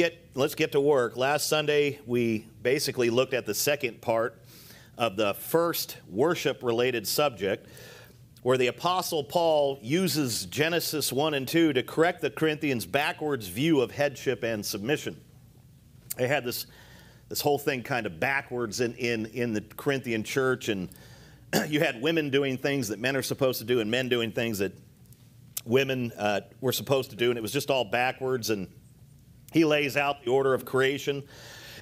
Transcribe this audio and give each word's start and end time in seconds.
get 0.00 0.30
let's 0.34 0.54
get 0.54 0.72
to 0.72 0.80
work. 0.80 1.14
Last 1.18 1.46
Sunday 1.46 1.98
we 2.06 2.46
basically 2.62 3.10
looked 3.10 3.34
at 3.34 3.44
the 3.44 3.52
second 3.52 4.00
part 4.00 4.40
of 4.96 5.14
the 5.16 5.34
first 5.34 5.98
worship 6.08 6.62
related 6.62 7.06
subject 7.06 7.68
where 8.42 8.56
the 8.56 8.68
apostle 8.68 9.22
Paul 9.22 9.78
uses 9.82 10.46
Genesis 10.46 11.12
1 11.12 11.34
and 11.34 11.46
2 11.46 11.74
to 11.74 11.82
correct 11.82 12.22
the 12.22 12.30
Corinthians 12.30 12.86
backwards 12.86 13.48
view 13.48 13.82
of 13.82 13.90
headship 13.90 14.42
and 14.42 14.64
submission. 14.64 15.20
They 16.16 16.26
had 16.26 16.44
this 16.44 16.64
this 17.28 17.42
whole 17.42 17.58
thing 17.58 17.82
kind 17.82 18.06
of 18.06 18.18
backwards 18.18 18.80
in 18.80 18.94
in, 18.94 19.26
in 19.26 19.52
the 19.52 19.60
Corinthian 19.60 20.24
church 20.24 20.70
and 20.70 20.88
you 21.68 21.80
had 21.80 22.00
women 22.00 22.30
doing 22.30 22.56
things 22.56 22.88
that 22.88 22.98
men 22.98 23.16
are 23.16 23.22
supposed 23.22 23.58
to 23.58 23.66
do 23.66 23.80
and 23.80 23.90
men 23.90 24.08
doing 24.08 24.32
things 24.32 24.60
that 24.60 24.72
women 25.66 26.10
uh, 26.16 26.40
were 26.62 26.72
supposed 26.72 27.10
to 27.10 27.16
do 27.16 27.28
and 27.28 27.36
it 27.36 27.42
was 27.42 27.52
just 27.52 27.70
all 27.70 27.84
backwards 27.84 28.48
and 28.48 28.66
he 29.52 29.64
lays 29.64 29.96
out 29.96 30.24
the 30.24 30.30
order 30.30 30.54
of 30.54 30.64
creation, 30.64 31.22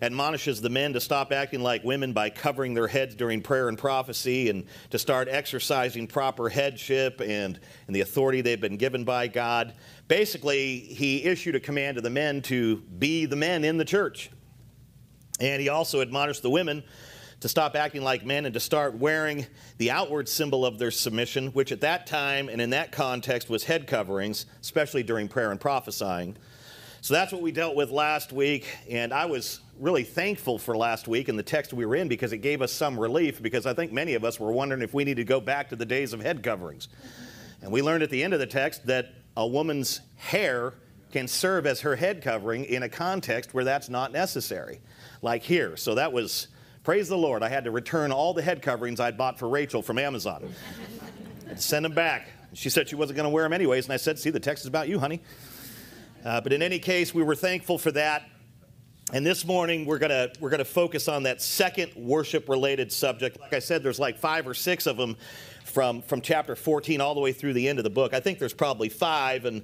admonishes 0.00 0.60
the 0.60 0.70
men 0.70 0.92
to 0.92 1.00
stop 1.00 1.32
acting 1.32 1.60
like 1.60 1.82
women 1.84 2.12
by 2.12 2.30
covering 2.30 2.74
their 2.74 2.86
heads 2.86 3.14
during 3.14 3.42
prayer 3.42 3.68
and 3.68 3.78
prophecy 3.78 4.48
and 4.48 4.64
to 4.90 4.98
start 4.98 5.28
exercising 5.28 6.06
proper 6.06 6.48
headship 6.48 7.20
and, 7.20 7.58
and 7.86 7.96
the 7.96 8.00
authority 8.00 8.40
they've 8.40 8.60
been 8.60 8.76
given 8.76 9.04
by 9.04 9.26
God. 9.26 9.74
Basically, 10.06 10.78
he 10.78 11.24
issued 11.24 11.56
a 11.56 11.60
command 11.60 11.96
to 11.96 12.00
the 12.00 12.10
men 12.10 12.42
to 12.42 12.76
be 12.76 13.26
the 13.26 13.36
men 13.36 13.64
in 13.64 13.76
the 13.76 13.84
church. 13.84 14.30
And 15.40 15.60
he 15.60 15.68
also 15.68 16.00
admonished 16.00 16.42
the 16.42 16.50
women 16.50 16.82
to 17.40 17.48
stop 17.48 17.76
acting 17.76 18.02
like 18.02 18.26
men 18.26 18.46
and 18.46 18.54
to 18.54 18.60
start 18.60 18.96
wearing 18.96 19.46
the 19.76 19.90
outward 19.90 20.28
symbol 20.28 20.66
of 20.66 20.78
their 20.78 20.90
submission, 20.90 21.48
which 21.48 21.70
at 21.70 21.80
that 21.82 22.06
time 22.06 22.48
and 22.48 22.60
in 22.60 22.70
that 22.70 22.90
context 22.90 23.48
was 23.48 23.64
head 23.64 23.86
coverings, 23.86 24.46
especially 24.60 25.04
during 25.04 25.28
prayer 25.28 25.52
and 25.52 25.60
prophesying. 25.60 26.36
So 27.00 27.14
that's 27.14 27.32
what 27.32 27.42
we 27.42 27.52
dealt 27.52 27.76
with 27.76 27.90
last 27.90 28.32
week, 28.32 28.66
and 28.90 29.12
I 29.12 29.26
was 29.26 29.60
really 29.78 30.02
thankful 30.02 30.58
for 30.58 30.76
last 30.76 31.06
week 31.06 31.28
and 31.28 31.38
the 31.38 31.44
text 31.44 31.72
we 31.72 31.86
were 31.86 31.94
in 31.94 32.08
because 32.08 32.32
it 32.32 32.38
gave 32.38 32.60
us 32.60 32.72
some 32.72 32.98
relief 32.98 33.40
because 33.40 33.66
I 33.66 33.74
think 33.74 33.92
many 33.92 34.14
of 34.14 34.24
us 34.24 34.40
were 34.40 34.50
wondering 34.50 34.82
if 34.82 34.92
we 34.92 35.04
need 35.04 35.18
to 35.18 35.24
go 35.24 35.40
back 35.40 35.68
to 35.68 35.76
the 35.76 35.86
days 35.86 36.12
of 36.12 36.20
head 36.20 36.42
coverings. 36.42 36.88
And 37.62 37.70
we 37.70 37.82
learned 37.82 38.02
at 38.02 38.10
the 38.10 38.24
end 38.24 38.34
of 38.34 38.40
the 38.40 38.46
text 38.46 38.86
that 38.86 39.14
a 39.36 39.46
woman's 39.46 40.00
hair 40.16 40.74
can 41.12 41.28
serve 41.28 41.66
as 41.66 41.80
her 41.82 41.94
head 41.94 42.20
covering 42.20 42.64
in 42.64 42.82
a 42.82 42.88
context 42.88 43.54
where 43.54 43.64
that's 43.64 43.88
not 43.88 44.12
necessary, 44.12 44.80
like 45.22 45.44
here. 45.44 45.76
So 45.76 45.94
that 45.94 46.12
was, 46.12 46.48
praise 46.82 47.08
the 47.08 47.16
Lord, 47.16 47.44
I 47.44 47.48
had 47.48 47.64
to 47.64 47.70
return 47.70 48.10
all 48.10 48.34
the 48.34 48.42
head 48.42 48.60
coverings 48.60 48.98
I'd 48.98 49.16
bought 49.16 49.38
for 49.38 49.48
Rachel 49.48 49.82
from 49.82 49.98
Amazon 49.98 50.52
and 51.48 51.60
send 51.60 51.84
them 51.84 51.94
back. 51.94 52.26
She 52.54 52.70
said 52.70 52.88
she 52.88 52.96
wasn't 52.96 53.16
going 53.16 53.24
to 53.24 53.30
wear 53.30 53.44
them 53.44 53.52
anyways, 53.52 53.84
and 53.84 53.92
I 53.92 53.98
said, 53.98 54.18
See, 54.18 54.30
the 54.30 54.40
text 54.40 54.64
is 54.64 54.68
about 54.68 54.88
you, 54.88 54.98
honey. 54.98 55.22
Uh, 56.24 56.40
but 56.40 56.52
in 56.52 56.62
any 56.62 56.78
case, 56.78 57.14
we 57.14 57.22
were 57.22 57.34
thankful 57.34 57.78
for 57.78 57.92
that. 57.92 58.28
And 59.12 59.24
this 59.24 59.44
morning, 59.44 59.86
we're 59.86 59.98
going 59.98 60.30
we're 60.40 60.50
gonna 60.50 60.64
focus 60.64 61.08
on 61.08 61.22
that 61.22 61.40
second 61.40 61.92
worship 61.96 62.48
related 62.48 62.92
subject. 62.92 63.40
Like 63.40 63.54
I 63.54 63.58
said, 63.58 63.82
there's 63.82 63.98
like 63.98 64.18
five 64.18 64.46
or 64.46 64.52
six 64.52 64.86
of 64.86 64.96
them 64.96 65.16
from, 65.64 66.02
from 66.02 66.20
chapter 66.20 66.56
14 66.56 67.00
all 67.00 67.14
the 67.14 67.20
way 67.20 67.32
through 67.32 67.52
the 67.52 67.68
end 67.68 67.78
of 67.78 67.84
the 67.84 67.90
book. 67.90 68.12
I 68.12 68.20
think 68.20 68.38
there's 68.38 68.52
probably 68.52 68.88
five. 68.88 69.44
And, 69.44 69.62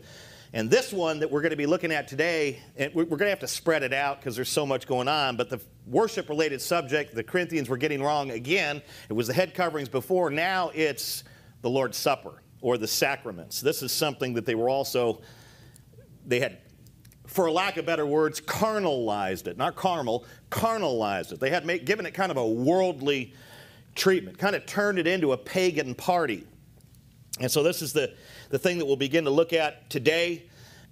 and 0.52 0.70
this 0.70 0.92
one 0.92 1.19
that 1.19 1.30
we're 1.30 1.42
going 1.42 1.50
to 1.50 1.56
be 1.56 1.66
looking 1.66 1.92
at 1.92 2.06
today, 2.08 2.60
and 2.77 2.94
we're 2.94 3.05
going 3.05 3.19
to 3.20 3.28
have 3.28 3.41
to 3.41 3.48
spread 3.48 3.82
it 3.82 3.92
out 3.92 4.20
because 4.20 4.36
there's 4.36 4.48
so 4.48 4.64
much 4.64 4.86
going 4.86 5.08
on. 5.08 5.36
But 5.36 5.50
the 5.50 5.60
worship 5.86 6.28
related 6.28 6.62
subject, 6.62 7.14
the 7.14 7.25
Corinthians 7.25 7.69
were 7.69 7.77
getting 7.77 8.02
wrong 8.02 8.30
again. 8.30 8.80
It 9.08 9.12
was 9.12 9.27
the 9.27 9.34
head 9.34 9.55
coverings 9.55 9.88
before. 9.88 10.30
Now 10.30 10.70
it's 10.75 11.25
the 11.62 11.70
Lord's 11.70 11.98
Supper 11.98 12.42
or 12.60 12.78
the 12.78 12.88
sacraments. 12.88 13.60
This 13.60 13.82
is 13.82 13.92
something 13.92 14.32
that 14.34 14.47
they 14.47 14.55
were 14.55 14.69
also 14.69 15.20
they 16.27 16.41
had, 16.41 16.58
for 17.27 17.50
lack 17.50 17.77
of 17.77 17.86
better 17.86 18.06
words, 18.06 18.41
carnalized 18.41 19.48
it. 19.48 19.56
Not 19.56 19.77
carnal, 19.77 20.25
carnalized 20.50 21.33
it. 21.33 21.41
They 21.41 21.50
had 21.50 21.64
made, 21.64 21.84
given 21.84 22.06
it 22.06 22.12
kind 22.12 22.31
of 22.31 22.36
a 22.36 22.47
worldly 22.47 23.34
treatment, 23.94 24.39
kind 24.39 24.56
of 24.56 24.66
turned 24.66 24.98
it 24.98 25.06
into 25.06 25.33
a 25.33 25.36
pagan 25.36 25.94
party. 25.94 26.47
And 27.41 27.50
so 27.50 27.62
this 27.62 27.82
is 27.82 27.93
the, 27.93 28.15
the 28.50 28.59
thing 28.59 28.78
that 28.78 28.84
we'll 28.84 28.97
begin 28.97 29.25
to 29.25 29.31
look 29.31 29.53
at 29.53 29.91
today. 29.91 30.44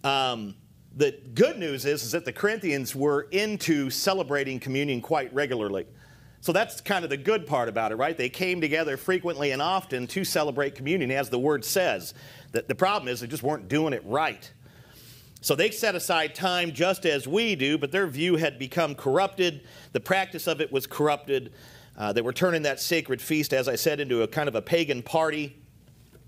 Um, 0.02 0.54
the 0.94 1.18
good 1.34 1.58
news 1.58 1.84
is, 1.84 2.02
is 2.02 2.12
that 2.12 2.24
the 2.24 2.32
Corinthians 2.32 2.94
were 2.94 3.28
into 3.30 3.88
celebrating 3.90 4.60
communion 4.60 5.00
quite 5.00 5.32
regularly. 5.32 5.86
So 6.40 6.52
that's 6.52 6.80
kind 6.80 7.04
of 7.04 7.10
the 7.10 7.16
good 7.16 7.46
part 7.46 7.68
about 7.68 7.92
it, 7.92 7.94
right? 7.94 8.16
They 8.16 8.28
came 8.28 8.60
together 8.60 8.96
frequently 8.96 9.52
and 9.52 9.62
often 9.62 10.08
to 10.08 10.24
celebrate 10.24 10.74
communion, 10.74 11.12
as 11.12 11.30
the 11.30 11.38
word 11.38 11.64
says. 11.64 12.14
The, 12.50 12.64
the 12.66 12.74
problem 12.74 13.08
is 13.08 13.20
they 13.20 13.28
just 13.28 13.44
weren't 13.44 13.68
doing 13.68 13.92
it 13.92 14.02
right. 14.04 14.52
So 15.42 15.56
they 15.56 15.72
set 15.72 15.96
aside 15.96 16.36
time 16.36 16.70
just 16.70 17.04
as 17.04 17.26
we 17.26 17.56
do, 17.56 17.76
but 17.76 17.90
their 17.90 18.06
view 18.06 18.36
had 18.36 18.60
become 18.60 18.94
corrupted. 18.94 19.66
The 19.90 19.98
practice 19.98 20.46
of 20.46 20.60
it 20.60 20.70
was 20.70 20.86
corrupted. 20.86 21.52
Uh, 21.98 22.12
they 22.12 22.22
were 22.22 22.32
turning 22.32 22.62
that 22.62 22.78
sacred 22.78 23.20
feast, 23.20 23.52
as 23.52 23.66
I 23.66 23.74
said, 23.74 23.98
into 23.98 24.22
a 24.22 24.28
kind 24.28 24.48
of 24.48 24.54
a 24.54 24.62
pagan 24.62 25.02
party. 25.02 25.56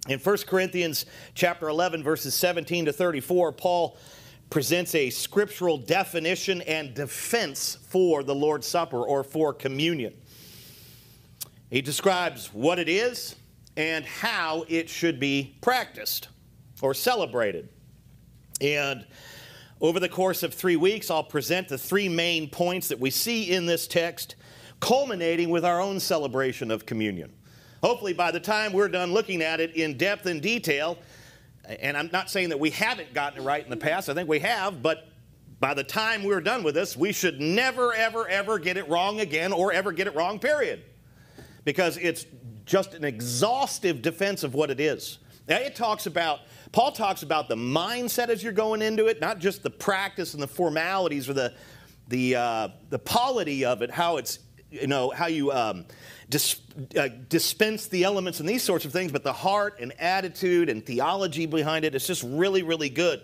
In 0.08 0.18
1 0.18 0.36
Corinthians 0.48 1.06
chapter 1.34 1.68
11, 1.68 2.02
verses 2.02 2.34
17 2.34 2.86
to 2.86 2.92
34, 2.92 3.52
Paul 3.52 3.96
presents 4.50 4.96
a 4.96 5.10
scriptural 5.10 5.78
definition 5.78 6.60
and 6.62 6.92
defense 6.92 7.78
for 7.86 8.24
the 8.24 8.34
Lord's 8.34 8.66
Supper 8.66 9.00
or 9.00 9.22
for 9.22 9.54
communion. 9.54 10.12
He 11.70 11.80
describes 11.80 12.52
what 12.52 12.80
it 12.80 12.88
is 12.88 13.36
and 13.76 14.04
how 14.04 14.64
it 14.68 14.88
should 14.88 15.20
be 15.20 15.56
practiced 15.60 16.28
or 16.82 16.94
celebrated. 16.94 17.68
And 18.60 19.06
over 19.80 20.00
the 20.00 20.08
course 20.08 20.42
of 20.42 20.54
three 20.54 20.76
weeks, 20.76 21.10
I'll 21.10 21.24
present 21.24 21.68
the 21.68 21.78
three 21.78 22.08
main 22.08 22.48
points 22.48 22.88
that 22.88 22.98
we 22.98 23.10
see 23.10 23.50
in 23.50 23.66
this 23.66 23.86
text, 23.86 24.36
culminating 24.80 25.50
with 25.50 25.64
our 25.64 25.80
own 25.80 26.00
celebration 26.00 26.70
of 26.70 26.86
communion. 26.86 27.32
Hopefully, 27.82 28.14
by 28.14 28.30
the 28.30 28.40
time 28.40 28.72
we're 28.72 28.88
done 28.88 29.12
looking 29.12 29.42
at 29.42 29.60
it 29.60 29.76
in 29.76 29.96
depth 29.98 30.26
and 30.26 30.40
detail, 30.40 30.98
and 31.66 31.96
I'm 31.96 32.08
not 32.12 32.30
saying 32.30 32.48
that 32.50 32.60
we 32.60 32.70
haven't 32.70 33.12
gotten 33.12 33.42
it 33.42 33.44
right 33.44 33.62
in 33.62 33.70
the 33.70 33.76
past, 33.76 34.08
I 34.08 34.14
think 34.14 34.28
we 34.28 34.38
have, 34.38 34.82
but 34.82 35.08
by 35.60 35.74
the 35.74 35.84
time 35.84 36.22
we're 36.22 36.40
done 36.40 36.62
with 36.62 36.74
this, 36.74 36.96
we 36.96 37.12
should 37.12 37.40
never, 37.40 37.94
ever, 37.94 38.28
ever 38.28 38.58
get 38.58 38.76
it 38.76 38.88
wrong 38.88 39.20
again 39.20 39.52
or 39.52 39.72
ever 39.72 39.92
get 39.92 40.06
it 40.06 40.14
wrong, 40.14 40.38
period. 40.38 40.82
Because 41.64 41.96
it's 41.96 42.26
just 42.66 42.94
an 42.94 43.04
exhaustive 43.04 44.02
defense 44.02 44.44
of 44.44 44.54
what 44.54 44.70
it 44.70 44.80
is. 44.80 45.18
Now, 45.48 45.56
it 45.56 45.74
talks 45.74 46.06
about 46.06 46.40
Paul 46.74 46.90
talks 46.90 47.22
about 47.22 47.48
the 47.48 47.54
mindset 47.54 48.30
as 48.30 48.42
you're 48.42 48.52
going 48.52 48.82
into 48.82 49.06
it, 49.06 49.20
not 49.20 49.38
just 49.38 49.62
the 49.62 49.70
practice 49.70 50.34
and 50.34 50.42
the 50.42 50.48
formalities 50.48 51.28
or 51.28 51.32
the, 51.32 51.54
the, 52.08 52.34
uh, 52.34 52.68
the 52.90 52.98
polity 52.98 53.64
of 53.64 53.80
it, 53.80 53.92
how 53.92 54.16
it's, 54.16 54.40
you 54.72 54.88
know, 54.88 55.10
how 55.10 55.28
you 55.28 55.52
um, 55.52 55.86
dis, 56.28 56.60
uh, 56.98 57.10
dispense 57.28 57.86
the 57.86 58.02
elements 58.02 58.40
and 58.40 58.48
these 58.48 58.64
sorts 58.64 58.84
of 58.84 58.90
things, 58.90 59.12
but 59.12 59.22
the 59.22 59.32
heart 59.32 59.78
and 59.78 59.92
attitude 60.00 60.68
and 60.68 60.84
theology 60.84 61.46
behind 61.46 61.84
it, 61.84 61.94
it's 61.94 62.08
just 62.08 62.24
really, 62.24 62.64
really 62.64 62.88
good. 62.88 63.22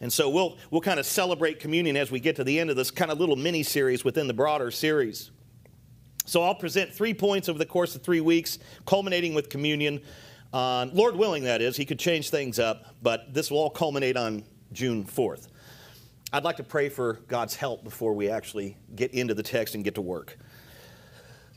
And 0.00 0.12
so 0.12 0.28
we'll, 0.28 0.58
we'll 0.72 0.80
kind 0.80 0.98
of 0.98 1.06
celebrate 1.06 1.60
communion 1.60 1.96
as 1.96 2.10
we 2.10 2.18
get 2.18 2.34
to 2.34 2.42
the 2.42 2.58
end 2.58 2.68
of 2.68 2.74
this 2.74 2.90
kind 2.90 3.12
of 3.12 3.20
little 3.20 3.36
mini 3.36 3.62
series 3.62 4.04
within 4.04 4.26
the 4.26 4.34
broader 4.34 4.72
series. 4.72 5.30
So 6.24 6.42
I'll 6.42 6.56
present 6.56 6.92
three 6.92 7.14
points 7.14 7.48
over 7.48 7.60
the 7.60 7.64
course 7.64 7.94
of 7.94 8.02
three 8.02 8.20
weeks, 8.20 8.58
culminating 8.86 9.34
with 9.34 9.50
communion. 9.50 10.00
Uh, 10.52 10.86
Lord 10.92 11.14
willing, 11.14 11.44
that 11.44 11.60
is, 11.60 11.76
he 11.76 11.84
could 11.84 11.98
change 11.98 12.30
things 12.30 12.58
up, 12.58 12.94
but 13.02 13.34
this 13.34 13.50
will 13.50 13.58
all 13.58 13.70
culminate 13.70 14.16
on 14.16 14.44
June 14.72 15.04
4th. 15.04 15.48
I'd 16.32 16.44
like 16.44 16.56
to 16.56 16.64
pray 16.64 16.88
for 16.88 17.14
God's 17.28 17.54
help 17.54 17.84
before 17.84 18.14
we 18.14 18.30
actually 18.30 18.76
get 18.94 19.12
into 19.12 19.34
the 19.34 19.42
text 19.42 19.74
and 19.74 19.84
get 19.84 19.94
to 19.96 20.00
work. 20.00 20.38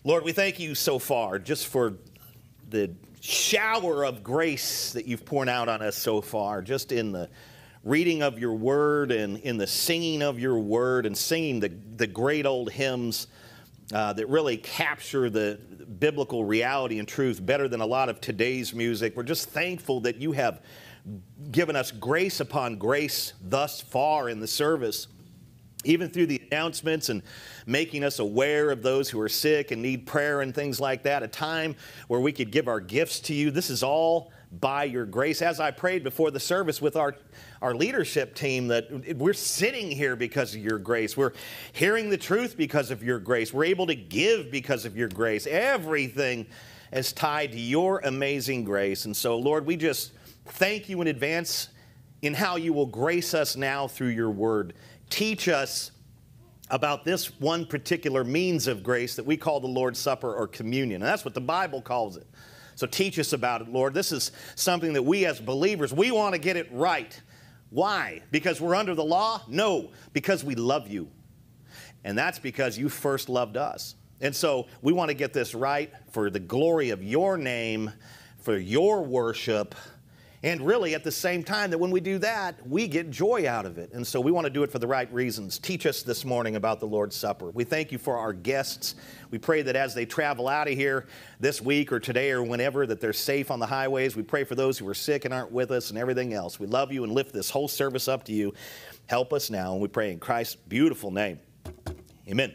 Lord, 0.03 0.24
we 0.25 0.34
thank 0.34 0.59
you 0.59 0.75
so 0.75 1.00
far 1.00 1.40
just 1.40 1.68
for 1.68 1.94
the 2.69 2.91
shower 3.22 4.03
of 4.03 4.24
grace 4.24 4.91
that 4.94 5.06
you've 5.06 5.25
poured 5.25 5.47
out 5.47 5.69
on 5.69 5.81
us 5.81 5.96
so 5.96 6.22
far, 6.22 6.62
just 6.62 6.91
in 6.91 7.12
the 7.12 7.29
reading 7.84 8.22
of 8.22 8.40
your 8.40 8.53
word 8.53 9.12
and 9.12 9.38
in 9.38 9.58
the 9.58 9.68
singing 9.68 10.22
of 10.22 10.40
your 10.40 10.59
word 10.59 11.06
and 11.06 11.18
singing 11.18 11.59
the, 11.59 11.69
the 11.96 12.08
great 12.08 12.46
old 12.46 12.72
hymns 12.72 13.28
uh, 13.93 14.14
that 14.14 14.29
really 14.29 14.58
capture 14.58 15.29
the 15.29 15.59
biblical 15.99 16.46
reality 16.46 16.99
and 16.99 17.08
truth 17.08 17.46
better 17.46 17.67
than 17.67 17.82
a 17.82 17.85
lot 17.85 18.09
of 18.09 18.22
today's 18.22 18.73
music. 18.73 19.16
We're 19.16 19.23
just 19.23 19.49
thankful 19.49 19.99
that 20.02 20.17
you 20.17 20.32
have 20.32 20.61
given 21.52 21.76
us 21.76 21.91
grace 21.91 22.40
upon 22.40 22.78
grace 22.78 23.34
thus 23.41 23.82
far 23.82 24.29
in 24.29 24.40
the 24.40 24.47
service, 24.47 25.08
even 25.84 26.09
through 26.09 26.28
the 26.28 26.41
announcements 26.52 27.09
and 27.09 27.23
making 27.66 28.03
us 28.03 28.20
aware 28.20 28.70
of 28.70 28.84
those 28.84 29.09
who 29.09 29.20
are 29.20 29.29
sick 29.29 29.72
and 29.72 29.82
need 29.82 30.05
prayer 30.05 30.41
and 30.41 30.53
things 30.53 30.79
like 30.79 31.03
that, 31.03 31.23
a 31.23 31.28
time 31.28 31.76
where 32.08 32.20
we 32.20 32.32
could 32.32 32.52
give 32.52 32.67
our 32.67 32.79
gifts 32.79 33.20
to 33.22 33.34
you. 33.34 33.52
This 33.52 33.70
is 33.70 33.84
all 33.84 34.32
by 34.59 34.84
your 34.84 35.05
grace. 35.05 35.41
As 35.41 35.59
I 35.59 35.72
prayed 35.72 36.03
before 36.03 36.29
the 36.29 36.40
service 36.40 36.82
with 36.82 36.96
our, 36.96 37.16
our 37.61 37.75
leadership 37.75 38.34
team, 38.34 38.67
that 38.69 39.16
we're 39.17 39.34
sitting 39.34 39.91
here 39.91 40.16
because 40.16 40.55
of 40.55 40.61
your 40.61 40.79
grace. 40.79 41.16
We're 41.16 41.34
hearing 41.73 42.09
the 42.09 42.17
truth 42.17 42.58
because 42.58 42.90
of 42.90 43.03
your 43.03 43.19
grace. 43.19 43.53
We're 43.53 43.66
able 43.66 43.87
to 43.87 43.96
give 43.96 44.52
because 44.52 44.85
of 44.85 44.97
your 44.97 45.09
grace. 45.09 45.46
Everything 45.46 46.47
is 46.91 47.13
tied 47.13 47.52
to 47.52 47.59
your 47.59 47.99
amazing 47.99 48.63
grace. 48.63 49.05
And 49.05 49.16
so, 49.16 49.37
Lord, 49.37 49.66
we 49.66 49.78
just 49.78 50.11
thank 50.46 50.90
you 50.90 51.02
in 51.02 51.08
advance 51.08 51.69
in 52.22 52.34
how 52.34 52.55
you 52.55 52.73
will 52.73 52.85
grace 52.85 53.34
us 53.34 53.55
now 53.55 53.87
through 53.87 54.09
your 54.09 54.29
word. 54.29 54.73
teach 55.09 55.49
us 55.49 55.91
about 56.69 57.03
this 57.03 57.37
one 57.40 57.66
particular 57.66 58.23
means 58.23 58.66
of 58.66 58.81
grace 58.81 59.17
that 59.17 59.25
we 59.25 59.35
call 59.35 59.59
the 59.59 59.67
Lord's 59.67 59.99
Supper 59.99 60.34
or 60.34 60.47
communion. 60.47 61.02
And 61.02 61.09
that's 61.09 61.25
what 61.25 61.34
the 61.34 61.41
Bible 61.41 61.81
calls 61.81 62.16
it. 62.16 62.25
So 62.75 62.87
teach 62.87 63.19
us 63.19 63.34
about 63.34 63.61
it, 63.61 63.67
Lord. 63.67 63.93
This 63.93 64.14
is 64.14 64.31
something 64.55 64.93
that 64.93 65.03
we 65.03 65.25
as 65.25 65.40
believers, 65.40 65.93
we 65.93 66.11
want 66.11 66.34
to 66.34 66.40
get 66.40 66.55
it 66.55 66.69
right. 66.72 67.22
Why? 67.72 68.22
Because 68.32 68.62
we're 68.62 68.76
under 68.76 68.94
the 68.94 69.03
law? 69.03 69.41
No, 69.47 69.91
because 70.14 70.44
we 70.44 70.56
love 70.56 70.90
you. 70.90 71.09
And 72.03 72.18
that's 72.18 72.38
because 72.38 72.78
you 72.78 72.90
first 72.90 73.29
loved 73.29 73.58
us. 73.58 73.96
And 74.20 74.35
so 74.35 74.68
we 74.82 74.94
want 74.94 75.09
to 75.09 75.16
get 75.16 75.34
this 75.34 75.56
right 75.56 75.91
for 76.12 76.29
the 76.29 76.40
glory 76.40 76.90
of 76.90 77.02
your 77.02 77.38
name, 77.38 77.91
for 78.40 78.58
your 78.58 79.03
worship, 79.03 79.73
and 80.43 80.59
really 80.61 80.96
at 80.96 81.03
the 81.03 81.11
same 81.11 81.43
time 81.43 81.70
that 81.70 81.78
when 81.78 81.91
we 81.91 81.99
do 81.99 82.17
that, 82.20 82.67
we 82.67 82.88
get 82.88 83.11
joy 83.11 83.47
out 83.47 83.66
of 83.66 83.78
it. 83.78 83.91
And 83.93 84.05
so 84.05 84.20
we 84.20 84.32
want 84.32 84.46
to 84.46 84.49
do 84.49 84.64
it 84.64 84.72
for 84.72 84.79
the 84.79 84.88
right 84.88 85.11
reasons. 85.14 85.59
Teach 85.59 85.85
us 85.85 86.02
this 86.02 86.26
morning 86.26 86.55
about 86.55 86.79
the 86.79 86.88
Lord's 86.88 87.16
Supper. 87.16 87.52
We 87.52 87.64
thank 87.64 87.91
you 87.91 87.99
for 87.99 88.17
our 88.17 88.34
guests. 88.34 88.96
We 89.29 89.38
pray 89.38 89.61
that 89.61 89.76
as 89.76 89.93
they 89.93 90.05
travel 90.05 90.47
out 90.47 90.67
of 90.67 90.73
here 90.73 91.05
this 91.40 91.61
week 91.61 91.91
or 91.91 91.99
today 91.99 92.32
or 92.32 92.41
whenever, 92.41 92.88
that 92.88 92.99
they're 92.99 93.14
safe 93.14 93.52
on 93.52 93.59
the 93.59 93.67
highways. 93.67 94.16
We 94.16 94.23
pray 94.23 94.43
for 94.43 94.55
those 94.55 94.79
who 94.79 94.88
are 94.88 94.96
sick 94.96 95.26
and 95.26 95.34
aren't 95.34 95.52
with 95.52 95.70
us 95.70 95.91
and 95.91 95.99
everything 95.99 96.34
else. 96.34 96.59
We 96.59 96.66
love 96.66 96.91
you 96.91 97.03
and 97.03 97.14
lift 97.14 97.34
this 97.34 97.52
whole 97.52 97.67
service 97.67 98.08
up 98.08 98.23
to 98.26 98.34
you. 98.34 98.53
Help 99.05 99.34
us 99.34 99.52
now. 99.52 99.73
And 99.73 99.82
we 99.82 99.90
pray 99.90 100.11
in 100.11 100.20
Christ's 100.20 100.55
beautiful 100.55 101.11
name. 101.11 101.40
Amen. 102.28 102.53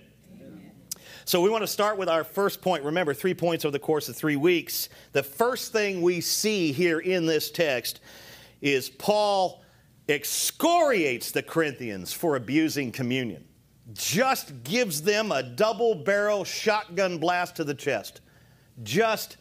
So, 1.29 1.41
we 1.41 1.51
want 1.51 1.63
to 1.65 1.67
start 1.67 1.99
with 1.99 2.09
our 2.09 2.23
first 2.23 2.63
point. 2.63 2.85
Remember, 2.85 3.13
three 3.13 3.35
points 3.35 3.65
over 3.65 3.73
the 3.73 3.81
course 3.81 4.09
of 4.09 4.15
three 4.15 4.37
weeks. 4.37 4.89
The 5.11 5.25
first 5.25 5.73
thing 5.73 6.01
we 6.01 6.21
see 6.21 6.71
here 6.71 7.01
in 7.01 7.27
this 7.27 7.51
text 7.51 7.99
is 8.63 8.89
Paul 8.89 9.65
excoriates 10.09 11.33
the 11.33 11.43
Corinthians 11.43 12.13
for 12.13 12.37
abusing 12.37 12.93
communion, 12.93 13.45
just 13.93 14.63
gives 14.63 15.03
them 15.03 15.33
a 15.33 15.43
double 15.43 15.97
barrel 15.97 16.45
shotgun 16.45 17.19
blast 17.19 17.57
to 17.57 17.65
the 17.65 17.75
chest, 17.75 18.21
just 18.85 19.37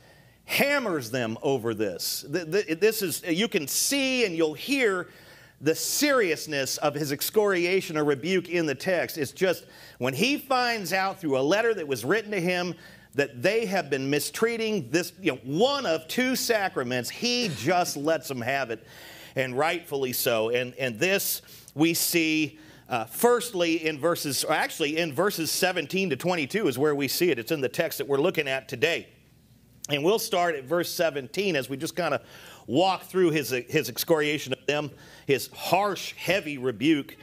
hammers 0.46 1.12
them 1.12 1.38
over 1.44 1.76
this. 1.76 2.26
This 2.28 3.04
is, 3.04 3.22
you 3.28 3.48
can 3.48 3.68
see 3.68 4.26
and 4.26 4.36
you'll 4.36 4.56
hear 4.56 5.10
the 5.62 5.76
seriousness 5.76 6.78
of 6.78 6.94
his 6.94 7.12
excoriation 7.12 7.98
or 7.98 8.04
rebuke 8.04 8.50
in 8.50 8.66
the 8.66 8.76
text. 8.76 9.18
It's 9.18 9.32
just 9.32 9.66
when 9.98 10.14
he 10.14 10.38
finds 10.38 10.94
out 10.94 11.20
through 11.20 11.38
a 11.38 11.42
letter 11.42 11.74
that 11.74 11.88
was 11.88 12.04
written 12.04 12.32
to 12.32 12.42
him 12.42 12.76
that 13.16 13.42
they 13.42 13.66
have 13.66 13.90
been 13.90 14.10
mistreating 14.10 14.90
this, 14.92 15.14
you 15.22 15.32
know, 15.32 15.40
one 15.44 15.86
of 15.86 16.08
two 16.08 16.36
sacraments, 16.36 17.10
he 17.10 17.50
just 17.58 17.96
lets 17.98 18.28
them 18.28 18.42
have 18.42 18.70
it, 18.70 18.86
and 19.36 19.58
rightfully 19.58 20.14
so. 20.14 20.50
And, 20.50 20.74
and 20.76 21.00
this 21.00 21.42
we 21.74 21.94
see 21.94 22.60
uh, 22.90 23.06
firstly 23.06 23.88
in 23.88 23.98
verses, 23.98 24.44
or 24.44 24.54
actually 24.54 24.98
in 24.98 25.14
verses 25.14 25.50
17 25.52 26.12
to 26.12 26.16
22 26.16 26.68
is 26.68 26.78
where 26.78 26.94
we 26.94 27.08
see 27.08 27.32
it. 27.32 27.40
It's 27.40 27.52
in 27.52 27.62
the 27.62 27.70
text 27.70 27.98
that 27.98 28.08
we're 28.08 28.20
looking 28.20 28.48
at 28.48 28.68
today. 28.68 29.08
And 29.90 30.04
we'll 30.04 30.20
start 30.20 30.56
at 30.56 30.64
verse 30.64 30.92
17 30.92 31.56
as 31.56 31.70
we 31.70 31.78
just 31.78 31.96
kind 31.96 32.14
of 32.14 32.22
walk 32.68 33.04
through 33.04 33.32
his, 33.32 33.50
his 33.50 33.90
excoriation 33.90 34.54
of 34.54 34.66
them, 34.66 34.92
his 35.28 35.50
harsh, 35.54 36.14
heavy 36.14 36.58
rebuke. 36.58 37.16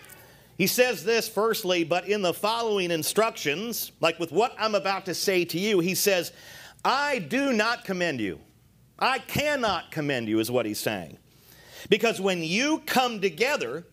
He 0.59 0.67
says 0.67 1.05
this 1.05 1.29
firstly, 1.29 1.83
but 1.85 2.09
in 2.09 2.23
the 2.23 2.35
following 2.35 2.91
instructions, 2.91 3.93
like 4.01 4.19
with 4.19 4.33
what 4.33 4.55
I'm 4.59 4.75
about 4.75 5.07
to 5.07 5.15
say 5.15 5.45
to 5.47 5.59
you, 5.59 5.81
he 5.81 5.95
says, 5.95 6.33
I 6.85 7.19
do 7.19 7.53
not 7.53 7.85
commend 7.85 8.21
you. 8.21 8.41
I 8.99 9.19
cannot 9.19 9.91
commend 9.91 10.29
you, 10.29 10.39
is 10.39 10.51
what 10.51 10.67
he's 10.67 10.79
saying. 10.79 11.19
Because 11.89 12.21
when 12.21 12.43
you 12.43 12.83
come 12.87 13.21
together, 13.21 13.85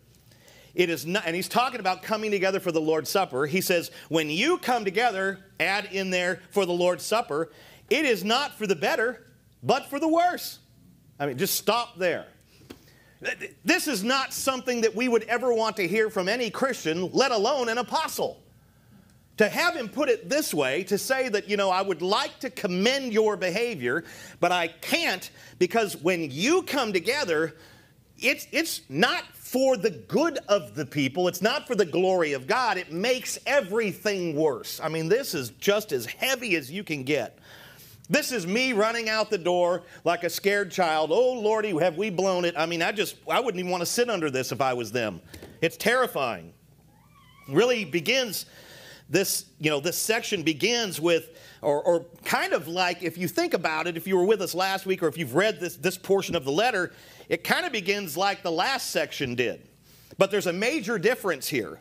it 0.75 0.89
is 0.89 1.05
not, 1.05 1.23
and 1.25 1.35
he's 1.35 1.47
talking 1.47 1.79
about 1.79 2.03
coming 2.03 2.29
together 2.29 2.59
for 2.59 2.71
the 2.71 2.81
Lord's 2.81 3.09
Supper. 3.09 3.47
He 3.47 3.61
says, 3.61 3.89
when 4.09 4.29
you 4.29 4.59
come 4.59 4.85
together, 4.85 5.39
add 5.59 5.85
in 5.91 6.11
there 6.11 6.41
for 6.51 6.65
the 6.65 6.73
Lord's 6.73 7.03
Supper, 7.03 7.51
it 7.89 8.05
is 8.05 8.23
not 8.23 8.57
for 8.57 8.67
the 8.67 8.75
better, 8.75 9.25
but 9.63 9.87
for 9.87 9.99
the 9.99 10.07
worse. 10.07 10.59
I 11.19 11.25
mean, 11.25 11.37
just 11.37 11.55
stop 11.55 11.97
there. 11.97 12.25
This 13.65 13.87
is 13.87 14.03
not 14.03 14.33
something 14.33 14.81
that 14.81 14.95
we 14.95 15.09
would 15.09 15.23
ever 15.23 15.53
want 15.53 15.75
to 15.77 15.87
hear 15.87 16.09
from 16.09 16.29
any 16.29 16.49
Christian, 16.49 17.11
let 17.11 17.31
alone 17.31 17.67
an 17.67 17.77
apostle. 17.77 18.41
To 19.37 19.49
have 19.49 19.75
him 19.75 19.89
put 19.89 20.09
it 20.09 20.29
this 20.29 20.53
way, 20.53 20.83
to 20.85 20.97
say 20.97 21.29
that, 21.29 21.49
you 21.49 21.57
know, 21.57 21.69
I 21.69 21.81
would 21.81 22.01
like 22.01 22.39
to 22.39 22.49
commend 22.49 23.13
your 23.13 23.35
behavior, 23.37 24.05
but 24.39 24.51
I 24.51 24.67
can't 24.67 25.29
because 25.59 25.97
when 25.97 26.31
you 26.31 26.63
come 26.63 26.93
together, 26.93 27.55
it's, 28.17 28.47
it's 28.51 28.81
not 28.89 29.23
for 29.35 29.77
the 29.77 29.91
good 29.91 30.39
of 30.47 30.75
the 30.75 30.85
people, 30.85 31.27
it's 31.27 31.41
not 31.41 31.67
for 31.67 31.75
the 31.75 31.85
glory 31.85 32.33
of 32.33 32.47
God. 32.47 32.77
It 32.77 32.91
makes 32.91 33.39
everything 33.45 34.35
worse. 34.35 34.79
I 34.81 34.89
mean, 34.89 35.09
this 35.09 35.33
is 35.33 35.49
just 35.51 35.91
as 35.91 36.05
heavy 36.05 36.55
as 36.55 36.71
you 36.71 36.83
can 36.83 37.03
get. 37.03 37.38
This 38.09 38.31
is 38.31 38.47
me 38.47 38.73
running 38.73 39.07
out 39.07 39.29
the 39.29 39.37
door 39.37 39.83
like 40.03 40.23
a 40.23 40.29
scared 40.29 40.71
child. 40.71 41.11
Oh, 41.11 41.33
Lordy, 41.33 41.77
have 41.77 41.95
we 41.95 42.09
blown 42.09 42.43
it? 42.43 42.55
I 42.57 42.65
mean, 42.65 42.81
I 42.81 42.91
just, 42.91 43.17
I 43.29 43.39
wouldn't 43.39 43.59
even 43.59 43.69
want 43.69 43.81
to 43.81 43.85
sit 43.85 44.09
under 44.09 44.31
this 44.31 44.51
if 44.51 44.61
I 44.61 44.73
was 44.73 44.91
them. 44.91 45.21
It's 45.61 45.77
terrifying. 45.77 46.53
Really 47.47 47.85
begins 47.85 48.47
this, 49.09 49.45
you 49.59 49.69
know, 49.69 49.79
this 49.79 49.97
section 49.97 50.43
begins 50.43 50.99
with, 50.99 51.39
or, 51.61 51.83
or 51.83 52.05
kind 52.25 52.53
of 52.53 52.67
like, 52.67 53.03
if 53.03 53.17
you 53.17 53.27
think 53.27 53.53
about 53.53 53.85
it, 53.87 53.95
if 53.95 54.07
you 54.07 54.17
were 54.17 54.25
with 54.25 54.41
us 54.41 54.55
last 54.55 54.85
week 54.85 55.03
or 55.03 55.07
if 55.07 55.17
you've 55.17 55.35
read 55.35 55.59
this, 55.59 55.75
this 55.75 55.97
portion 55.97 56.35
of 56.35 56.45
the 56.45 56.51
letter, 56.51 56.93
it 57.27 57.43
kind 57.43 57.65
of 57.65 57.71
begins 57.71 58.17
like 58.17 58.41
the 58.41 58.51
last 58.51 58.89
section 58.89 59.35
did. 59.35 59.67
But 60.17 60.31
there's 60.31 60.47
a 60.47 60.53
major 60.53 60.97
difference 60.97 61.47
here. 61.47 61.79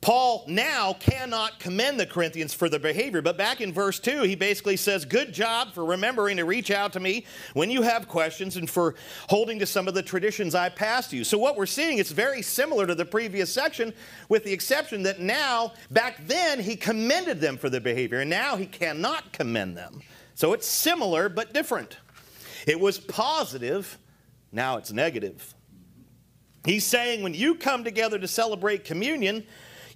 Paul 0.00 0.44
now 0.46 0.94
cannot 0.94 1.60
commend 1.60 2.00
the 2.00 2.06
Corinthians 2.06 2.54
for 2.54 2.70
their 2.70 2.80
behavior, 2.80 3.20
but 3.20 3.36
back 3.36 3.60
in 3.60 3.70
verse 3.70 4.00
2, 4.00 4.22
he 4.22 4.34
basically 4.34 4.78
says, 4.78 5.04
Good 5.04 5.34
job 5.34 5.74
for 5.74 5.84
remembering 5.84 6.38
to 6.38 6.46
reach 6.46 6.70
out 6.70 6.94
to 6.94 7.00
me 7.00 7.26
when 7.52 7.70
you 7.70 7.82
have 7.82 8.08
questions 8.08 8.56
and 8.56 8.68
for 8.68 8.94
holding 9.28 9.58
to 9.58 9.66
some 9.66 9.88
of 9.88 9.92
the 9.92 10.02
traditions 10.02 10.54
I 10.54 10.70
passed 10.70 11.12
you. 11.12 11.22
So, 11.22 11.36
what 11.36 11.54
we're 11.54 11.66
seeing 11.66 11.98
is 11.98 12.12
very 12.12 12.40
similar 12.40 12.86
to 12.86 12.94
the 12.94 13.04
previous 13.04 13.52
section, 13.52 13.92
with 14.30 14.42
the 14.44 14.52
exception 14.52 15.02
that 15.02 15.20
now, 15.20 15.74
back 15.90 16.26
then, 16.26 16.60
he 16.60 16.76
commended 16.76 17.38
them 17.38 17.58
for 17.58 17.68
their 17.68 17.80
behavior, 17.80 18.20
and 18.20 18.30
now 18.30 18.56
he 18.56 18.64
cannot 18.64 19.34
commend 19.34 19.76
them. 19.76 20.00
So, 20.34 20.54
it's 20.54 20.66
similar 20.66 21.28
but 21.28 21.52
different. 21.52 21.98
It 22.66 22.80
was 22.80 22.98
positive, 22.98 23.98
now 24.50 24.78
it's 24.78 24.92
negative. 24.92 25.54
He's 26.64 26.86
saying 26.86 27.22
when 27.22 27.34
you 27.34 27.54
come 27.54 27.84
together 27.84 28.18
to 28.18 28.28
celebrate 28.28 28.84
communion, 28.84 29.44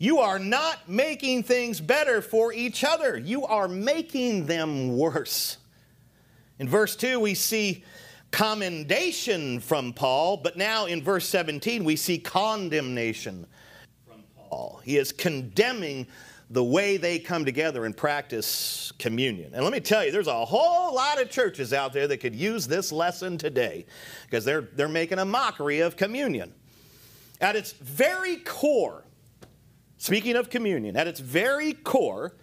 you 0.04 0.18
are 0.18 0.38
not 0.38 0.86
making 0.86 1.42
things 1.42 1.80
better 1.80 2.20
for 2.20 2.52
each 2.52 2.84
other, 2.84 3.16
you 3.16 3.46
are 3.46 3.66
making 3.66 4.44
them 4.44 4.98
worse. 4.98 5.56
In 6.58 6.68
verse 6.68 6.94
2, 6.94 7.18
we 7.18 7.34
see 7.34 7.82
commendation 8.30 9.60
from 9.60 9.94
Paul, 9.94 10.36
but 10.36 10.58
now 10.58 10.84
in 10.84 11.02
verse 11.02 11.26
17, 11.28 11.84
we 11.84 11.96
see 11.96 12.18
condemnation 12.18 13.46
from 14.06 14.22
Paul. 14.36 14.82
He 14.84 14.98
is 14.98 15.10
condemning 15.10 16.06
the 16.50 16.62
way 16.62 16.98
they 16.98 17.18
come 17.18 17.46
together 17.46 17.86
and 17.86 17.96
practice 17.96 18.92
communion. 18.98 19.54
And 19.54 19.64
let 19.64 19.72
me 19.72 19.80
tell 19.80 20.04
you, 20.04 20.12
there's 20.12 20.26
a 20.26 20.44
whole 20.44 20.94
lot 20.94 21.18
of 21.18 21.30
churches 21.30 21.72
out 21.72 21.94
there 21.94 22.06
that 22.08 22.18
could 22.18 22.34
use 22.34 22.66
this 22.66 22.92
lesson 22.92 23.38
today 23.38 23.86
because 24.26 24.44
they're, 24.44 24.68
they're 24.74 24.86
making 24.86 25.18
a 25.18 25.24
mockery 25.24 25.80
of 25.80 25.96
communion. 25.96 26.52
At 27.40 27.56
its 27.56 27.72
very 27.72 28.36
core, 28.36 29.04
Speaking 30.04 30.36
of 30.36 30.50
communion, 30.50 30.98
at 30.98 31.08
its 31.08 31.18
very 31.18 31.72
core, 31.72 32.34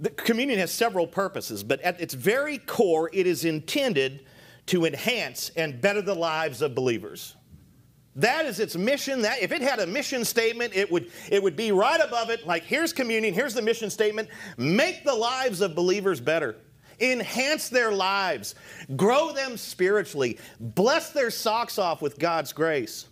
the 0.00 0.10
communion 0.10 0.58
has 0.58 0.72
several 0.72 1.06
purposes, 1.06 1.62
but 1.62 1.80
at 1.82 2.00
its 2.00 2.14
very 2.14 2.58
core, 2.58 3.08
it 3.12 3.28
is 3.28 3.44
intended 3.44 4.26
to 4.66 4.84
enhance 4.84 5.50
and 5.50 5.80
better 5.80 6.02
the 6.02 6.16
lives 6.16 6.60
of 6.60 6.74
believers. 6.74 7.36
That 8.16 8.44
is 8.44 8.58
its 8.58 8.74
mission. 8.74 9.22
That 9.22 9.40
if 9.40 9.52
it 9.52 9.62
had 9.62 9.78
a 9.78 9.86
mission 9.86 10.24
statement, 10.24 10.74
it 10.74 10.90
would 10.90 11.12
it 11.30 11.40
would 11.40 11.54
be 11.54 11.70
right 11.70 12.00
above 12.00 12.28
it. 12.28 12.44
Like 12.44 12.64
here's 12.64 12.92
communion, 12.92 13.32
here's 13.32 13.54
the 13.54 13.62
mission 13.62 13.88
statement: 13.88 14.28
make 14.56 15.04
the 15.04 15.14
lives 15.14 15.60
of 15.60 15.76
believers 15.76 16.20
better, 16.20 16.56
enhance 16.98 17.68
their 17.68 17.92
lives, 17.92 18.56
grow 18.96 19.30
them 19.30 19.56
spiritually, 19.56 20.40
bless 20.58 21.10
their 21.10 21.30
socks 21.30 21.78
off 21.78 22.02
with 22.02 22.18
God's 22.18 22.52
grace. 22.52 23.06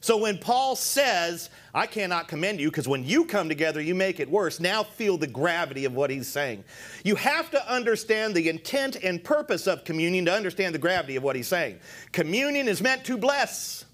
So 0.00 0.16
when 0.16 0.38
Paul 0.38 0.76
says, 0.76 1.50
I 1.74 1.86
cannot 1.86 2.26
commend 2.26 2.58
you 2.58 2.70
because 2.70 2.88
when 2.88 3.04
you 3.04 3.26
come 3.26 3.50
together, 3.50 3.82
you 3.82 3.94
make 3.94 4.18
it 4.18 4.30
worse, 4.30 4.58
now 4.58 4.82
feel 4.82 5.18
the 5.18 5.26
gravity 5.26 5.84
of 5.84 5.94
what 5.94 6.08
he's 6.08 6.26
saying. 6.26 6.64
You 7.04 7.16
have 7.16 7.50
to 7.50 7.72
understand 7.72 8.34
the 8.34 8.48
intent 8.48 8.96
and 9.04 9.22
purpose 9.22 9.66
of 9.66 9.84
communion 9.84 10.24
to 10.24 10.32
understand 10.32 10.74
the 10.74 10.78
gravity 10.78 11.16
of 11.16 11.22
what 11.22 11.36
he's 11.36 11.48
saying. 11.48 11.80
Communion 12.12 12.66
is 12.66 12.80
meant 12.80 13.04
to 13.04 13.18
bless, 13.18 13.84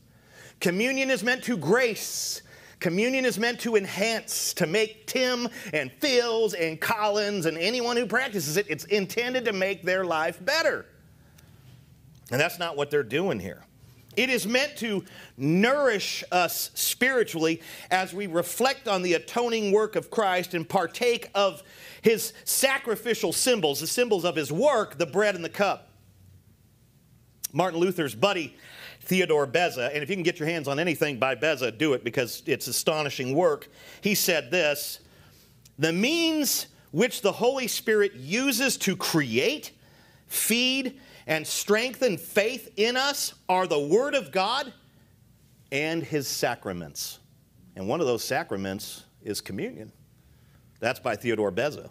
communion 0.61 1.11
is 1.11 1.23
meant 1.23 1.43
to 1.45 1.57
grace. 1.57 2.43
Communion 2.79 3.25
is 3.25 3.39
meant 3.39 3.59
to 3.61 3.75
enhance, 3.75 4.53
to 4.53 4.67
make 4.67 5.07
Tim 5.07 5.49
and 5.73 5.91
Phil's 5.99 6.53
and 6.53 6.79
Collins 6.79 7.47
and 7.47 7.57
anyone 7.57 7.97
who 7.97 8.05
practices 8.05 8.59
it, 8.59 8.67
it's 8.69 8.85
intended 8.85 9.47
to 9.47 9.55
make 9.55 9.83
their 9.83 10.05
life 10.05 10.45
better. 10.45 10.85
And 12.31 12.39
that's 12.39 12.59
not 12.59 12.77
what 12.77 12.91
they're 12.91 13.03
doing 13.03 13.41
here. 13.41 13.66
It 14.17 14.31
is 14.31 14.47
meant 14.47 14.77
to 14.79 15.05
nourish 15.37 16.25
us 16.33 16.71
spiritually 16.75 17.61
as 17.91 18.15
we 18.15 18.27
reflect 18.27 18.89
on 18.89 19.03
the 19.03 19.15
atoning 19.15 19.73
work 19.73 19.95
of 19.95 20.11
Christ 20.11 20.55
and 20.55 20.67
partake 20.67 21.31
of 21.35 21.63
his 22.01 22.33
sacrificial 22.45 23.33
symbols, 23.33 23.81
the 23.81 23.87
symbols 23.87 24.25
of 24.25 24.37
his 24.37 24.51
work, 24.51 24.97
the 24.97 25.07
bread 25.07 25.35
and 25.35 25.45
the 25.45 25.51
cup. 25.51 25.91
Martin 27.53 27.79
Luther's 27.79 28.15
buddy, 28.15 28.57
Theodore 29.01 29.47
Beza, 29.47 29.91
and 29.95 30.03
if 30.03 30.11
you 30.11 30.17
can 30.17 30.23
get 30.23 30.39
your 30.39 30.49
hands 30.49 30.67
on 30.67 30.79
anything 30.79 31.19
by 31.19 31.35
Beza, 31.35 31.71
do 31.71 31.93
it 31.93 32.03
because 32.03 32.43
it's 32.47 32.67
astonishing 32.67 33.35
work. 33.35 33.69
He 34.01 34.15
said 34.15 34.51
this 34.51 35.01
The 35.79 35.93
means 35.93 36.67
which 36.91 37.23
the 37.23 37.33
Holy 37.33 37.67
Spirit 37.67 38.15
uses 38.15 38.77
to 38.79 38.97
create, 38.97 39.73
feed, 40.27 40.99
and 41.27 41.47
strengthen 41.47 42.17
faith 42.17 42.73
in 42.77 42.97
us 42.97 43.35
are 43.49 43.67
the 43.67 43.79
Word 43.79 44.15
of 44.15 44.31
God 44.31 44.73
and 45.73 46.03
His 46.03 46.29
sacraments. 46.29 47.19
And 47.75 47.89
one 47.89 48.01
of 48.01 48.07
those 48.07 48.25
sacraments 48.25 49.05
is 49.23 49.41
communion. 49.41 49.93
That's 50.81 51.01
by 51.01 51.17
Theodore 51.17 51.51
Beza. 51.51 51.91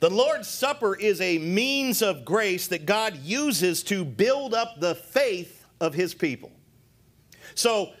The 0.00 0.10
Lord's 0.10 0.48
Supper 0.48 0.96
is 0.96 1.20
a 1.20 1.38
means 1.38 2.02
of 2.02 2.24
grace 2.24 2.66
that 2.68 2.86
God 2.86 3.16
uses 3.18 3.82
to 3.84 4.04
build 4.04 4.54
up 4.54 4.80
the 4.80 4.94
faith 4.94 5.64
of 5.80 5.94
His 5.94 6.14
people. 6.14 6.50
So, 7.54 7.92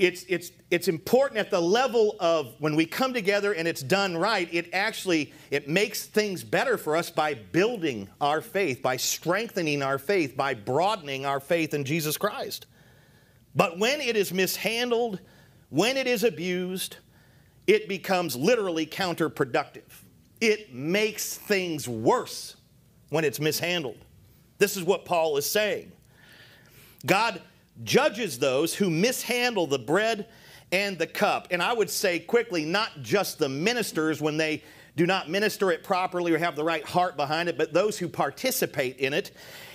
it's, 0.00 0.24
it's, 0.28 0.50
it's 0.70 0.88
important 0.88 1.38
at 1.38 1.50
the 1.50 1.60
level 1.60 2.16
of 2.20 2.54
when 2.58 2.74
we 2.74 2.86
come 2.86 3.12
together 3.12 3.52
and 3.52 3.68
it's 3.68 3.82
done 3.82 4.16
right 4.16 4.48
it 4.50 4.70
actually 4.72 5.30
it 5.50 5.68
makes 5.68 6.06
things 6.06 6.42
better 6.42 6.78
for 6.78 6.96
us 6.96 7.10
by 7.10 7.34
building 7.34 8.08
our 8.18 8.40
faith 8.40 8.80
by 8.80 8.96
strengthening 8.96 9.82
our 9.82 9.98
faith 9.98 10.34
by 10.38 10.54
broadening 10.54 11.26
our 11.26 11.38
faith 11.38 11.74
in 11.74 11.84
jesus 11.84 12.16
christ. 12.16 12.66
But 13.54 13.78
when 13.78 14.00
it 14.00 14.16
is 14.16 14.32
mishandled 14.32 15.20
when 15.68 15.98
it 15.98 16.06
is 16.06 16.24
abused 16.24 16.96
it 17.66 17.86
becomes 17.86 18.34
literally 18.34 18.86
counterproductive. 18.86 19.82
It 20.40 20.72
makes 20.72 21.36
things 21.36 21.86
worse 21.86 22.56
when 23.10 23.24
it's 23.24 23.38
mishandled. 23.38 23.98
This 24.56 24.78
is 24.78 24.82
what 24.82 25.04
paul 25.04 25.36
is 25.36 25.48
saying. 25.48 25.92
God 27.04 27.42
judges 27.84 28.38
those 28.38 28.74
who 28.74 28.90
mishandle 28.90 29.66
the 29.66 29.78
bread 29.78 30.26
and 30.72 30.98
the 30.98 31.06
cup. 31.06 31.48
And 31.50 31.62
I 31.62 31.72
would 31.72 31.90
say 31.90 32.18
quickly, 32.18 32.64
not 32.64 33.02
just 33.02 33.38
the 33.38 33.48
ministers 33.48 34.20
when 34.20 34.36
they 34.36 34.62
do 34.96 35.06
not 35.06 35.30
minister 35.30 35.70
it 35.70 35.82
properly 35.82 36.32
or 36.32 36.38
have 36.38 36.56
the 36.56 36.64
right 36.64 36.84
heart 36.84 37.16
behind 37.16 37.48
it, 37.48 37.56
but 37.56 37.72
those 37.72 37.98
who 37.98 38.08
participate 38.08 38.98
in 38.98 39.12
it. 39.12 39.30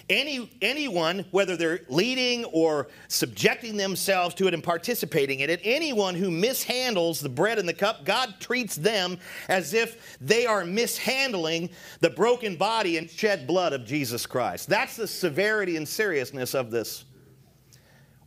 Any, 0.07 0.55
anyone, 0.61 1.25
whether 1.31 1.57
they're 1.57 1.81
leading 1.89 2.45
or 2.45 2.89
subjecting 3.07 3.75
themselves 3.75 4.35
to 4.35 4.47
it 4.47 4.53
and 4.53 4.63
participating 4.63 5.39
in 5.39 5.49
it, 5.49 5.61
anyone 5.63 6.13
who 6.13 6.29
mishandles 6.29 7.23
the 7.23 7.29
bread 7.29 7.57
and 7.57 7.67
the 7.67 7.73
cup, 7.73 8.05
God 8.05 8.35
treats 8.39 8.75
them 8.75 9.17
as 9.49 9.73
if 9.73 10.19
they 10.21 10.45
are 10.45 10.63
mishandling 10.63 11.71
the 12.01 12.11
broken 12.11 12.55
body 12.55 12.97
and 12.97 13.09
shed 13.09 13.47
blood 13.47 13.73
of 13.73 13.83
Jesus 13.83 14.27
Christ. 14.27 14.69
That's 14.69 14.95
the 14.95 15.07
severity 15.07 15.75
and 15.75 15.87
seriousness 15.87 16.53
of 16.53 16.69
this 16.69 17.05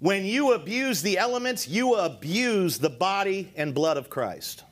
when 0.01 0.25
you 0.25 0.53
abuse 0.53 1.03
the 1.03 1.19
elements, 1.19 1.67
you 1.67 1.95
abuse 1.95 2.79
the 2.79 2.91
body 2.91 3.53
and 3.57 3.75
blood 3.75 3.97
of 3.97 4.09
Christ. 4.09 4.65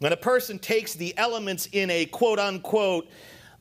When 0.00 0.12
a 0.12 0.16
person 0.16 0.58
takes 0.58 0.94
the 0.94 1.16
elements 1.16 1.68
in 1.70 1.88
a 1.90 2.06
quote 2.06 2.40
unquote 2.40 3.08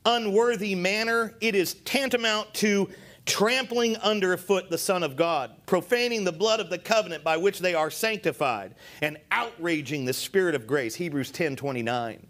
unworthy 0.05 0.73
manner, 0.73 1.35
it 1.41 1.53
is 1.53 1.75
tantamount 1.75 2.51
to 2.55 2.89
trampling 3.27 3.95
underfoot 3.97 4.71
the 4.71 4.77
Son 4.77 5.03
of 5.03 5.15
God, 5.15 5.51
profaning 5.67 6.23
the 6.23 6.31
blood 6.31 6.59
of 6.59 6.71
the 6.71 6.79
covenant 6.79 7.23
by 7.23 7.37
which 7.37 7.59
they 7.59 7.75
are 7.75 7.91
sanctified, 7.91 8.73
and 9.03 9.19
outraging 9.29 10.05
the 10.05 10.13
Spirit 10.13 10.55
of 10.55 10.65
grace. 10.65 10.95
Hebrews 10.95 11.29
10 11.29 11.55
29. 11.55 12.25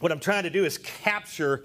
What 0.00 0.12
I'm 0.12 0.20
trying 0.20 0.42
to 0.42 0.50
do 0.50 0.66
is 0.66 0.76
capture 0.76 1.64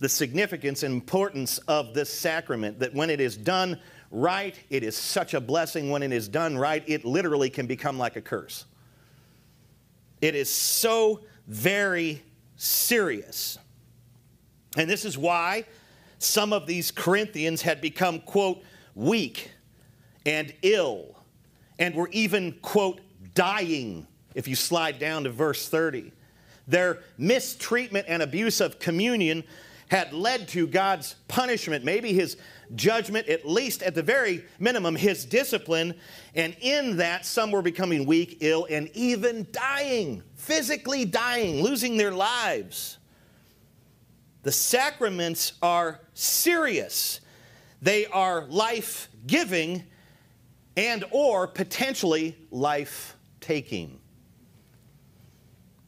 the 0.00 0.08
significance 0.08 0.82
and 0.82 0.94
importance 0.94 1.58
of 1.68 1.94
this 1.94 2.12
sacrament 2.12 2.80
that 2.80 2.94
when 2.94 3.10
it 3.10 3.20
is 3.20 3.36
done 3.36 3.78
right, 4.10 4.58
it 4.70 4.82
is 4.82 4.96
such 4.96 5.34
a 5.34 5.40
blessing. 5.40 5.90
When 5.90 6.02
it 6.02 6.12
is 6.12 6.26
done 6.26 6.58
right, 6.58 6.82
it 6.86 7.04
literally 7.04 7.50
can 7.50 7.66
become 7.66 7.98
like 7.98 8.16
a 8.16 8.20
curse. 8.20 8.64
It 10.20 10.34
is 10.34 10.50
so 10.50 11.20
very 11.46 12.22
serious. 12.56 13.58
And 14.76 14.88
this 14.88 15.04
is 15.04 15.16
why 15.16 15.64
some 16.18 16.52
of 16.52 16.66
these 16.66 16.90
Corinthians 16.90 17.62
had 17.62 17.80
become, 17.80 18.20
quote, 18.20 18.62
weak 18.94 19.50
and 20.26 20.52
ill, 20.62 21.16
and 21.78 21.94
were 21.94 22.08
even, 22.12 22.52
quote, 22.60 23.00
dying, 23.34 24.06
if 24.34 24.46
you 24.46 24.54
slide 24.54 24.98
down 24.98 25.24
to 25.24 25.30
verse 25.30 25.68
30. 25.68 26.12
Their 26.68 26.98
mistreatment 27.16 28.06
and 28.08 28.22
abuse 28.22 28.60
of 28.60 28.78
communion 28.78 29.44
had 29.90 30.12
led 30.12 30.46
to 30.46 30.68
God's 30.68 31.16
punishment, 31.26 31.84
maybe 31.84 32.12
his 32.12 32.36
judgment, 32.76 33.28
at 33.28 33.44
least 33.44 33.82
at 33.82 33.96
the 33.96 34.02
very 34.04 34.44
minimum, 34.60 34.94
his 34.94 35.24
discipline. 35.24 35.94
And 36.36 36.56
in 36.60 36.98
that, 36.98 37.26
some 37.26 37.50
were 37.50 37.60
becoming 37.60 38.06
weak, 38.06 38.38
ill, 38.40 38.68
and 38.70 38.88
even 38.94 39.48
dying, 39.50 40.22
physically 40.36 41.04
dying, 41.04 41.60
losing 41.60 41.96
their 41.96 42.12
lives. 42.12 42.98
The 44.44 44.52
sacraments 44.52 45.54
are 45.60 46.00
serious. 46.14 47.20
They 47.82 48.06
are 48.06 48.46
life-giving 48.46 49.82
and 50.76 51.04
or 51.10 51.48
potentially 51.48 52.38
life-taking. 52.52 53.98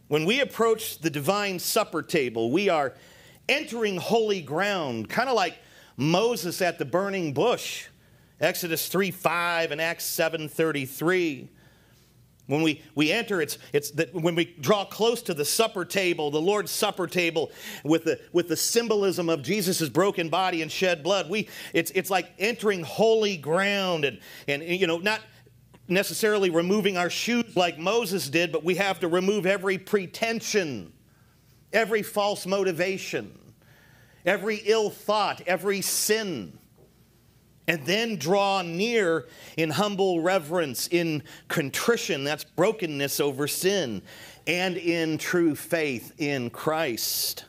When 0.08 0.24
we 0.24 0.40
approach 0.40 0.98
the 0.98 1.08
divine 1.08 1.60
supper 1.60 2.02
table, 2.02 2.50
we 2.50 2.68
are 2.68 2.94
entering 3.48 3.96
holy 3.96 4.40
ground, 4.40 5.08
kind 5.08 5.28
of 5.28 5.34
like 5.34 5.58
Moses 5.96 6.62
at 6.62 6.78
the 6.78 6.84
burning 6.84 7.32
bush. 7.32 7.86
Exodus 8.40 8.88
3 8.88 9.10
5 9.10 9.70
and 9.70 9.80
Acts 9.80 10.04
7 10.04 10.48
33. 10.48 11.48
When 12.48 12.62
we, 12.62 12.82
we 12.96 13.12
enter, 13.12 13.40
it's, 13.40 13.56
it's 13.72 13.92
that 13.92 14.12
when 14.12 14.34
we 14.34 14.56
draw 14.60 14.84
close 14.84 15.22
to 15.22 15.34
the 15.34 15.44
supper 15.44 15.84
table, 15.84 16.30
the 16.30 16.40
Lord's 16.40 16.72
supper 16.72 17.06
table, 17.06 17.52
with 17.84 18.04
the, 18.04 18.20
with 18.32 18.48
the 18.48 18.56
symbolism 18.56 19.28
of 19.28 19.42
Jesus' 19.42 19.88
broken 19.88 20.28
body 20.28 20.60
and 20.60 20.70
shed 20.70 21.04
blood, 21.04 21.30
we, 21.30 21.48
it's, 21.72 21.92
it's 21.92 22.10
like 22.10 22.32
entering 22.40 22.82
holy 22.82 23.36
ground 23.36 24.04
and, 24.04 24.18
and, 24.48 24.62
you 24.64 24.88
know, 24.88 24.98
not 24.98 25.20
necessarily 25.86 26.50
removing 26.50 26.96
our 26.96 27.10
shoes 27.10 27.56
like 27.56 27.78
Moses 27.78 28.28
did, 28.28 28.50
but 28.50 28.64
we 28.64 28.74
have 28.74 28.98
to 29.00 29.08
remove 29.08 29.46
every 29.46 29.78
pretension 29.78 30.92
every 31.72 32.02
false 32.02 32.46
motivation, 32.46 33.38
every 34.24 34.62
ill 34.64 34.90
thought, 34.90 35.40
every 35.46 35.80
sin, 35.80 36.58
and 37.68 37.84
then 37.86 38.16
draw 38.16 38.62
near 38.62 39.26
in 39.56 39.70
humble 39.70 40.20
reverence, 40.20 40.88
in 40.88 41.22
contrition, 41.48 42.24
that's 42.24 42.44
brokenness 42.44 43.20
over 43.20 43.46
sin, 43.46 44.02
and 44.46 44.76
in 44.76 45.18
true 45.18 45.54
faith 45.54 46.12
in 46.18 46.50
Christ. 46.50 47.44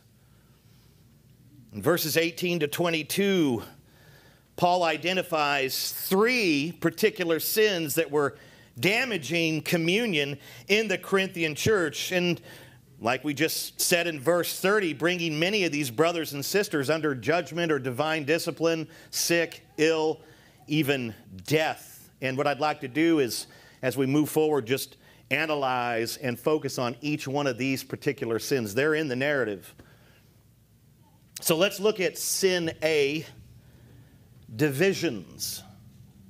In 1.73 1.81
verses 1.81 2.17
18 2.17 2.59
to 2.59 2.67
22, 2.67 3.63
Paul 4.55 4.83
identifies 4.83 5.91
three 5.91 6.71
particular 6.79 7.39
sins 7.39 7.95
that 7.95 8.11
were 8.11 8.37
damaging 8.79 9.61
communion 9.61 10.37
in 10.67 10.87
the 10.87 10.97
Corinthian 10.97 11.55
church. 11.55 12.11
And 12.11 12.39
like 13.03 13.25
we 13.25 13.33
just 13.33 13.81
said 13.81 14.07
in 14.07 14.17
verse 14.17 14.57
30, 14.61 14.93
bringing 14.93 15.37
many 15.37 15.65
of 15.65 15.73
these 15.73 15.91
brothers 15.91 16.31
and 16.31 16.43
sisters 16.43 16.89
under 16.89 17.13
judgment 17.13 17.69
or 17.69 17.77
divine 17.77 18.23
discipline, 18.23 18.87
sick, 19.11 19.61
ill, 19.77 20.21
even 20.67 21.13
death. 21.45 22.09
And 22.21 22.37
what 22.37 22.47
I'd 22.47 22.61
like 22.61 22.79
to 22.79 22.87
do 22.87 23.19
is, 23.19 23.47
as 23.81 23.97
we 23.97 24.05
move 24.05 24.29
forward, 24.29 24.65
just 24.65 24.95
analyze 25.31 26.15
and 26.15 26.39
focus 26.39 26.79
on 26.79 26.95
each 27.01 27.27
one 27.27 27.45
of 27.45 27.57
these 27.57 27.83
particular 27.83 28.39
sins. 28.39 28.73
They're 28.73 28.95
in 28.95 29.09
the 29.09 29.17
narrative. 29.17 29.75
So 31.41 31.57
let's 31.57 31.81
look 31.81 31.99
at 31.99 32.17
sin 32.17 32.71
A 32.83 33.25
divisions. 34.55 35.61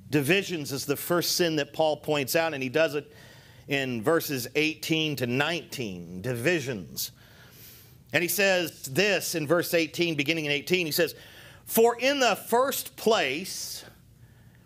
Divisions 0.09 0.71
is 0.71 0.87
the 0.87 0.95
first 0.95 1.35
sin 1.35 1.55
that 1.57 1.71
Paul 1.71 1.97
points 1.97 2.35
out, 2.35 2.55
and 2.55 2.63
he 2.63 2.69
does 2.69 2.95
it 2.95 3.13
in 3.67 4.01
verses 4.01 4.47
18 4.55 5.15
to 5.17 5.27
19, 5.27 6.21
divisions. 6.21 7.11
And 8.11 8.21
he 8.21 8.29
says 8.29 8.83
this 8.83 9.35
in 9.35 9.47
verse 9.47 9.73
18, 9.73 10.15
beginning 10.15 10.45
in 10.45 10.51
18, 10.51 10.85
he 10.85 10.91
says, 10.91 11.15
For 11.65 11.97
in 11.99 12.19
the 12.19 12.35
first 12.35 12.95
place, 12.95 13.83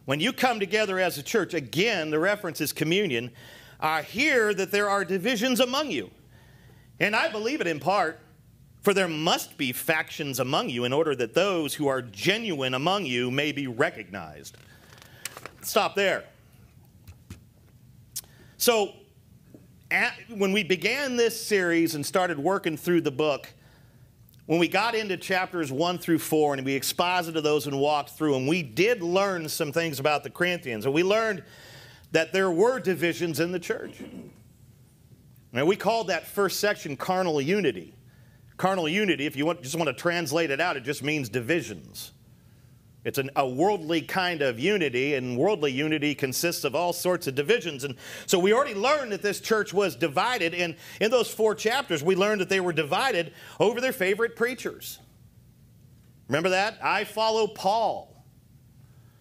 when 0.06 0.20
you 0.20 0.34
come 0.34 0.60
together 0.60 1.00
as 1.00 1.18
a 1.18 1.24
church, 1.24 1.54
again, 1.54 2.10
the 2.10 2.20
reference 2.20 2.62
is 2.62 2.74
communion, 2.74 3.32
I 3.80 4.01
hear 4.01 4.54
that 4.54 4.72
there 4.72 4.89
are 4.89 5.06
divisions 5.06 5.60
among 5.60 5.92
you. 5.92 6.12
And 7.00 7.16
I 7.16 7.30
believe 7.30 7.62
it 7.62 7.68
in 7.68 7.80
part. 7.80 8.20
For 8.82 8.94
there 8.94 9.10
must 9.10 9.58
be 9.58 9.74
factions 9.74 10.39
among 10.39 10.70
you 10.70 10.86
in 10.86 10.94
order 10.94 11.13
that 11.16 11.34
those 11.34 11.74
who 11.74 11.88
are 11.88 12.01
genuine 12.01 12.74
among 12.74 13.06
you 13.06 13.30
may 13.30 13.51
be 13.51 13.68
recognized. 13.68 14.56
Stop 15.62 15.94
there. 15.94 16.24
So, 18.58 18.94
at, 19.92 20.14
when 20.30 20.52
we 20.52 20.64
began 20.64 21.16
this 21.16 21.40
series 21.40 21.96
and 21.96 22.06
started 22.06 22.40
working 22.40 22.76
through 22.76 23.02
the 23.02 23.12
book, 23.12 23.48
when 24.48 24.60
we 24.60 24.68
got 24.68 24.96
into 24.96 25.16
chapters 25.18 25.72
1 25.72 26.00
through 26.00 26.20
4 26.20 26.56
and 26.56 26.66
we 26.66 26.74
exposited 26.74 27.44
those 27.44 27.68
and 27.68 27.78
walked 27.80 28.12
through 28.12 28.34
them, 28.34 28.48
we 28.48 28.64
did 28.64 29.04
learn 29.04 29.48
some 29.48 29.72
things 29.72 30.00
about 30.00 30.24
the 30.24 30.30
Corinthians. 30.30 30.86
And 30.86 30.94
we 30.94 31.04
learned 31.04 31.44
that 32.14 32.34
there 32.34 32.50
were 32.50 32.80
divisions 32.80 33.40
in 33.40 33.52
the 33.52 33.60
church. 33.60 34.02
And 35.54 35.68
we 35.68 35.76
called 35.76 36.08
that 36.08 36.26
first 36.26 36.60
section 36.60 36.98
carnal 36.98 37.42
unity. 37.42 37.94
Carnal 38.56 38.90
unity, 38.90 39.26
if 39.26 39.36
you 39.36 39.46
want, 39.46 39.62
just 39.62 39.76
want 39.76 39.88
to 39.88 39.94
translate 39.94 40.50
it 40.50 40.60
out, 40.60 40.78
it 40.78 40.84
just 40.84 41.04
means 41.04 41.30
divisions. 41.30 42.14
It's 43.08 43.18
an, 43.18 43.32
a 43.38 43.48
worldly 43.48 44.02
kind 44.02 44.42
of 44.42 44.60
unity, 44.60 45.14
and 45.14 45.38
worldly 45.38 45.72
unity 45.72 46.14
consists 46.14 46.66
of 46.66 46.76
all 46.76 46.92
sorts 46.92 47.26
of 47.26 47.36
divisions. 47.36 47.86
And 47.86 47.96
so 48.26 48.38
we 48.38 48.52
already 48.52 48.74
learned 48.74 49.14
that 49.14 49.22
this 49.22 49.40
church 49.40 49.74
was 49.74 49.96
divided. 49.96 50.54
And 50.54 50.76
in 51.00 51.10
those 51.10 51.34
four 51.34 51.56
chapters, 51.56 52.04
we 52.04 52.18
learned 52.18 52.42
that 52.42 52.50
they 52.50 52.60
were 52.60 52.74
divided 52.74 53.32
over 53.62 53.80
their 53.80 53.94
favorite 53.94 54.36
preachers. 54.36 55.00
Remember 56.28 56.50
that? 56.50 56.80
I 56.84 57.06
follow 57.06 57.48
Paul. 57.48 58.26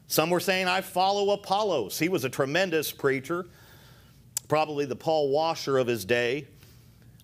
Some 0.09 0.31
were 0.31 0.41
saying, 0.41 0.67
I 0.67 0.81
follow 0.81 1.31
Apollos. 1.31 1.97
He 1.97 2.09
was 2.09 2.25
a 2.25 2.29
tremendous 2.29 2.91
preacher, 2.91 3.47
probably 4.49 4.85
the 4.85 4.97
Paul 4.97 5.31
Washer 5.31 5.79
of 5.79 5.87
his 5.87 6.05
day. 6.05 6.49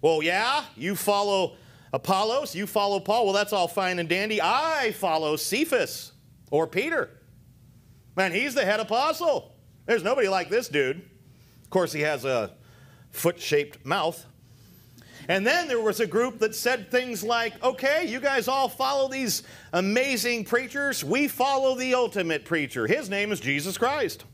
Well, 0.00 0.22
yeah, 0.22 0.62
you 0.76 0.94
follow 0.94 1.56
Apollos, 1.92 2.54
you 2.54 2.68
follow 2.68 3.00
Paul. 3.00 3.24
Well, 3.24 3.34
that's 3.34 3.52
all 3.52 3.66
fine 3.66 3.98
and 3.98 4.08
dandy. 4.08 4.40
I 4.40 4.92
follow 4.92 5.34
Cephas 5.34 6.11
or 6.52 6.66
Peter. 6.66 7.08
Man, 8.14 8.30
he's 8.30 8.54
the 8.54 8.64
head 8.64 8.78
apostle. 8.78 9.54
There's 9.86 10.04
nobody 10.04 10.28
like 10.28 10.50
this 10.50 10.68
dude. 10.68 10.98
Of 11.64 11.70
course, 11.70 11.92
he 11.92 12.02
has 12.02 12.26
a 12.26 12.52
foot 13.10 13.40
shaped 13.40 13.84
mouth. 13.84 14.24
And 15.28 15.46
then 15.46 15.66
there 15.66 15.80
was 15.80 16.00
a 16.00 16.06
group 16.06 16.40
that 16.40 16.54
said 16.54 16.90
things 16.90 17.24
like, 17.24 17.60
okay, 17.64 18.06
you 18.06 18.20
guys 18.20 18.48
all 18.48 18.68
follow 18.68 19.08
these 19.08 19.44
amazing 19.72 20.44
preachers. 20.44 21.02
We 21.02 21.26
follow 21.26 21.74
the 21.74 21.94
ultimate 21.94 22.44
preacher. 22.44 22.86
His 22.86 23.08
name 23.08 23.32
is 23.32 23.40
Jesus 23.40 23.78
Christ. 23.78 24.24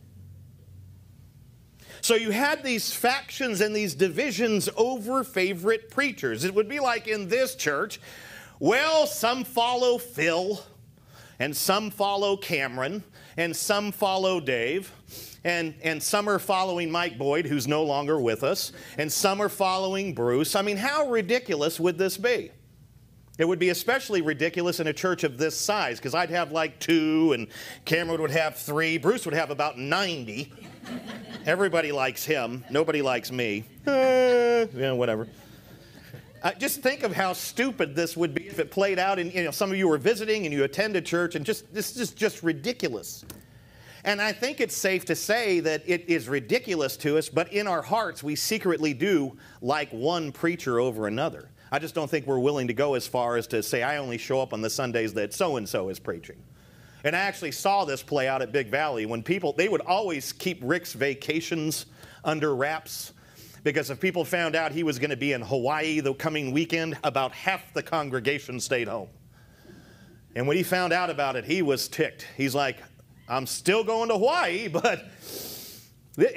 So 2.00 2.14
you 2.16 2.32
had 2.32 2.64
these 2.64 2.92
factions 2.92 3.60
and 3.60 3.76
these 3.76 3.94
divisions 3.94 4.68
over 4.76 5.22
favorite 5.22 5.88
preachers. 5.90 6.42
It 6.42 6.54
would 6.54 6.68
be 6.68 6.80
like 6.80 7.06
in 7.06 7.28
this 7.28 7.54
church, 7.54 8.00
well, 8.58 9.06
some 9.06 9.44
follow 9.44 9.98
Phil, 9.98 10.60
and 11.38 11.56
some 11.56 11.90
follow 11.90 12.36
Cameron, 12.36 13.04
and 13.36 13.54
some 13.54 13.92
follow 13.92 14.40
Dave, 14.40 14.92
and, 15.44 15.74
and 15.82 16.02
some 16.02 16.28
are 16.28 16.38
following 16.38 16.90
Mike 16.90 17.16
Boyd, 17.16 17.46
who's 17.46 17.68
no 17.68 17.84
longer 17.84 18.20
with 18.20 18.42
us, 18.42 18.72
and 18.96 19.10
some 19.10 19.40
are 19.40 19.48
following 19.48 20.14
Bruce. 20.14 20.56
I 20.56 20.62
mean, 20.62 20.76
how 20.76 21.08
ridiculous 21.08 21.78
would 21.78 21.96
this 21.98 22.16
be? 22.16 22.50
It 23.38 23.46
would 23.46 23.60
be 23.60 23.68
especially 23.68 24.20
ridiculous 24.20 24.80
in 24.80 24.88
a 24.88 24.92
church 24.92 25.22
of 25.22 25.38
this 25.38 25.56
size 25.56 25.98
because 25.98 26.12
I'd 26.12 26.30
have 26.30 26.50
like 26.50 26.80
two, 26.80 27.32
and 27.34 27.46
Cameron 27.84 28.20
would 28.20 28.32
have 28.32 28.56
three, 28.56 28.98
Bruce 28.98 29.24
would 29.26 29.34
have 29.34 29.50
about 29.50 29.78
90. 29.78 30.52
Everybody 31.46 31.92
likes 31.92 32.24
him. 32.24 32.64
Nobody 32.68 33.00
likes 33.00 33.30
me. 33.30 33.64
Eh, 33.86 34.66
yeah, 34.74 34.92
whatever. 34.92 35.28
Uh, 36.42 36.52
just 36.52 36.82
think 36.82 37.02
of 37.02 37.12
how 37.12 37.32
stupid 37.32 37.96
this 37.96 38.16
would 38.16 38.34
be 38.34 38.46
if 38.46 38.58
it 38.58 38.70
played 38.70 38.98
out. 38.98 39.18
And 39.18 39.32
you 39.34 39.44
know, 39.44 39.50
some 39.50 39.70
of 39.70 39.76
you 39.76 39.88
were 39.88 39.98
visiting 39.98 40.44
and 40.44 40.54
you 40.54 40.64
attend 40.64 40.96
a 40.96 41.00
church, 41.00 41.34
and 41.34 41.44
just 41.44 41.72
this 41.74 41.96
is 41.96 42.10
just 42.10 42.42
ridiculous. 42.42 43.24
And 44.04 44.22
I 44.22 44.32
think 44.32 44.60
it's 44.60 44.76
safe 44.76 45.04
to 45.06 45.16
say 45.16 45.60
that 45.60 45.82
it 45.86 46.08
is 46.08 46.28
ridiculous 46.28 46.96
to 46.98 47.18
us, 47.18 47.28
but 47.28 47.52
in 47.52 47.66
our 47.66 47.82
hearts, 47.82 48.22
we 48.22 48.36
secretly 48.36 48.94
do 48.94 49.36
like 49.60 49.90
one 49.90 50.30
preacher 50.30 50.78
over 50.78 51.08
another. 51.08 51.50
I 51.70 51.78
just 51.78 51.94
don't 51.94 52.08
think 52.08 52.26
we're 52.26 52.38
willing 52.38 52.68
to 52.68 52.74
go 52.74 52.94
as 52.94 53.06
far 53.06 53.36
as 53.36 53.46
to 53.48 53.62
say, 53.62 53.82
I 53.82 53.98
only 53.98 54.16
show 54.16 54.40
up 54.40 54.52
on 54.52 54.62
the 54.62 54.70
Sundays 54.70 55.12
that 55.14 55.34
so 55.34 55.56
and 55.56 55.68
so 55.68 55.88
is 55.88 55.98
preaching. 55.98 56.36
And 57.04 57.14
I 57.14 57.18
actually 57.20 57.52
saw 57.52 57.84
this 57.84 58.02
play 58.02 58.28
out 58.28 58.40
at 58.40 58.52
Big 58.52 58.68
Valley 58.68 59.04
when 59.04 59.22
people, 59.22 59.52
they 59.52 59.68
would 59.68 59.82
always 59.82 60.32
keep 60.32 60.60
Rick's 60.62 60.92
vacations 60.94 61.86
under 62.24 62.54
wraps 62.54 63.12
because 63.68 63.90
if 63.90 64.00
people 64.00 64.24
found 64.24 64.56
out 64.56 64.72
he 64.72 64.82
was 64.82 64.98
going 64.98 65.10
to 65.10 65.16
be 65.16 65.34
in 65.34 65.42
Hawaii 65.42 66.00
the 66.00 66.14
coming 66.14 66.52
weekend, 66.52 66.96
about 67.04 67.32
half 67.32 67.74
the 67.74 67.82
congregation 67.82 68.60
stayed 68.60 68.88
home. 68.88 69.10
And 70.34 70.48
when 70.48 70.56
he 70.56 70.62
found 70.62 70.94
out 70.94 71.10
about 71.10 71.36
it, 71.36 71.44
he 71.44 71.60
was 71.60 71.86
ticked. 71.86 72.26
He's 72.34 72.54
like, 72.54 72.78
I'm 73.28 73.44
still 73.46 73.84
going 73.84 74.08
to 74.08 74.14
Hawaii, 74.14 74.68
but 74.68 75.04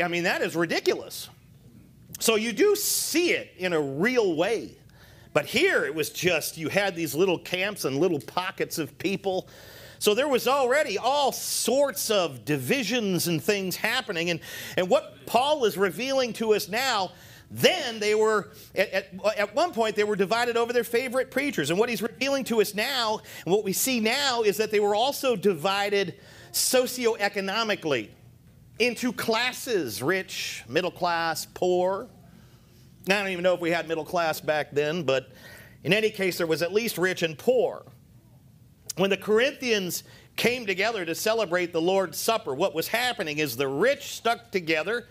I 0.04 0.10
mean, 0.10 0.24
that 0.24 0.41
is 0.41 0.58
ridiculous. 0.58 1.30
So 2.20 2.36
you 2.36 2.52
do 2.52 2.76
see 2.76 3.32
it 3.32 3.54
in 3.58 3.72
a 3.72 3.80
real 3.80 4.36
way. 4.36 4.76
But 5.32 5.46
here 5.46 5.86
it 5.86 5.96
was 5.96 6.10
just, 6.10 6.58
you 6.58 6.67
had 6.67 6.98
these 6.98 7.15
little 7.15 7.39
camps 7.39 7.86
and 7.86 7.98
little 7.98 8.20
pockets 8.20 8.78
of 8.78 8.98
people 8.98 9.48
so 10.02 10.16
there 10.16 10.28
was 10.28 10.48
already 10.48 10.98
all 10.98 11.32
sorts 11.32 12.10
of 12.10 12.44
divisions 12.44 13.28
and 13.28 13.40
things 13.42 13.76
happening. 13.76 14.32
And, 14.32 14.40
and 14.76 14.90
what 14.90 15.28
Paul 15.28 15.64
is 15.66 15.78
revealing 15.78 16.34
to 16.34 16.56
us 16.56 16.68
now, 16.68 17.12
then 17.52 18.00
they 18.00 18.16
were, 18.16 18.50
at, 18.74 18.92
at, 18.92 19.38
at, 19.38 19.56
one 19.56 19.72
point, 19.72 19.96
they 19.96 20.04
were 20.04 20.16
divided 20.16 20.58
over 20.58 20.74
their 20.74 20.84
favorite 20.84 21.30
preachers. 21.30 21.70
And 21.70 21.78
what 21.78 21.88
he's 21.88 22.02
revealing 22.02 22.44
to 22.46 22.62
us 22.62 22.74
now, 22.74 23.22
and 23.46 23.54
what 23.54 23.64
we 23.64 23.74
see 23.74 24.00
now, 24.00 24.42
is 24.42 24.58
that 24.58 24.72
they 24.72 24.80
were 24.80 24.96
also 24.96 25.36
divided 25.36 26.16
socioeconomically 26.52 28.10
into 28.80 29.14
classes 29.14 30.02
rich, 30.02 30.64
middle 30.68 30.90
class, 30.90 31.46
poor. 31.54 32.08
Now, 33.06 33.20
I 33.20 33.22
don't 33.22 33.34
even 33.34 33.44
know 33.44 33.54
if 33.54 33.62
we 33.62 33.70
had 33.70 33.88
middle 33.88 34.06
class 34.06 34.42
back 34.42 34.72
then, 34.72 35.04
but 35.04 35.30
in 35.84 35.94
any 35.94 36.10
case, 36.10 36.40
there 36.40 36.48
was 36.48 36.64
at 36.64 36.74
least 36.74 36.98
rich 36.98 37.22
and 37.22 37.38
poor 37.38 37.86
when 38.97 39.10
the 39.10 39.17
Corinthians 39.17 40.04
came 40.36 40.65
together 40.65 41.06
to 41.06 41.15
celebrate 41.15 41.73
the 41.73 41.82
Lord's 41.82 42.17
Supper, 42.17 42.54
what 42.54 42.73
was 42.73 42.88
happening 42.88 43.38
is 43.38 43.56
the 43.56 43.67
rich 43.67 44.13
stuck 44.13 44.51
together 44.51 45.08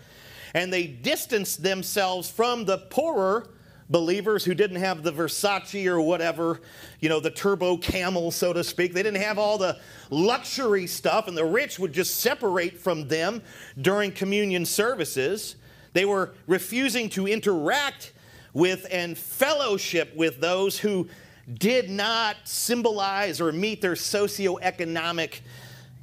and 0.54 0.72
they 0.72 0.86
distanced 0.86 1.62
themselves 1.62 2.30
from 2.30 2.64
the 2.64 2.78
poorer 2.78 3.48
believers 3.90 4.44
who 4.44 4.54
didn't 4.54 4.76
have 4.76 5.02
the 5.02 5.12
Versace 5.12 5.84
or 5.86 6.00
whatever, 6.00 6.60
you 7.00 7.08
know, 7.08 7.18
the 7.18 7.30
turbo 7.30 7.76
camel, 7.76 8.30
so 8.30 8.52
to 8.52 8.62
speak. 8.62 8.94
They 8.94 9.02
didn't 9.02 9.20
have 9.20 9.38
all 9.38 9.58
the 9.58 9.78
luxury 10.10 10.86
stuff, 10.86 11.26
and 11.26 11.36
the 11.36 11.44
rich 11.44 11.78
would 11.78 11.92
just 11.92 12.20
separate 12.20 12.78
from 12.78 13.08
them 13.08 13.42
during 13.80 14.12
communion 14.12 14.64
services. 14.64 15.56
They 15.92 16.04
were 16.04 16.34
refusing 16.46 17.08
to 17.10 17.26
interact 17.26 18.12
with 18.52 18.86
and 18.90 19.18
fellowship 19.18 20.14
with 20.14 20.40
those 20.40 20.78
who 20.78 21.08
did 21.54 21.90
not 21.90 22.36
symbolize 22.44 23.40
or 23.40 23.52
meet 23.52 23.80
their 23.80 23.94
socioeconomic 23.94 25.40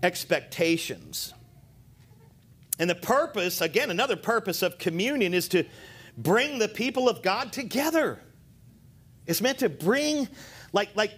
expectations. 0.03 1.33
And 2.79 2.89
the 2.89 2.95
purpose, 2.95 3.61
again, 3.61 3.89
another 3.89 4.15
purpose 4.15 4.61
of 4.61 4.77
communion 4.77 5.33
is 5.33 5.47
to 5.49 5.63
bring 6.17 6.59
the 6.59 6.67
people 6.67 7.09
of 7.09 7.21
God 7.21 7.51
together. 7.51 8.19
It's 9.25 9.41
meant 9.41 9.59
to 9.59 9.69
bring, 9.69 10.27
like, 10.73 10.95
like 10.95 11.11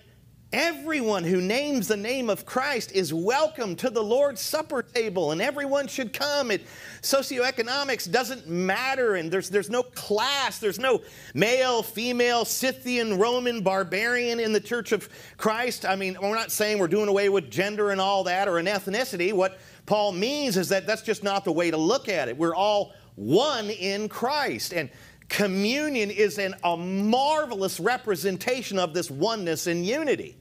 Everyone 0.51 1.23
who 1.23 1.41
names 1.41 1.87
the 1.87 1.95
name 1.95 2.27
of 2.27 2.43
Christ 2.43 2.91
is 2.93 3.13
welcome 3.13 3.75
to 3.75 3.91
the 3.91 4.01
Lord's 4.01 4.41
Supper 4.41 4.81
table, 4.81 5.31
and 5.31 5.43
everyone 5.43 5.85
should 5.85 6.11
come. 6.11 6.49
It, 6.49 6.65
socioeconomics 7.03 8.11
doesn't 8.11 8.47
matter, 8.47 9.13
and 9.13 9.29
there's, 9.29 9.51
there's 9.51 9.69
no 9.69 9.83
class, 9.83 10.57
there's 10.57 10.79
no 10.79 11.03
male, 11.35 11.83
female, 11.83 12.45
Scythian, 12.45 13.19
Roman, 13.19 13.61
barbarian 13.61 14.39
in 14.39 14.51
the 14.51 14.59
Church 14.59 14.91
of 14.91 15.07
Christ. 15.37 15.85
I 15.85 15.95
mean, 15.95 16.17
we're 16.19 16.33
not 16.33 16.49
saying 16.49 16.79
we're 16.79 16.87
doing 16.87 17.09
away 17.09 17.29
with 17.29 17.51
gender 17.51 17.91
and 17.91 18.01
all 18.01 18.23
that 18.23 18.47
or 18.47 18.57
an 18.57 18.65
ethnicity. 18.65 19.31
What 19.31 19.59
Paul 19.85 20.13
means 20.13 20.57
is 20.57 20.69
that 20.69 20.87
that's 20.87 21.03
just 21.03 21.23
not 21.23 21.45
the 21.45 21.51
way 21.51 21.69
to 21.69 21.77
look 21.77 22.09
at 22.09 22.27
it. 22.27 22.35
We're 22.35 22.55
all 22.55 22.95
one 23.19 23.69
in 23.69 24.09
Christ. 24.09 24.73
And 24.73 24.89
communion 25.29 26.11
is 26.11 26.37
an, 26.37 26.55
a 26.63 26.75
marvelous 26.75 27.79
representation 27.79 28.77
of 28.79 28.93
this 28.93 29.09
oneness 29.09 29.67
and 29.67 29.85
unity. 29.85 30.35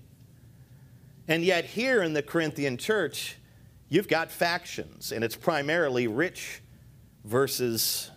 And 1.28 1.44
yet, 1.44 1.66
here 1.66 2.02
in 2.02 2.14
the 2.14 2.22
Corinthian 2.22 2.78
church, 2.78 3.36
you've 3.90 4.08
got 4.08 4.30
factions, 4.30 5.12
and 5.12 5.22
it's 5.22 5.36
primarily 5.36 6.08
rich 6.08 6.62
versus 7.24 8.10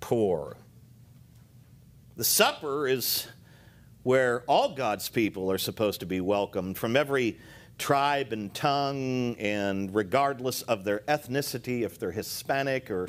poor. 0.00 0.58
The 2.16 2.24
supper 2.24 2.86
is 2.86 3.26
where 4.02 4.42
all 4.46 4.74
God's 4.74 5.08
people 5.08 5.50
are 5.50 5.58
supposed 5.58 6.00
to 6.00 6.06
be 6.06 6.20
welcomed 6.20 6.78
from 6.78 6.94
every 6.94 7.38
tribe 7.78 8.32
and 8.32 8.52
tongue, 8.54 9.34
and 9.38 9.94
regardless 9.94 10.62
of 10.62 10.84
their 10.84 11.00
ethnicity, 11.00 11.82
if 11.82 11.98
they're 11.98 12.12
Hispanic 12.12 12.90
or 12.90 13.08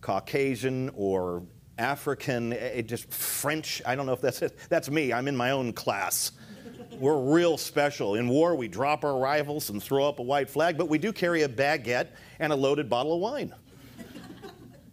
Caucasian 0.00 0.90
or 0.96 1.44
African, 1.78 2.52
eh, 2.52 2.56
eh, 2.56 2.82
just 2.82 3.12
French. 3.12 3.82
I 3.86 3.94
don't 3.94 4.06
know 4.06 4.12
if 4.12 4.20
that's 4.20 4.42
it. 4.42 4.56
That's 4.68 4.90
me. 4.90 5.12
I'm 5.12 5.28
in 5.28 5.36
my 5.36 5.50
own 5.50 5.72
class. 5.72 6.32
We're 6.98 7.20
real 7.20 7.56
special. 7.56 8.14
In 8.14 8.28
war, 8.28 8.54
we 8.54 8.68
drop 8.68 9.04
our 9.04 9.18
rifles 9.18 9.70
and 9.70 9.82
throw 9.82 10.06
up 10.06 10.18
a 10.18 10.22
white 10.22 10.48
flag, 10.50 10.76
but 10.76 10.88
we 10.88 10.98
do 10.98 11.12
carry 11.12 11.42
a 11.42 11.48
baguette 11.48 12.08
and 12.38 12.52
a 12.52 12.56
loaded 12.56 12.88
bottle 12.88 13.14
of 13.14 13.20
wine. 13.20 13.54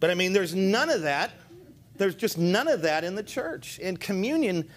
But 0.00 0.10
I 0.10 0.14
mean, 0.14 0.32
there's 0.32 0.54
none 0.54 0.90
of 0.90 1.02
that. 1.02 1.32
There's 1.96 2.14
just 2.14 2.38
none 2.38 2.68
of 2.68 2.82
that 2.82 3.04
in 3.04 3.14
the 3.14 3.22
church. 3.22 3.78
And 3.82 4.00
communion 4.00 4.68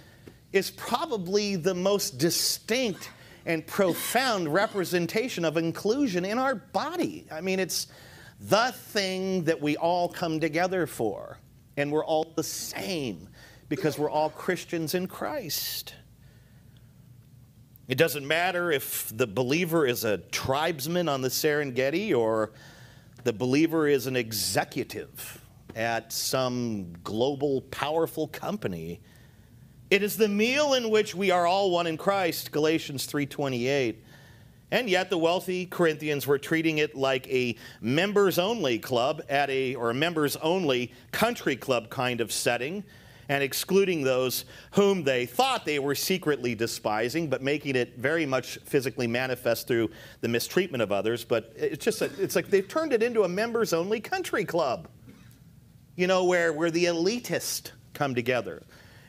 is 0.51 0.69
probably 0.71 1.55
the 1.55 1.73
most 1.73 2.17
distinct 2.17 3.09
and 3.45 3.65
profound 3.65 4.53
representation 4.53 5.45
of 5.45 5.57
inclusion 5.57 6.25
in 6.25 6.37
our 6.37 6.55
body. 6.55 7.25
I 7.31 7.41
mean, 7.41 7.59
it's 7.59 7.87
the 8.39 8.73
thing 8.73 9.43
that 9.45 9.61
we 9.61 9.77
all 9.77 10.09
come 10.09 10.39
together 10.39 10.85
for. 10.85 11.37
And 11.77 11.91
we're 11.91 12.05
all 12.05 12.31
the 12.35 12.43
same 12.43 13.29
because 13.69 13.97
we're 13.97 14.09
all 14.09 14.29
Christians 14.29 14.93
in 14.93 15.07
Christ. 15.07 15.95
It 17.87 17.97
doesn't 17.97 18.25
matter 18.25 18.71
if 18.71 19.11
the 19.15 19.27
believer 19.27 19.85
is 19.85 20.03
a 20.03 20.17
tribesman 20.17 21.09
on 21.09 21.21
the 21.21 21.29
Serengeti 21.29 22.15
or 22.15 22.51
the 23.23 23.33
believer 23.33 23.87
is 23.87 24.07
an 24.07 24.15
executive 24.15 25.41
at 25.75 26.13
some 26.13 26.93
global 27.03 27.61
powerful 27.61 28.27
company. 28.27 29.01
It 29.89 30.01
is 30.01 30.17
the 30.17 30.27
meal 30.27 30.73
in 30.73 30.89
which 30.89 31.13
we 31.13 31.31
are 31.31 31.45
all 31.45 31.71
one 31.71 31.87
in 31.87 31.97
Christ, 31.97 32.51
Galatians 32.51 33.05
3:28. 33.05 34.03
And 34.71 34.89
yet 34.89 35.09
the 35.09 35.17
wealthy 35.17 35.65
Corinthians 35.65 36.25
were 36.25 36.39
treating 36.39 36.79
it 36.79 36.95
like 36.95 37.27
a 37.27 37.55
members 37.79 38.39
only 38.39 38.79
club 38.79 39.21
at 39.29 39.49
a 39.49 39.75
or 39.75 39.91
a 39.91 39.93
members 39.93 40.35
only 40.37 40.91
country 41.11 41.55
club 41.55 41.89
kind 41.89 42.21
of 42.21 42.31
setting 42.31 42.83
and 43.29 43.43
excluding 43.43 44.03
those 44.03 44.45
whom 44.71 45.03
they 45.03 45.25
thought 45.25 45.65
they 45.65 45.79
were 45.79 45.95
secretly 45.95 46.55
despising, 46.55 47.29
but 47.29 47.41
making 47.41 47.75
it 47.75 47.97
very 47.97 48.25
much 48.25 48.57
physically 48.65 49.07
manifest 49.07 49.67
through 49.67 49.89
the 50.21 50.27
mistreatment 50.27 50.81
of 50.81 50.91
others. 50.91 51.23
But 51.23 51.53
it's 51.55 51.83
just, 51.83 52.01
a, 52.01 52.09
it's 52.21 52.35
like 52.35 52.49
they've 52.49 52.67
turned 52.67 52.93
it 52.93 53.01
into 53.01 53.23
a 53.23 53.29
members 53.29 53.73
only 53.73 53.99
country 53.99 54.45
club, 54.45 54.87
you 55.95 56.07
know, 56.07 56.25
where, 56.25 56.51
where 56.51 56.71
the 56.71 56.85
elitist 56.85 57.71
come 57.93 58.15
together 58.15 58.63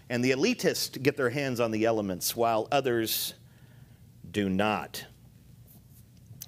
and 0.09 0.23
the 0.23 0.31
elitists 0.31 1.03
get 1.03 1.17
their 1.17 1.31
hands 1.31 1.59
on 1.59 1.71
the 1.71 1.85
elements 1.85 2.37
while 2.37 2.69
others 2.71 3.35
do 4.31 4.49
not. 4.49 5.07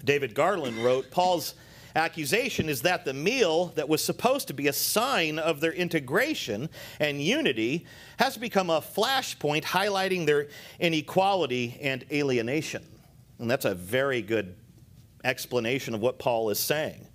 David 0.07 0.35
Garland 0.35 0.79
wrote 0.79 1.11
Paul's 1.11 1.55
accusation 1.97 2.69
is 2.69 2.83
that 2.83 3.05
the 3.05 3.13
meal 3.13 3.67
that 3.75 3.89
was 3.89 4.05
supposed 4.05 4.49
to 4.49 4.55
be 4.55 4.69
a 4.69 4.73
sign 4.73 5.39
of 5.39 5.61
their 5.61 5.73
integration 5.73 6.69
and 7.01 7.21
unity 7.21 7.87
has 8.19 8.37
become 8.37 8.71
a 8.71 8.81
flashpoint 8.81 9.65
highlighting 9.65 10.27
their 10.27 10.49
inequality 10.79 11.79
and 11.83 12.05
alienation. 12.13 12.87
And 13.39 13.51
that's 13.51 13.65
a 13.65 13.75
very 13.75 14.23
good 14.23 14.55
explanation 15.25 15.95
of 15.95 16.01
what 16.01 16.19
Paul 16.19 16.51
is 16.51 16.61
saying. 16.61 17.07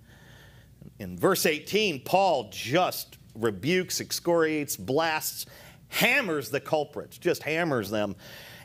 In 0.98 1.18
verse 1.18 1.46
18, 1.46 2.00
Paul 2.00 2.50
just 2.50 3.16
rebukes, 3.34 4.00
excoriates, 4.00 4.76
blasts 4.76 5.46
hammers 5.88 6.50
the 6.50 6.60
culprits, 6.60 7.18
just 7.18 7.42
hammers 7.42 7.90
them. 7.90 8.16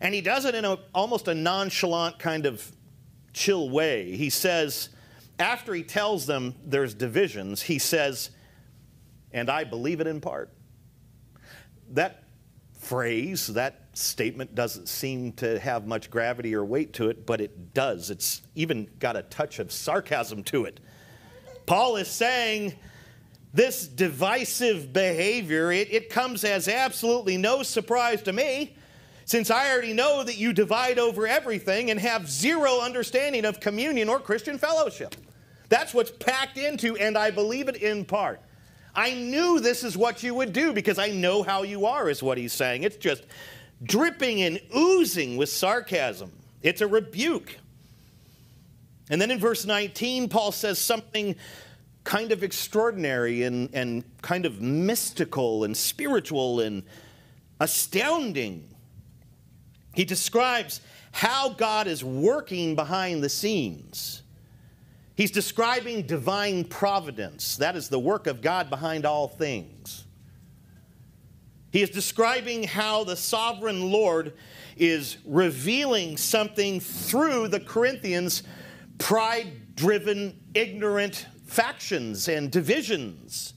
And 0.02 0.14
he 0.14 0.22
does 0.22 0.46
it 0.46 0.56
in 0.56 0.66
a, 0.66 0.78
almost 0.94 1.28
a 1.28 1.36
nonchalant 1.36 2.20
kind 2.20 2.46
of 2.46 2.72
chill 3.34 3.70
way. 3.70 4.16
He 4.16 4.30
says, 4.30 4.90
after 5.40 5.74
he 5.74 5.84
tells 5.84 6.26
them 6.26 6.56
there's 6.66 6.94
divisions, 6.94 7.62
he 7.62 7.80
says, 7.80 8.32
and 9.32 9.50
I 9.50 9.64
believe 9.64 10.02
it 10.02 10.08
in 10.08 10.22
part. 10.22 10.52
That 11.92 12.24
phrase, 12.80 13.48
that 13.48 13.88
statement 13.94 14.56
doesn't 14.56 14.88
seem 14.88 15.34
to 15.34 15.60
have 15.60 15.88
much 15.88 16.10
gravity 16.10 16.56
or 16.56 16.64
weight 16.64 16.94
to 16.94 17.10
it, 17.10 17.26
but 17.26 17.42
it 17.42 17.74
does. 17.74 18.10
It's 18.10 18.42
even 18.56 18.90
got 19.00 19.16
a 19.16 19.24
touch 19.24 19.60
of 19.60 19.72
sarcasm 19.72 20.44
to 20.46 20.66
it. 20.66 20.80
Paul 21.66 21.98
is 21.98 22.08
saying, 22.08 22.74
this 23.54 23.88
divisive 23.88 24.94
behavior, 24.94 25.72
it, 25.72 25.92
it 25.92 26.10
comes 26.10 26.44
as 26.44 26.68
absolutely 26.68 27.38
no 27.38 27.64
surprise 27.64 28.22
to 28.24 28.34
me, 28.34 28.77
since 29.28 29.52
I 29.52 29.70
already 29.70 29.92
know 29.92 30.24
that 30.24 30.38
you 30.38 30.54
divide 30.54 30.98
over 30.98 31.28
everything 31.28 31.92
and 31.92 32.00
have 32.00 32.30
zero 32.30 32.80
understanding 32.80 33.44
of 33.44 33.60
communion 33.60 34.08
or 34.08 34.22
Christian 34.22 34.58
fellowship. 34.58 35.18
That's 35.68 35.94
what's 35.94 36.12
packed 36.12 36.58
into, 36.58 36.96
and 36.96 37.18
I 37.18 37.32
believe 37.32 37.68
it 37.68 37.76
in 37.76 38.06
part. 38.06 38.40
I 38.96 39.14
knew 39.14 39.60
this 39.60 39.84
is 39.84 39.98
what 39.98 40.24
you 40.24 40.34
would 40.34 40.54
do 40.54 40.72
because 40.72 40.98
I 40.98 41.10
know 41.10 41.44
how 41.44 41.64
you 41.64 41.86
are, 41.86 42.10
is 42.10 42.24
what 42.24 42.38
he's 42.38 42.54
saying. 42.54 42.84
It's 42.84 42.96
just 42.96 43.26
dripping 43.84 44.42
and 44.44 44.62
oozing 44.74 45.36
with 45.36 45.50
sarcasm. 45.50 46.32
It's 46.64 46.80
a 46.80 46.88
rebuke. 46.88 47.58
And 49.10 49.22
then 49.22 49.30
in 49.30 49.40
verse 49.40 49.66
19, 49.66 50.30
Paul 50.30 50.54
says 50.54 50.80
something 50.80 51.36
kind 52.06 52.32
of 52.32 52.44
extraordinary 52.44 53.44
and, 53.44 53.70
and 53.74 54.06
kind 54.22 54.46
of 54.46 54.62
mystical 54.62 55.66
and 55.66 55.76
spiritual 55.76 56.62
and 56.62 56.84
astounding. 57.60 58.70
He 59.98 60.06
describes 60.06 60.80
how 61.12 61.50
God 61.50 61.88
is 61.88 62.04
working 62.04 62.76
behind 62.76 63.24
the 63.24 63.30
scenes. 63.30 64.22
He's 65.16 65.32
describing 65.32 66.04
divine 66.04 66.66
providence. 66.66 67.58
That 67.58 67.76
is 67.76 67.90
the 67.90 67.98
work 67.98 68.28
of 68.28 68.40
God 68.40 68.70
behind 68.70 69.08
all 69.08 69.28
things. 69.28 70.06
He 71.72 71.82
is 71.82 71.90
describing 71.90 72.62
how 72.62 73.06
the 73.06 73.16
sovereign 73.16 73.92
Lord 73.92 74.34
is 74.78 75.18
revealing 75.26 76.16
something 76.16 76.80
through 76.80 77.48
the 77.48 77.60
Corinthians' 77.60 78.44
pride 79.00 79.76
driven, 79.76 80.40
ignorant 80.54 81.26
factions 81.48 82.28
and 82.28 82.52
divisions. 82.52 83.56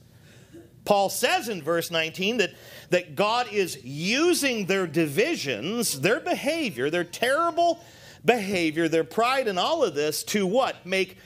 Paul 0.83 1.09
says 1.09 1.47
in 1.47 1.61
verse 1.61 1.91
19 1.91 2.37
that, 2.37 2.51
that 2.89 3.15
God 3.15 3.47
is 3.51 3.83
using 3.83 4.65
their 4.65 4.87
divisions, 4.87 6.01
their 6.01 6.19
behavior, 6.19 6.89
their 6.89 7.03
terrible 7.03 7.83
behavior, 8.25 8.87
their 8.87 9.03
pride, 9.03 9.47
and 9.47 9.59
all 9.59 9.83
of 9.83 9.93
this 9.93 10.23
to 10.25 10.47
what? 10.47 10.85
Make, 10.85 11.17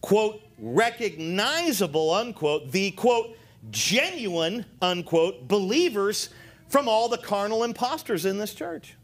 quote, 0.00 0.42
recognizable, 0.58 2.12
unquote, 2.12 2.72
the, 2.72 2.92
quote, 2.92 3.36
genuine, 3.70 4.64
unquote, 4.80 5.48
believers 5.48 6.30
from 6.68 6.88
all 6.88 7.08
the 7.08 7.18
carnal 7.18 7.64
impostors 7.64 8.24
in 8.24 8.38
this 8.38 8.54
church. 8.54 8.96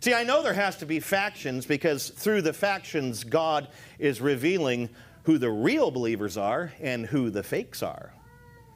See, 0.00 0.14
I 0.14 0.24
know 0.24 0.42
there 0.42 0.54
has 0.54 0.76
to 0.78 0.86
be 0.86 1.00
factions 1.00 1.66
because 1.66 2.10
through 2.10 2.42
the 2.42 2.52
factions, 2.52 3.24
God 3.24 3.68
is 3.98 4.20
revealing 4.20 4.88
who 5.26 5.38
the 5.38 5.50
real 5.50 5.90
believers 5.90 6.36
are 6.36 6.72
and 6.80 7.04
who 7.04 7.30
the 7.30 7.42
fakes 7.42 7.82
are. 7.82 8.12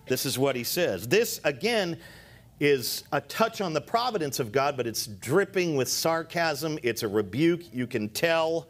This 0.09 0.27
is 0.27 0.37
what 0.37 0.57
he 0.57 0.65
says. 0.65 1.07
This, 1.07 1.41
again, 1.45 1.97
is 2.59 3.05
a 3.13 3.21
touch 3.21 3.61
on 3.61 3.73
the 3.73 3.81
providence 3.81 4.41
of 4.41 4.51
God, 4.51 4.77
but 4.77 4.85
it's 4.85 5.07
dripping 5.07 5.77
with 5.77 5.89
sarcasm. 5.89 6.77
It's 6.83 7.05
a 7.05 7.09
rebuke. 7.09 7.73
You 7.73 7.87
can 7.87 8.09
tell. 8.09 8.67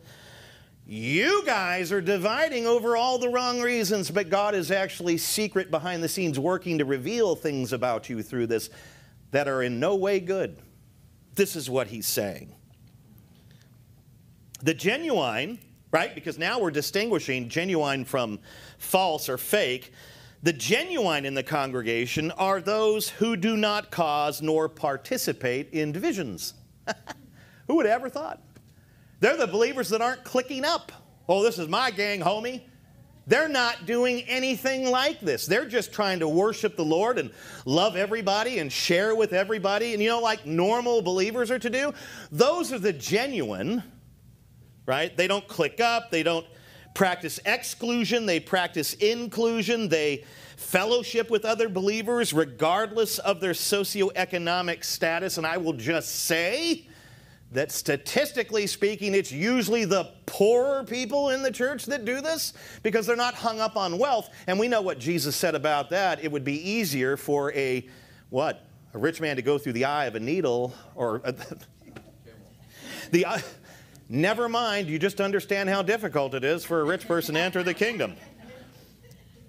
You 0.87 1.43
guys 1.47 1.91
are 1.91 2.03
dividing 2.03 2.67
over 2.67 2.99
all 2.99 3.19
the 3.19 3.31
wrong 3.31 3.63
reasons, 3.63 4.11
but 4.11 4.29
God 4.29 4.55
is 4.55 4.71
actually 4.71 5.17
secret 5.17 5.71
behind 5.71 6.03
the 6.03 6.09
scenes 6.09 6.39
working 6.39 6.77
to 6.79 6.85
reveal 6.85 7.35
things 7.35 7.73
about 7.73 8.11
you 8.11 8.23
through 8.23 8.49
this 8.49 8.69
that 9.31 9.49
are 9.49 9.63
in 9.63 9.81
no 9.81 9.97
way 9.97 10.21
good. 10.21 10.59
This 11.35 11.57
is 11.57 11.71
what 11.71 11.87
he's 11.87 12.07
saying. 12.07 12.55
The 14.63 14.75
genuine 14.75 15.59
right? 15.93 16.15
Because 16.15 16.39
now 16.39 16.59
we're 16.61 16.71
distinguishing 16.71 17.49
genuine 17.49 18.05
from 18.05 18.39
false 18.79 19.29
or 19.29 19.39
fake. 19.39 19.93
The 20.43 20.53
genuine 20.53 21.27
in 21.27 21.35
the 21.35 21.43
congregation 21.43 22.31
are 22.33 22.61
those 22.61 23.09
who 23.09 23.37
do 23.37 23.57
not 23.57 23.91
cause 23.91 24.41
nor 24.41 24.69
participate 24.69 25.71
in 25.73 25.93
divisions. 25.93 26.55
who 27.67 27.77
would 27.77 27.87
have 27.87 28.01
ever 28.01 28.09
thought? 28.09 28.41
They're 29.21 29.37
the 29.37 29.47
believers 29.47 29.91
that 29.91 30.01
aren't 30.01 30.25
clicking 30.25 30.65
up. 30.65 30.93
Oh, 31.29 31.43
this 31.43 31.59
is 31.59 31.69
my 31.69 31.91
gang, 31.91 32.21
homie. 32.21 32.63
They're 33.27 33.49
not 33.49 33.87
doing 33.87 34.23
anything 34.23 34.91
like 34.91 35.21
this. 35.21 35.47
They're 35.47 35.69
just 35.69 35.93
trying 35.93 36.21
to 36.21 36.29
worship 36.29 36.75
the 36.75 36.85
Lord 36.85 37.19
and 37.19 37.31
love 37.65 37.95
everybody 37.95 38.59
and 38.59 38.73
share 38.73 39.15
with 39.15 39.33
everybody. 39.33 39.93
And 39.93 40.03
you 40.03 40.09
know, 40.09 40.21
like 40.21 40.47
normal 40.47 41.03
believers 41.03 41.51
are 41.51 41.59
to 41.59 41.71
do? 41.71 41.93
Those 42.33 42.73
are 42.73 42.79
the 42.79 42.93
genuine 42.93 43.85
right? 44.91 45.17
They 45.17 45.29
don't 45.29 45.47
click 45.47 45.79
up, 45.79 46.11
they 46.11 46.25
don't 46.25 46.45
practice 46.95 47.39
exclusion, 47.47 48.27
they 48.27 48.41
practice 48.41 48.95
inclusion, 48.95 49.89
they 49.89 50.25
fellowship 50.57 51.31
with 51.31 51.45
other 51.45 51.69
believers 51.69 52.33
regardless 52.33 53.21
of 53.21 53.41
their 53.41 53.53
socioeconomic 53.53 54.83
status. 54.83 55.39
And 55.39 55.47
I 55.47 55.59
will 55.59 55.75
just 55.75 56.25
say, 56.25 56.89
that 57.53 57.71
statistically 57.73 58.67
speaking, 58.67 59.15
it's 59.15 59.33
usually 59.33 59.85
the 59.85 60.05
poorer 60.27 60.85
people 60.85 61.31
in 61.31 61.43
the 61.43 61.51
church 61.51 61.87
that 61.87 62.05
do 62.05 62.21
this 62.21 62.53
because 62.83 63.07
they're 63.07 63.17
not 63.17 63.35
hung 63.35 63.61
up 63.61 63.77
on 63.77 63.97
wealth. 63.99 64.31
And 64.49 64.59
we 64.59 64.69
know 64.69 64.83
what 64.83 64.99
Jesus 64.99 65.35
said 65.37 65.55
about 65.57 65.91
that. 65.91 66.23
It 66.23 66.31
would 66.31 66.45
be 66.45 66.69
easier 66.69 67.17
for 67.17 67.53
a, 67.53 67.89
what? 68.29 68.65
A 68.95 68.99
rich 68.99 69.21
man 69.21 69.37
to 69.37 69.43
go 69.43 69.57
through 69.57 69.75
the 69.75 69.85
eye 69.85 70.07
of 70.07 70.15
a 70.17 70.21
needle 70.21 70.75
or 70.95 71.23
the 73.11 73.27
eye. 73.27 73.43
Never 74.13 74.49
mind, 74.49 74.89
you 74.89 74.99
just 74.99 75.21
understand 75.21 75.69
how 75.69 75.83
difficult 75.83 76.35
it 76.35 76.43
is 76.43 76.65
for 76.65 76.81
a 76.81 76.85
rich 76.85 77.07
person 77.07 77.37
to 77.37 77.41
enter 77.41 77.63
the 77.63 77.73
kingdom. 77.73 78.17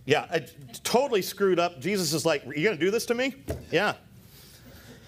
Yeah, 0.05 0.27
I 0.29 0.45
totally 0.83 1.23
screwed 1.23 1.57
up. 1.57 1.81
Jesus 1.81 2.13
is 2.13 2.27
like, 2.27 2.45
You 2.45 2.65
gonna 2.65 2.77
do 2.77 2.91
this 2.91 3.07
to 3.07 3.15
me? 3.15 3.33
Yeah. 3.71 3.95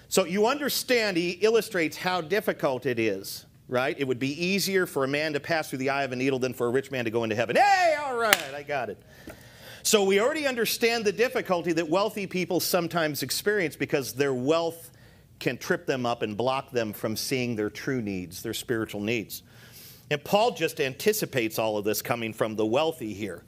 So 0.08 0.24
you 0.24 0.48
understand, 0.48 1.16
he 1.16 1.30
illustrates 1.30 1.96
how 1.96 2.20
difficult 2.20 2.84
it 2.84 2.98
is, 2.98 3.46
right? 3.68 3.94
It 3.96 4.08
would 4.08 4.18
be 4.18 4.44
easier 4.44 4.86
for 4.86 5.04
a 5.04 5.08
man 5.08 5.32
to 5.34 5.40
pass 5.40 5.70
through 5.70 5.78
the 5.78 5.90
eye 5.90 6.02
of 6.02 6.10
a 6.10 6.16
needle 6.16 6.40
than 6.40 6.52
for 6.52 6.66
a 6.66 6.70
rich 6.70 6.90
man 6.90 7.04
to 7.04 7.12
go 7.12 7.22
into 7.22 7.36
heaven. 7.36 7.54
Hey, 7.54 7.96
all 8.04 8.16
right, 8.16 8.54
I 8.56 8.64
got 8.64 8.90
it. 8.90 9.00
So 9.84 10.02
we 10.02 10.20
already 10.20 10.48
understand 10.48 11.04
the 11.04 11.12
difficulty 11.12 11.72
that 11.74 11.88
wealthy 11.88 12.26
people 12.26 12.58
sometimes 12.58 13.22
experience 13.22 13.76
because 13.76 14.14
their 14.14 14.34
wealth 14.34 14.90
can 15.38 15.58
trip 15.58 15.86
them 15.86 16.06
up 16.06 16.22
and 16.22 16.36
block 16.36 16.70
them 16.70 16.92
from 16.92 17.16
seeing 17.16 17.56
their 17.56 17.70
true 17.70 18.00
needs, 18.00 18.42
their 18.42 18.54
spiritual 18.54 19.00
needs. 19.00 19.42
And 20.10 20.22
Paul 20.22 20.52
just 20.52 20.80
anticipates 20.80 21.58
all 21.58 21.76
of 21.76 21.84
this 21.84 22.02
coming 22.02 22.32
from 22.32 22.56
the 22.56 22.66
wealthy 22.66 23.14
here. 23.14 23.42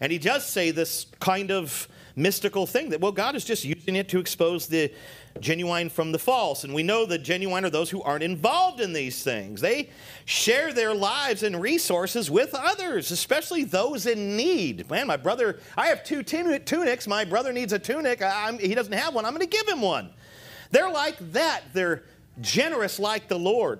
And 0.00 0.10
he 0.10 0.18
does 0.18 0.44
say 0.44 0.70
this 0.70 1.06
kind 1.20 1.50
of 1.50 1.88
mystical 2.16 2.66
thing 2.66 2.90
that, 2.90 3.00
well, 3.00 3.12
God 3.12 3.34
is 3.34 3.44
just 3.44 3.64
using 3.64 3.96
it 3.96 4.08
to 4.10 4.18
expose 4.18 4.66
the 4.66 4.92
genuine 5.40 5.88
from 5.88 6.12
the 6.12 6.18
false. 6.18 6.64
And 6.64 6.74
we 6.74 6.82
know 6.82 7.06
the 7.06 7.18
genuine 7.18 7.64
are 7.64 7.70
those 7.70 7.90
who 7.90 8.02
aren't 8.02 8.22
involved 8.22 8.80
in 8.80 8.92
these 8.92 9.22
things. 9.22 9.60
They 9.60 9.90
share 10.24 10.72
their 10.72 10.94
lives 10.94 11.42
and 11.42 11.60
resources 11.60 12.30
with 12.30 12.54
others, 12.54 13.10
especially 13.10 13.64
those 13.64 14.06
in 14.06 14.36
need. 14.36 14.88
Man, 14.90 15.06
my 15.06 15.16
brother, 15.16 15.60
I 15.76 15.86
have 15.86 16.04
two 16.04 16.22
tunics. 16.22 17.06
My 17.06 17.24
brother 17.24 17.52
needs 17.52 17.72
a 17.72 17.78
tunic. 17.78 18.22
I'm, 18.22 18.58
he 18.58 18.74
doesn't 18.74 18.92
have 18.92 19.14
one. 19.14 19.24
I'm 19.24 19.34
going 19.34 19.48
to 19.48 19.56
give 19.56 19.68
him 19.68 19.80
one. 19.80 20.10
They're 20.72 20.90
like 20.90 21.16
that. 21.32 21.62
They're 21.72 22.02
generous 22.40 22.98
like 22.98 23.28
the 23.28 23.38
Lord. 23.38 23.78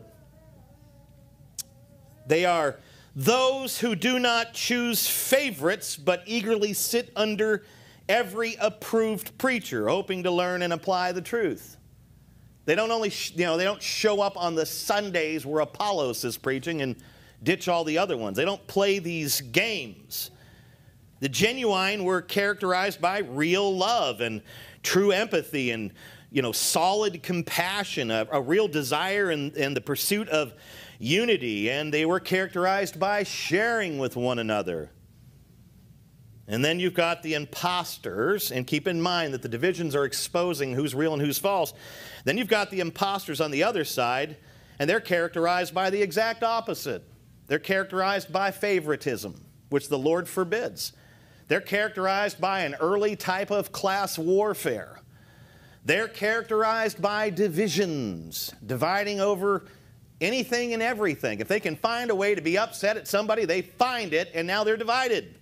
They 2.27 2.45
are 2.45 2.79
those 3.17 3.79
who 3.79 3.95
do 3.95 4.19
not 4.19 4.55
choose 4.55 5.09
favorites, 5.09 5.97
but 5.97 6.23
eagerly 6.27 6.73
sit 6.73 7.11
under 7.17 7.65
every 8.09 8.57
approved 8.61 9.37
preacher, 9.39 9.89
hoping 9.89 10.23
to 10.23 10.31
learn 10.31 10.63
and 10.63 10.73
apply 10.73 11.13
the 11.13 11.21
truth. 11.21 11.77
They 12.65 12.75
don't 12.75 12.91
only, 12.91 13.13
you 13.35 13.45
know, 13.45 13.57
they 13.57 13.65
don't 13.65 13.83
show 13.83 14.21
up 14.21 14.37
on 14.37 14.55
the 14.55 14.65
Sundays 14.65 15.45
where 15.45 15.61
Apollos 15.63 16.25
is 16.25 16.39
preaching 16.39 16.83
and 16.83 16.97
ditch 17.43 17.69
all 17.69 17.85
the 17.85 17.99
other 17.99 18.17
ones. 18.17 18.37
They 18.37 18.45
don't 18.45 18.65
play 18.67 18.99
these 18.99 19.41
games. 19.41 20.31
The 21.21 21.29
genuine 21.29 22.05
were 22.05 22.23
characterized 22.23 23.01
by 23.01 23.19
real 23.19 23.77
love 23.77 24.21
and 24.21 24.43
true 24.83 25.11
empathy 25.11 25.71
and, 25.71 25.93
you 26.33 26.41
know, 26.41 26.53
solid 26.53 27.23
compassion, 27.23 28.11
a, 28.11 28.27
a 28.33 28.41
real 28.41 28.67
desire 28.67 29.31
and, 29.31 29.55
and 29.55 29.77
the 29.77 29.81
pursuit 29.81 30.29
of 30.31 30.55
unity. 30.99 31.71
And 31.71 31.93
they 31.93 32.07
were 32.07 32.21
characterized 32.21 32.99
by 32.99 33.23
sharing 33.23 33.99
with 33.99 34.17
one 34.17 34.39
another. 34.39 34.91
And 36.49 36.65
then 36.65 36.81
you've 36.81 36.95
got 36.95 37.23
the 37.23 37.35
imposters, 37.35 38.51
and 38.51 38.67
keep 38.67 38.89
in 38.89 39.01
mind 39.01 39.33
that 39.33 39.43
the 39.43 39.49
divisions 39.49 39.95
are 39.95 40.05
exposing 40.05 40.75
who's 40.75 40.95
real 40.95 41.13
and 41.13 41.23
who's 41.23 41.39
false. 41.39 41.73
Then 42.25 42.37
you've 42.37 42.49
got 42.49 42.71
the 42.71 42.81
imposters 42.81 43.41
on 43.41 43.51
the 43.51 43.63
other 43.63 43.85
side, 43.85 44.37
and 44.79 44.91
they're 44.91 45.01
characterized 45.01 45.73
by 45.73 45.91
the 45.91 46.03
exact 46.03 46.43
opposite. 46.43 47.05
They're 47.47 47.59
characterized 47.59 48.33
by 48.33 48.51
favoritism, 48.51 49.45
which 49.69 49.89
the 49.89 49.99
Lord 49.99 50.29
forbids. 50.29 50.93
They're 51.49 51.61
characterized 51.61 52.41
by 52.41 52.61
an 52.61 52.75
early 52.81 53.15
type 53.17 53.51
of 53.51 53.71
class 53.71 54.19
warfare. 54.19 55.02
They're 55.85 56.09
characterized 56.09 57.03
by 57.03 57.31
divisions, 57.31 58.53
dividing 58.65 59.21
over 59.21 59.65
anything 60.21 60.73
and 60.73 60.83
everything. 60.83 61.41
If 61.41 61.49
they 61.49 61.61
can 61.61 61.75
find 61.75 62.11
a 62.11 62.15
way 62.15 62.35
to 62.35 62.41
be 62.41 62.57
upset 62.57 62.97
at 62.97 63.09
somebody, 63.09 63.45
they 63.45 63.63
find 63.63 64.13
it, 64.13 64.31
and 64.35 64.47
now 64.47 64.63
they're 64.63 64.77
divided. 64.77 65.39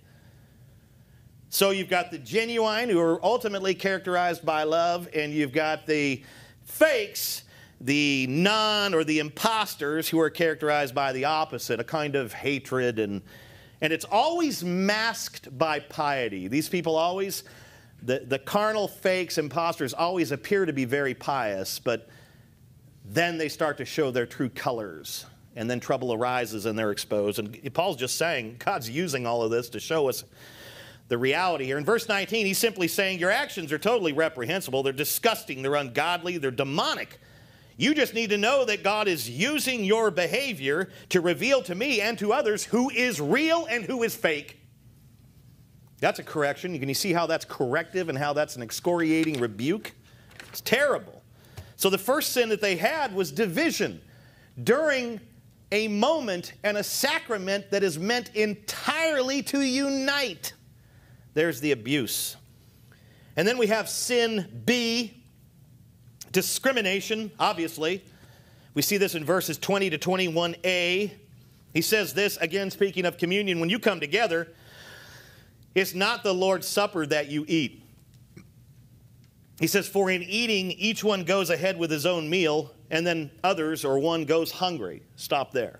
So 1.49 1.69
you've 1.69 1.89
got 1.89 2.11
the 2.11 2.17
genuine 2.17 2.89
who 2.89 2.99
are 2.99 3.23
ultimately 3.23 3.75
characterized 3.75 4.43
by 4.43 4.63
love, 4.63 5.07
and 5.13 5.31
you've 5.31 5.53
got 5.53 5.85
the 5.85 6.23
fakes, 6.63 7.43
the 7.79 8.25
non 8.27 8.93
or 8.93 9.03
the 9.03 9.19
imposters 9.19 10.09
who 10.09 10.19
are 10.19 10.29
characterized 10.29 10.95
by 10.95 11.11
the 11.11 11.25
opposite, 11.25 11.79
a 11.79 11.83
kind 11.83 12.15
of 12.15 12.33
hatred 12.33 12.99
and 12.99 13.21
and 13.81 13.91
it's 13.91 14.05
always 14.05 14.63
masked 14.63 15.57
by 15.57 15.79
piety. 15.79 16.47
These 16.47 16.69
people 16.69 16.95
always 16.95 17.43
the, 18.01 18.19
the 18.19 18.39
carnal 18.39 18.87
fakes, 18.87 19.37
imposters 19.37 19.93
always 19.93 20.31
appear 20.31 20.65
to 20.65 20.73
be 20.73 20.85
very 20.85 21.13
pious, 21.13 21.79
but 21.79 22.09
then 23.05 23.37
they 23.37 23.49
start 23.49 23.77
to 23.77 23.85
show 23.85 24.11
their 24.11 24.25
true 24.25 24.49
colors. 24.49 25.25
And 25.55 25.69
then 25.69 25.79
trouble 25.79 26.13
arises 26.13 26.65
and 26.65 26.79
they're 26.79 26.91
exposed. 26.91 27.37
And 27.37 27.73
Paul's 27.73 27.97
just 27.97 28.17
saying 28.17 28.55
God's 28.59 28.89
using 28.89 29.27
all 29.27 29.43
of 29.43 29.51
this 29.51 29.69
to 29.69 29.79
show 29.79 30.07
us 30.07 30.23
the 31.09 31.17
reality 31.17 31.65
here. 31.65 31.77
In 31.77 31.83
verse 31.83 32.07
19, 32.07 32.45
he's 32.45 32.57
simply 32.57 32.87
saying, 32.87 33.19
Your 33.19 33.31
actions 33.31 33.73
are 33.73 33.77
totally 33.77 34.13
reprehensible. 34.13 34.81
They're 34.81 34.93
disgusting. 34.93 35.61
They're 35.61 35.75
ungodly. 35.75 36.37
They're 36.37 36.51
demonic. 36.51 37.19
You 37.75 37.93
just 37.93 38.13
need 38.13 38.29
to 38.29 38.37
know 38.37 38.63
that 38.63 38.81
God 38.81 39.09
is 39.09 39.29
using 39.29 39.83
your 39.83 40.09
behavior 40.09 40.89
to 41.09 41.19
reveal 41.19 41.61
to 41.63 41.75
me 41.75 41.99
and 41.99 42.17
to 42.19 42.31
others 42.31 42.63
who 42.63 42.89
is 42.89 43.19
real 43.19 43.65
and 43.65 43.83
who 43.83 44.03
is 44.03 44.15
fake. 44.15 44.60
That's 46.01 46.19
a 46.19 46.23
correction. 46.23 46.77
Can 46.77 46.89
you 46.89 46.95
see 46.95 47.13
how 47.13 47.27
that's 47.27 47.45
corrective 47.45 48.09
and 48.09 48.17
how 48.17 48.33
that's 48.33 48.57
an 48.57 48.63
excoriating 48.63 49.39
rebuke? 49.39 49.93
It's 50.49 50.59
terrible. 50.61 51.23
So 51.77 51.89
the 51.89 51.97
first 51.99 52.33
sin 52.33 52.49
that 52.49 52.59
they 52.59 52.75
had 52.75 53.15
was 53.15 53.31
division 53.31 54.01
during 54.61 55.21
a 55.71 55.87
moment 55.87 56.53
and 56.63 56.75
a 56.75 56.83
sacrament 56.83 57.69
that 57.71 57.83
is 57.83 57.97
meant 57.97 58.31
entirely 58.35 59.43
to 59.43 59.61
unite. 59.61 60.53
There's 61.35 61.61
the 61.61 61.71
abuse. 61.71 62.35
And 63.37 63.47
then 63.47 63.57
we 63.59 63.67
have 63.67 63.87
sin 63.87 64.63
B, 64.65 65.23
discrimination, 66.31 67.31
obviously. 67.39 68.03
We 68.73 68.81
see 68.81 68.97
this 68.97 69.13
in 69.15 69.23
verses 69.23 69.57
20 69.59 69.91
to 69.91 69.97
21a. 69.99 71.11
He 71.73 71.81
says 71.81 72.13
this, 72.13 72.37
again, 72.37 72.71
speaking 72.71 73.05
of 73.05 73.17
communion, 73.17 73.59
when 73.59 73.69
you 73.69 73.79
come 73.79 73.99
together, 73.99 74.49
it's 75.75 75.93
not 75.93 76.23
the 76.23 76.33
Lord's 76.33 76.67
Supper 76.67 77.05
that 77.05 77.29
you 77.29 77.45
eat. 77.47 77.83
He 79.59 79.67
says, 79.67 79.87
For 79.87 80.09
in 80.09 80.23
eating, 80.23 80.71
each 80.71 81.03
one 81.03 81.23
goes 81.23 81.49
ahead 81.49 81.77
with 81.77 81.91
his 81.91 82.05
own 82.05 82.29
meal, 82.29 82.73
and 82.89 83.05
then 83.05 83.31
others 83.43 83.85
or 83.85 83.99
one 83.99 84.25
goes 84.25 84.51
hungry. 84.51 85.03
Stop 85.15 85.51
there. 85.51 85.79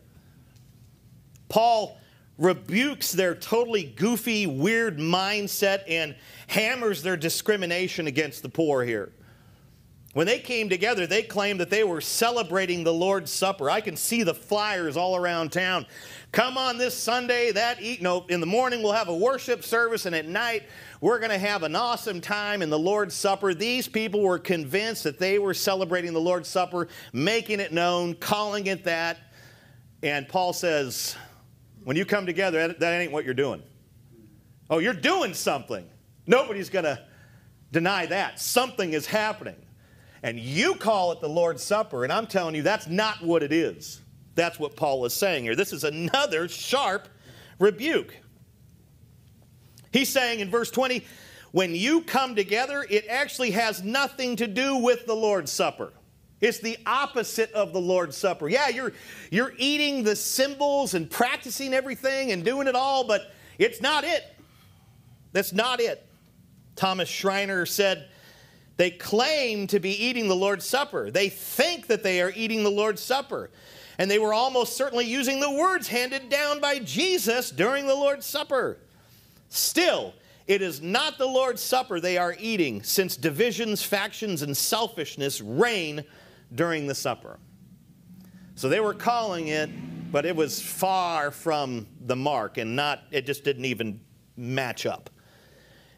Paul 1.50 1.98
rebukes 2.38 3.12
their 3.12 3.36
totally 3.36 3.84
goofy, 3.84 4.48
weird 4.48 4.98
mindset 4.98 5.84
and 5.88 6.16
hammers 6.48 7.04
their 7.04 7.18
discrimination 7.18 8.08
against 8.08 8.42
the 8.44 8.50
poor 8.50 8.84
here. 8.84 9.12
When 10.14 10.28
they 10.28 10.40
came 10.40 10.68
together, 10.68 11.08
they 11.08 11.24
claimed 11.24 11.62
that 11.62 11.70
they 11.70 11.86
were 11.86 12.02
celebrating 12.02 12.84
the 12.84 12.94
Lord's 12.94 13.32
Supper. 13.32 13.70
I 13.70 13.80
can 13.80 13.96
see 13.96 14.24
the 14.24 14.34
flyers 14.34 14.98
all 14.98 15.16
around 15.16 15.54
town. 15.54 15.86
Come 16.34 16.58
on 16.58 16.78
this 16.78 16.94
Sunday, 16.94 17.52
that 17.52 17.82
eat. 17.82 18.02
No, 18.02 18.26
in 18.28 18.42
the 18.42 18.46
morning 18.46 18.84
we'll 18.84 18.92
have 18.92 19.08
a 19.08 19.16
worship 19.16 19.64
service, 19.64 20.06
and 20.06 20.14
at 20.14 20.28
night 20.28 20.64
we're 21.00 21.20
going 21.20 21.32
to 21.32 21.38
have 21.38 21.64
an 21.64 21.78
awesome 21.78 22.20
time 22.20 22.62
in 22.62 22.70
the 22.70 22.78
Lord's 22.78 23.16
Supper. 23.16 23.54
These 23.54 23.88
people 23.88 24.22
were 24.22 24.38
convinced 24.38 25.06
that 25.06 25.18
they 25.18 25.40
were 25.40 25.54
celebrating 25.54 26.12
the 26.12 26.20
Lord's 26.20 26.50
Supper, 26.50 26.90
making 27.14 27.62
it 27.62 27.72
known, 27.72 28.14
calling 28.16 28.68
it 28.68 28.84
that. 28.84 29.18
And 30.04 30.28
Paul 30.28 30.52
says, 30.52 31.16
when 31.86 31.96
you 31.96 32.04
come 32.04 32.26
together, 32.26 32.68
that, 32.68 32.80
that 32.82 33.00
ain't 33.00 33.14
what 33.14 33.24
you're 33.24 33.34
doing. 33.34 33.64
Oh, 34.70 34.80
you're 34.80 34.94
doing 34.94 35.34
something. 35.34 35.88
Nobody's 36.28 36.70
going 36.70 36.86
to 36.86 37.02
deny 37.72 38.08
that. 38.08 38.42
Something 38.42 38.92
is 38.92 39.06
happening. 39.06 39.56
And 40.24 40.40
you 40.40 40.76
call 40.76 41.12
it 41.12 41.22
the 41.22 41.30
Lord's 41.30 41.64
Supper, 41.64 42.04
and 42.04 42.14
I'm 42.14 42.28
telling 42.28 42.54
you, 42.54 42.62
that's 42.62 42.88
not 42.88 43.24
what 43.24 43.42
it 43.42 43.52
is. 43.52 44.02
That's 44.36 44.60
what 44.60 44.76
Paul 44.76 45.04
is 45.06 45.14
saying 45.14 45.44
here. 45.44 45.56
This 45.56 45.74
is 45.74 45.84
another 45.84 46.48
sharp 46.48 47.08
rebuke. 47.60 48.16
He's 49.92 50.10
saying 50.10 50.40
in 50.40 50.50
verse 50.50 50.72
20, 50.72 51.04
when 51.52 51.76
you 51.76 52.02
come 52.02 52.36
together, 52.36 52.86
it 52.90 53.06
actually 53.10 53.52
has 53.52 53.84
nothing 53.84 54.38
to 54.38 54.48
do 54.48 54.78
with 54.78 55.06
the 55.06 55.16
Lord's 55.16 55.52
Supper. 55.52 55.92
It's 56.40 56.60
the 56.60 56.78
opposite 56.86 57.52
of 57.52 57.74
the 57.74 57.82
Lord's 57.82 58.16
Supper. 58.16 58.48
Yeah, 58.48 58.70
you're, 58.70 58.94
you're 59.30 59.54
eating 59.58 60.04
the 60.04 60.16
symbols 60.16 60.94
and 60.94 61.10
practicing 61.10 61.74
everything 61.74 62.32
and 62.32 62.44
doing 62.44 62.68
it 62.68 62.76
all, 62.76 63.06
but 63.06 63.32
it's 63.58 63.82
not 63.82 64.04
it. 64.04 64.24
That's 65.34 65.54
not 65.54 65.80
it. 65.80 66.08
Thomas 66.76 67.10
Schreiner 67.10 67.66
said, 67.66 68.10
They 68.78 68.92
claim 68.92 69.68
to 69.68 69.80
be 69.80 69.92
eating 69.92 70.28
the 70.28 70.36
Lord's 70.36 70.66
Supper. 70.66 71.12
They 71.12 71.30
think 71.30 71.88
that 71.88 72.04
they 72.04 72.22
are 72.22 72.32
eating 72.36 72.64
the 72.64 72.72
Lord's 72.72 73.02
Supper. 73.02 73.52
And 73.98 74.10
they 74.10 74.20
were 74.20 74.34
almost 74.34 74.76
certainly 74.76 75.06
using 75.06 75.40
the 75.40 75.52
words 75.52 75.88
handed 75.88 76.30
down 76.30 76.60
by 76.60 76.80
Jesus 76.80 77.52
during 77.52 77.86
the 77.86 77.96
Lord's 77.96 78.26
Supper. 78.26 78.80
Still, 79.50 80.14
it 80.48 80.62
is 80.62 80.82
not 80.82 81.18
the 81.18 81.28
Lord's 81.28 81.62
Supper 81.62 82.00
they 82.00 82.18
are 82.18 82.36
eating, 82.40 82.82
since 82.82 83.16
divisions, 83.16 83.84
factions, 83.84 84.42
and 84.42 84.58
selfishness 84.58 85.42
reign 85.42 86.04
during 86.56 86.88
the 86.88 86.96
supper. 86.96 87.40
So 88.56 88.70
they 88.70 88.80
were 88.80 88.94
calling 88.94 89.50
it, 89.50 89.70
but 90.12 90.26
it 90.26 90.36
was 90.36 90.62
far 90.62 91.32
from 91.32 91.86
the 92.06 92.16
mark 92.16 92.58
and 92.58 92.76
not, 92.76 93.04
it 93.12 93.28
just 93.28 93.44
didn't 93.44 93.66
even 93.66 94.02
match 94.36 94.86
up. 94.86 95.11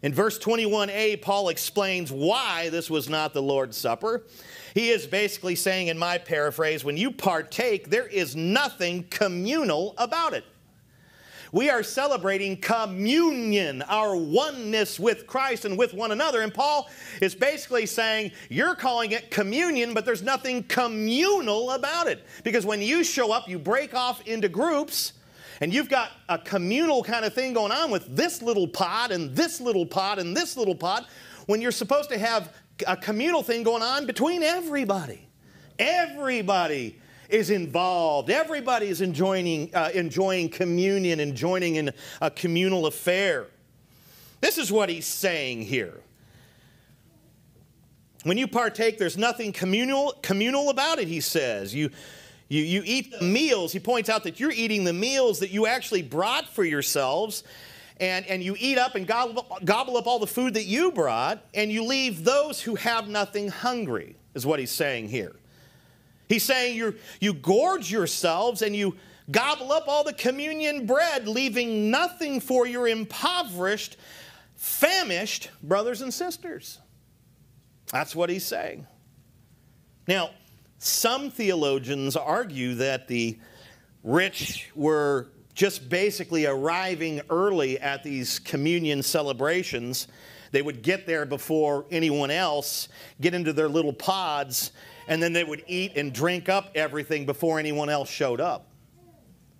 In 0.03 0.13
verse 0.13 0.37
21a, 0.37 1.21
Paul 1.21 1.47
explains 1.47 2.11
why 2.11 2.67
this 2.67 2.89
was 2.89 3.07
not 3.07 3.33
the 3.33 3.41
Lord's 3.41 3.77
Supper. 3.77 4.23
He 4.73 4.89
is 4.89 5.07
basically 5.07 5.55
saying, 5.55 5.87
in 5.87 5.97
my 5.97 6.17
paraphrase, 6.17 6.83
when 6.83 6.97
you 6.97 7.09
partake, 7.09 7.89
there 7.89 8.07
is 8.07 8.35
nothing 8.35 9.05
communal 9.09 9.95
about 9.97 10.33
it. 10.33 10.43
We 11.53 11.69
are 11.69 11.83
celebrating 11.83 12.57
communion, 12.57 13.81
our 13.83 14.15
oneness 14.15 14.99
with 14.99 15.25
Christ 15.25 15.65
and 15.65 15.77
with 15.77 15.93
one 15.93 16.11
another. 16.11 16.41
And 16.41 16.53
Paul 16.53 16.89
is 17.21 17.33
basically 17.33 17.85
saying, 17.85 18.31
You're 18.49 18.75
calling 18.75 19.11
it 19.11 19.31
communion, 19.31 19.93
but 19.93 20.03
there's 20.03 20.23
nothing 20.23 20.63
communal 20.63 21.71
about 21.71 22.07
it. 22.07 22.25
Because 22.43 22.65
when 22.65 22.81
you 22.81 23.03
show 23.03 23.31
up, 23.31 23.47
you 23.47 23.59
break 23.59 23.93
off 23.93 24.25
into 24.27 24.49
groups 24.49 25.13
and 25.61 25.73
you've 25.73 25.89
got 25.89 26.11
a 26.29 26.37
communal 26.37 27.03
kind 27.03 27.25
of 27.25 27.33
thing 27.33 27.53
going 27.53 27.71
on 27.71 27.91
with 27.91 28.15
this 28.15 28.41
little 28.41 28.67
pod 28.67 29.11
and 29.11 29.35
this 29.35 29.61
little 29.61 29.85
pod 29.85 30.19
and 30.19 30.35
this 30.35 30.57
little 30.57 30.75
pod, 30.75 31.05
when 31.45 31.61
you're 31.61 31.71
supposed 31.71 32.09
to 32.09 32.17
have 32.17 32.53
a 32.87 32.97
communal 32.97 33.43
thing 33.43 33.63
going 33.63 33.83
on 33.83 34.05
between 34.05 34.43
everybody. 34.43 35.27
Everybody 35.79 36.99
is 37.29 37.49
involved. 37.49 38.29
Everybody 38.29 38.87
is 38.87 39.01
enjoying, 39.01 39.73
uh, 39.73 39.89
enjoying 39.93 40.49
communion 40.49 41.19
and 41.19 41.35
joining 41.35 41.75
in 41.75 41.91
a 42.21 42.29
communal 42.29 42.85
affair. 42.85 43.47
This 44.41 44.57
is 44.57 44.71
what 44.71 44.89
he's 44.89 45.05
saying 45.05 45.63
here. 45.63 45.99
When 48.23 48.37
you 48.37 48.47
partake, 48.47 48.97
there's 48.97 49.17
nothing 49.17 49.51
communal, 49.51 50.13
communal 50.21 50.69
about 50.69 50.99
it, 50.99 51.07
he 51.07 51.19
says. 51.19 51.73
You, 51.75 51.89
you, 52.53 52.63
you 52.63 52.83
eat 52.85 53.11
the 53.11 53.25
meals. 53.25 53.73
He 53.73 53.79
points 53.79 54.09
out 54.09 54.23
that 54.25 54.39
you're 54.39 54.51
eating 54.51 54.83
the 54.83 54.93
meals 54.93 55.39
that 55.39 55.49
you 55.49 55.65
actually 55.65 56.03
brought 56.03 56.47
for 56.47 56.63
yourselves. 56.63 57.43
And, 57.97 58.25
and 58.27 58.43
you 58.43 58.55
eat 58.59 58.77
up 58.77 58.95
and 58.95 59.07
gobble, 59.07 59.59
gobble 59.65 59.97
up 59.97 60.07
all 60.07 60.19
the 60.19 60.27
food 60.27 60.53
that 60.55 60.65
you 60.65 60.91
brought, 60.91 61.43
and 61.53 61.71
you 61.71 61.83
leave 61.83 62.23
those 62.23 62.61
who 62.61 62.75
have 62.75 63.07
nothing 63.07 63.49
hungry, 63.49 64.15
is 64.33 64.45
what 64.45 64.59
he's 64.59 64.71
saying 64.71 65.09
here. 65.09 65.35
He's 66.27 66.43
saying 66.43 66.75
you 66.75 66.95
you 67.19 67.33
gorge 67.33 67.91
yourselves 67.91 68.61
and 68.61 68.75
you 68.75 68.95
gobble 69.29 69.71
up 69.71 69.87
all 69.87 70.03
the 70.03 70.13
communion 70.13 70.85
bread, 70.85 71.27
leaving 71.27 71.91
nothing 71.91 72.39
for 72.39 72.65
your 72.65 72.87
impoverished, 72.87 73.97
famished 74.55 75.49
brothers 75.61 76.01
and 76.01 76.13
sisters. 76.13 76.79
That's 77.91 78.15
what 78.15 78.29
he's 78.29 78.45
saying. 78.45 78.87
Now, 80.07 80.31
some 80.83 81.31
theologians 81.31 82.17
argue 82.17 82.75
that 82.75 83.07
the 83.07 83.37
rich 84.03 84.69
were 84.75 85.29
just 85.53 85.87
basically 85.87 86.45
arriving 86.45 87.21
early 87.29 87.79
at 87.79 88.03
these 88.03 88.39
communion 88.39 89.01
celebrations. 89.01 90.07
They 90.51 90.61
would 90.61 90.81
get 90.81 91.05
there 91.05 91.25
before 91.25 91.85
anyone 91.89 92.31
else, 92.31 92.89
get 93.21 93.33
into 93.33 93.53
their 93.53 93.69
little 93.69 93.93
pods, 93.93 94.71
and 95.07 95.23
then 95.23 95.31
they 95.31 95.45
would 95.45 95.63
eat 95.67 95.95
and 95.95 96.11
drink 96.11 96.49
up 96.49 96.71
everything 96.75 97.25
before 97.25 97.59
anyone 97.59 97.89
else 97.89 98.09
showed 98.09 98.41
up. 98.41 98.67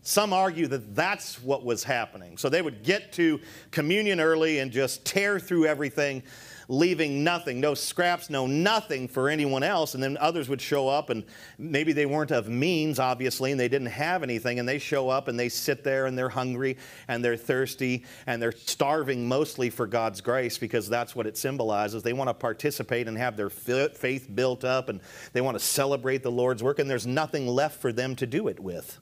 Some 0.01 0.33
argue 0.33 0.67
that 0.67 0.93
that's 0.93 1.41
what 1.41 1.63
was 1.63 1.86
happening. 1.86 2.38
So 2.38 2.49
they 2.49 2.62
would 2.62 2.83
get 2.83 3.13
to 3.13 3.39
communion 3.71 4.19
early 4.19 4.59
and 4.59 4.71
just 4.71 5.05
tear 5.05 5.39
through 5.39 5.67
everything 5.67 6.21
leaving 6.67 7.23
nothing, 7.23 7.60
no 7.60 7.73
scraps, 7.73 8.30
no 8.30 8.47
nothing 8.47 9.08
for 9.08 9.30
anyone 9.30 9.63
else. 9.63 9.93
And 9.93 10.04
then 10.04 10.17
others 10.17 10.49
would 10.49 10.62
show 10.62 10.88
up, 10.88 11.10
and 11.10 11.23
maybe 11.58 11.93
they 11.93 12.06
weren't 12.06 12.32
of 12.32 12.47
means, 12.47 12.99
obviously, 12.99 13.52
and 13.52 13.60
they 13.60 13.67
didn't 13.67 13.88
have 13.88 14.23
anything. 14.23 14.60
And 14.60 14.67
they 14.67 14.80
show 14.80 15.10
up 15.10 15.28
and 15.28 15.39
they 15.39 15.49
sit 15.49 15.84
there 15.84 16.06
and 16.06 16.17
they're 16.17 16.30
hungry 16.30 16.78
and 17.08 17.23
they're 17.23 17.38
thirsty 17.38 18.06
and 18.28 18.41
they're 18.41 18.52
starving 18.52 19.28
mostly 19.28 19.69
for 19.69 19.88
God's 19.88 20.21
grace 20.21 20.58
because 20.58 20.89
that's 20.89 21.15
what 21.15 21.28
it 21.28 21.38
symbolizes. 21.38 22.04
They 22.04 22.13
want 22.13 22.30
to 22.30 22.34
participate 22.34 23.08
and 23.08 23.17
have 23.17 23.38
their 23.38 23.49
faith 23.49 24.28
built 24.34 24.63
up 24.63 24.89
and 24.89 25.02
they 25.34 25.41
want 25.41 25.58
to 25.58 25.63
celebrate 25.63 26.23
the 26.23 26.32
Lord's 26.32 26.63
work, 26.63 26.80
and 26.80 26.89
there's 26.89 27.08
nothing 27.08 27.47
left 27.47 27.80
for 27.82 27.91
them 27.91 28.15
to 28.17 28.28
do 28.28 28.47
it 28.47 28.60
with. 28.60 28.99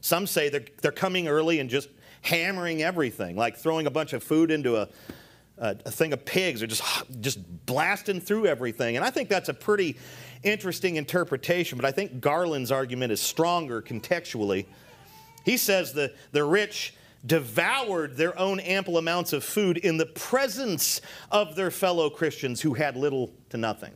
Some 0.00 0.26
say 0.26 0.48
they're, 0.48 0.64
they're 0.80 0.92
coming 0.92 1.28
early 1.28 1.60
and 1.60 1.70
just 1.70 1.88
hammering 2.22 2.82
everything, 2.82 3.36
like 3.36 3.56
throwing 3.56 3.86
a 3.86 3.90
bunch 3.90 4.12
of 4.12 4.22
food 4.22 4.50
into 4.50 4.76
a 4.76 4.88
a, 5.62 5.90
thing 5.90 6.12
of 6.12 6.24
pigs 6.24 6.62
are 6.62 6.66
just, 6.66 6.82
just 7.20 7.66
blasting 7.66 8.20
through 8.20 8.46
everything. 8.46 8.96
And 8.96 9.04
I 9.04 9.10
think 9.10 9.28
that's 9.28 9.48
a 9.48 9.54
pretty 9.54 9.96
interesting 10.42 10.96
interpretation, 10.96 11.78
but 11.78 11.84
I 11.84 11.92
think 11.92 12.20
Garland's 12.20 12.72
argument 12.72 13.12
is 13.12 13.20
stronger 13.20 13.80
contextually. 13.80 14.66
He 15.44 15.56
says 15.56 15.92
the, 15.92 16.12
the 16.32 16.44
rich 16.44 16.94
devoured 17.24 18.16
their 18.16 18.36
own 18.36 18.58
ample 18.60 18.98
amounts 18.98 19.32
of 19.32 19.44
food 19.44 19.76
in 19.78 19.96
the 19.96 20.06
presence 20.06 21.00
of 21.30 21.54
their 21.54 21.70
fellow 21.70 22.10
Christians 22.10 22.60
who 22.60 22.74
had 22.74 22.96
little 22.96 23.32
to 23.50 23.56
nothing. 23.56 23.92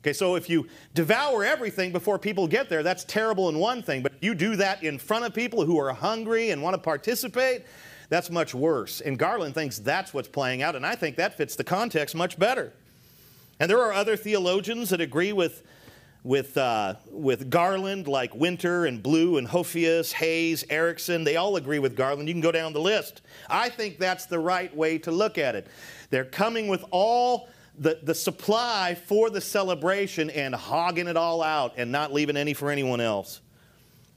Okay, 0.00 0.14
so 0.14 0.34
if 0.34 0.48
you 0.48 0.66
devour 0.94 1.44
everything 1.44 1.92
before 1.92 2.18
people 2.18 2.46
get 2.46 2.70
there, 2.70 2.82
that's 2.82 3.04
terrible 3.04 3.48
in 3.50 3.58
one 3.58 3.82
thing, 3.82 4.02
but 4.02 4.12
you 4.20 4.34
do 4.34 4.56
that 4.56 4.82
in 4.82 4.98
front 4.98 5.24
of 5.24 5.34
people 5.34 5.64
who 5.64 5.78
are 5.78 5.92
hungry 5.92 6.50
and 6.50 6.62
want 6.62 6.74
to 6.74 6.78
participate, 6.78 7.64
that's 8.14 8.30
much 8.30 8.54
worse. 8.54 9.00
And 9.00 9.18
Garland 9.18 9.56
thinks 9.56 9.80
that's 9.80 10.14
what's 10.14 10.28
playing 10.28 10.62
out, 10.62 10.76
and 10.76 10.86
I 10.86 10.94
think 10.94 11.16
that 11.16 11.36
fits 11.36 11.56
the 11.56 11.64
context 11.64 12.14
much 12.14 12.38
better. 12.38 12.72
And 13.58 13.68
there 13.68 13.80
are 13.80 13.92
other 13.92 14.16
theologians 14.16 14.90
that 14.90 15.00
agree 15.00 15.32
with, 15.32 15.64
with, 16.22 16.56
uh, 16.56 16.94
with 17.10 17.50
Garland, 17.50 18.06
like 18.06 18.32
Winter 18.32 18.86
and 18.86 19.02
Blue 19.02 19.36
and 19.36 19.48
Hofius, 19.48 20.12
Hays, 20.12 20.64
Erickson. 20.70 21.24
They 21.24 21.34
all 21.34 21.56
agree 21.56 21.80
with 21.80 21.96
Garland. 21.96 22.28
You 22.28 22.34
can 22.34 22.40
go 22.40 22.52
down 22.52 22.72
the 22.72 22.80
list. 22.80 23.22
I 23.50 23.68
think 23.68 23.98
that's 23.98 24.26
the 24.26 24.38
right 24.38 24.74
way 24.76 24.96
to 24.98 25.10
look 25.10 25.36
at 25.36 25.56
it. 25.56 25.66
They're 26.10 26.24
coming 26.24 26.68
with 26.68 26.84
all 26.92 27.48
the, 27.76 27.98
the 28.00 28.14
supply 28.14 28.94
for 28.94 29.28
the 29.28 29.40
celebration 29.40 30.30
and 30.30 30.54
hogging 30.54 31.08
it 31.08 31.16
all 31.16 31.42
out 31.42 31.74
and 31.76 31.90
not 31.90 32.12
leaving 32.12 32.36
any 32.36 32.54
for 32.54 32.70
anyone 32.70 33.00
else. 33.00 33.40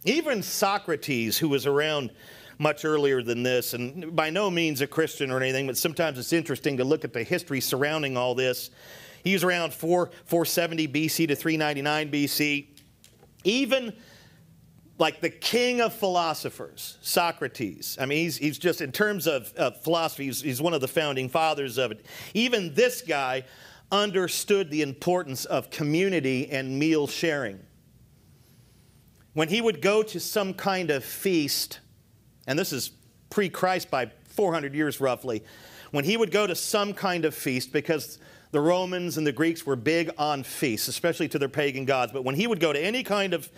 Even 0.06 0.44
Socrates, 0.44 1.40
who 1.40 1.50
was 1.50 1.66
around 1.66 2.12
much 2.60 2.86
earlier 2.86 3.22
than 3.22 3.44
this, 3.44 3.74
and 3.74 4.16
by 4.16 4.30
no 4.30 4.50
means 4.50 4.82
a 4.82 4.88
Christian 4.88 5.32
or 5.32 5.42
anything, 5.42 5.68
but 5.68 5.78
sometimes 5.78 6.18
it's 6.18 6.34
interesting 6.34 6.78
to 6.78 6.84
look 6.84 7.04
at 7.04 7.14
the 7.14 7.24
history 7.24 7.62
surrounding 7.62 8.18
all 8.18 8.34
this. 8.36 8.70
He 9.24 9.34
was 9.34 9.44
around 9.44 9.74
4, 9.74 10.10
470 10.26 10.88
BC 10.88 11.28
to 11.28 11.36
399 11.36 12.12
BC. 12.12 12.68
Even 13.44 13.94
like 15.00 15.22
the 15.22 15.30
king 15.30 15.82
of 15.82 15.94
philosophers, 15.94 16.98
Socrates. 17.02 17.98
I 18.02 18.06
mean, 18.06 18.20
he's, 18.20 18.38
he's 18.38 18.58
just, 18.58 18.82
in 18.82 18.92
terms 18.92 19.28
of, 19.28 19.54
of 19.56 19.82
philosophy, 19.82 20.26
he's, 20.26 20.42
he's 20.42 20.62
one 20.62 20.74
of 20.74 20.82
the 20.82 20.88
founding 20.88 21.30
fathers 21.30 21.78
of 21.78 21.92
it. 21.92 22.06
Even 22.34 22.74
this 22.74 23.02
guy 23.02 23.44
understood 23.92 24.70
the 24.72 24.82
importance 24.82 25.46
of 25.46 25.70
community 25.70 26.50
and 26.50 26.80
meal 26.80 27.08
sharing. 27.08 27.60
When 29.34 29.50
he 29.50 29.62
would 29.62 29.82
go 29.82 30.02
to 30.02 30.20
some 30.20 30.54
kind 30.54 30.90
of 30.90 31.04
feast, 31.04 31.80
and 32.48 32.58
this 32.58 32.74
is 32.74 32.92
pre 33.30 33.50
Christ 33.50 33.92
by 33.92 34.10
400 34.30 34.74
years 34.74 35.00
roughly, 35.00 35.44
when 35.92 36.06
he 36.06 36.18
would 36.18 36.32
go 36.32 36.48
to 36.48 36.56
some 36.56 36.94
kind 36.94 37.26
of 37.26 37.36
feast, 37.36 37.72
because 37.72 38.20
the 38.52 38.62
Romans 38.62 39.18
and 39.18 39.28
the 39.28 39.32
Greeks 39.32 39.66
were 39.66 39.76
big 39.76 40.10
on 40.18 40.42
feasts, 40.42 40.88
especially 40.88 41.28
to 41.28 41.40
their 41.40 41.50
pagan 41.50 41.86
gods. 41.86 42.14
But 42.14 42.24
when 42.24 42.36
he 42.36 42.48
would 42.48 42.60
go 42.60 42.72
to 42.72 42.80
any 42.80 43.04
kind 43.04 43.34
of 43.34 43.50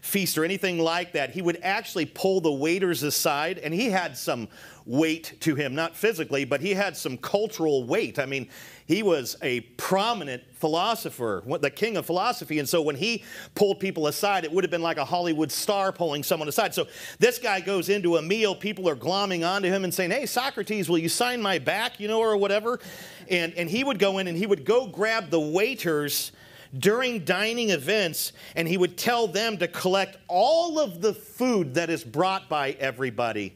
feast 0.00 0.38
or 0.38 0.44
anything 0.44 0.78
like 0.78 1.12
that, 1.12 1.30
he 1.30 1.42
would 1.42 1.58
actually 1.62 2.06
pull 2.06 2.40
the 2.40 2.52
waiters 2.52 3.02
aside, 3.02 3.58
and 3.58 3.74
he 3.74 3.90
had 3.90 4.16
some 4.16 4.48
weight 4.86 5.34
to 5.40 5.54
him, 5.54 5.74
not 5.74 5.94
physically, 5.94 6.44
but 6.46 6.62
he 6.62 6.72
had 6.72 6.96
some 6.96 7.18
cultural 7.18 7.84
weight. 7.84 8.18
I 8.18 8.24
mean, 8.24 8.48
he 8.88 9.02
was 9.02 9.36
a 9.42 9.60
prominent 9.60 10.42
philosopher, 10.54 11.42
the 11.60 11.70
king 11.70 11.98
of 11.98 12.06
philosophy. 12.06 12.58
And 12.58 12.66
so 12.66 12.80
when 12.80 12.96
he 12.96 13.22
pulled 13.54 13.80
people 13.80 14.06
aside, 14.06 14.44
it 14.44 14.50
would 14.50 14.64
have 14.64 14.70
been 14.70 14.82
like 14.82 14.96
a 14.96 15.04
Hollywood 15.04 15.52
star 15.52 15.92
pulling 15.92 16.22
someone 16.22 16.48
aside. 16.48 16.72
So 16.72 16.88
this 17.18 17.38
guy 17.38 17.60
goes 17.60 17.90
into 17.90 18.16
a 18.16 18.22
meal, 18.22 18.54
people 18.54 18.88
are 18.88 18.96
glomming 18.96 19.46
onto 19.46 19.68
him 19.68 19.84
and 19.84 19.92
saying, 19.92 20.10
Hey, 20.10 20.24
Socrates, 20.24 20.88
will 20.88 20.96
you 20.96 21.10
sign 21.10 21.42
my 21.42 21.58
back, 21.58 22.00
you 22.00 22.08
know, 22.08 22.18
or 22.18 22.34
whatever? 22.38 22.80
And, 23.28 23.52
and 23.54 23.68
he 23.68 23.84
would 23.84 23.98
go 23.98 24.16
in 24.16 24.26
and 24.26 24.38
he 24.38 24.46
would 24.46 24.64
go 24.64 24.86
grab 24.86 25.28
the 25.28 25.38
waiters 25.38 26.32
during 26.78 27.26
dining 27.26 27.68
events 27.68 28.32
and 28.56 28.66
he 28.66 28.78
would 28.78 28.96
tell 28.96 29.26
them 29.26 29.58
to 29.58 29.68
collect 29.68 30.16
all 30.28 30.78
of 30.78 31.02
the 31.02 31.12
food 31.12 31.74
that 31.74 31.90
is 31.90 32.04
brought 32.04 32.48
by 32.48 32.70
everybody 32.80 33.54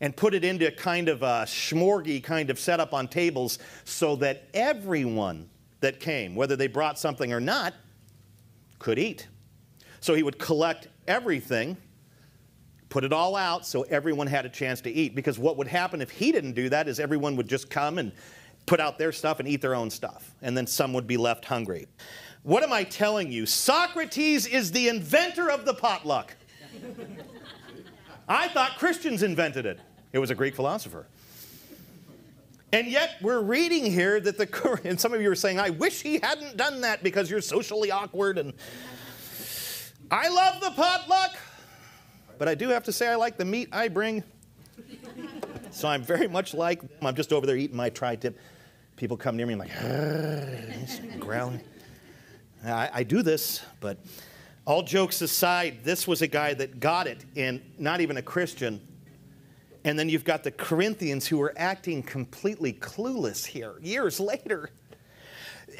and 0.00 0.16
put 0.16 0.34
it 0.34 0.44
into 0.44 0.66
a 0.66 0.70
kind 0.70 1.08
of 1.08 1.22
a 1.22 1.44
smorgy 1.46 2.22
kind 2.22 2.50
of 2.50 2.58
setup 2.58 2.94
on 2.94 3.08
tables 3.08 3.58
so 3.84 4.16
that 4.16 4.44
everyone 4.54 5.48
that 5.80 6.00
came, 6.00 6.34
whether 6.34 6.56
they 6.56 6.66
brought 6.66 6.98
something 6.98 7.32
or 7.32 7.40
not, 7.40 7.74
could 8.78 8.98
eat. 8.98 9.26
So 10.00 10.14
he 10.14 10.22
would 10.22 10.38
collect 10.38 10.88
everything, 11.06 11.76
put 12.88 13.04
it 13.04 13.12
all 13.12 13.36
out 13.36 13.66
so 13.66 13.82
everyone 13.82 14.26
had 14.26 14.46
a 14.46 14.48
chance 14.48 14.80
to 14.82 14.90
eat. 14.90 15.14
Because 15.14 15.38
what 15.38 15.56
would 15.56 15.66
happen 15.66 16.00
if 16.00 16.10
he 16.10 16.32
didn't 16.32 16.52
do 16.52 16.68
that 16.68 16.88
is 16.88 17.00
everyone 17.00 17.36
would 17.36 17.48
just 17.48 17.70
come 17.70 17.98
and 17.98 18.12
put 18.66 18.80
out 18.80 18.98
their 18.98 19.12
stuff 19.12 19.40
and 19.40 19.48
eat 19.48 19.60
their 19.60 19.74
own 19.74 19.90
stuff. 19.90 20.34
And 20.42 20.56
then 20.56 20.66
some 20.66 20.92
would 20.92 21.06
be 21.06 21.16
left 21.16 21.44
hungry. 21.44 21.86
What 22.42 22.62
am 22.62 22.72
I 22.72 22.84
telling 22.84 23.32
you? 23.32 23.46
Socrates 23.46 24.46
is 24.46 24.70
the 24.70 24.88
inventor 24.88 25.50
of 25.50 25.64
the 25.64 25.74
potluck. 25.74 26.36
I 28.28 28.48
thought 28.48 28.78
Christians 28.78 29.22
invented 29.22 29.66
it. 29.66 29.80
It 30.12 30.18
was 30.18 30.30
a 30.30 30.34
Greek 30.34 30.54
philosopher. 30.54 31.06
And 32.72 32.86
yet, 32.86 33.16
we're 33.22 33.40
reading 33.40 33.90
here 33.90 34.20
that 34.20 34.36
the, 34.36 34.80
and 34.84 35.00
some 35.00 35.14
of 35.14 35.22
you 35.22 35.30
are 35.30 35.34
saying, 35.34 35.58
I 35.58 35.70
wish 35.70 36.02
he 36.02 36.18
hadn't 36.18 36.56
done 36.56 36.82
that 36.82 37.02
because 37.02 37.30
you're 37.30 37.40
socially 37.40 37.90
awkward. 37.90 38.38
And 38.38 38.52
I 40.10 40.28
love 40.28 40.60
the 40.60 40.70
potluck, 40.70 41.36
but 42.38 42.48
I 42.48 42.54
do 42.54 42.68
have 42.68 42.84
to 42.84 42.92
say, 42.92 43.08
I 43.08 43.14
like 43.14 43.38
the 43.38 43.44
meat 43.44 43.68
I 43.72 43.88
bring. 43.88 44.22
So 45.70 45.88
I'm 45.88 46.02
very 46.02 46.28
much 46.28 46.54
like. 46.54 46.82
I'm 47.02 47.14
just 47.14 47.32
over 47.32 47.46
there 47.46 47.56
eating 47.56 47.76
my 47.76 47.90
tri 47.90 48.16
tip. 48.16 48.38
People 48.96 49.16
come 49.16 49.36
near 49.36 49.46
me, 49.46 49.52
I'm 49.52 49.58
like, 49.60 51.20
growling. 51.20 51.60
I, 52.64 52.90
I 52.92 53.02
do 53.04 53.22
this, 53.22 53.62
but 53.80 53.98
all 54.66 54.82
jokes 54.82 55.22
aside, 55.22 55.84
this 55.84 56.08
was 56.08 56.20
a 56.20 56.26
guy 56.26 56.52
that 56.54 56.80
got 56.80 57.06
it, 57.06 57.24
and 57.36 57.62
not 57.78 58.00
even 58.00 58.16
a 58.16 58.22
Christian 58.22 58.80
and 59.84 59.98
then 59.98 60.08
you've 60.08 60.24
got 60.24 60.44
the 60.44 60.50
Corinthians 60.50 61.26
who 61.26 61.40
are 61.40 61.54
acting 61.56 62.02
completely 62.02 62.72
clueless 62.72 63.44
here 63.44 63.74
years 63.80 64.20
later. 64.20 64.70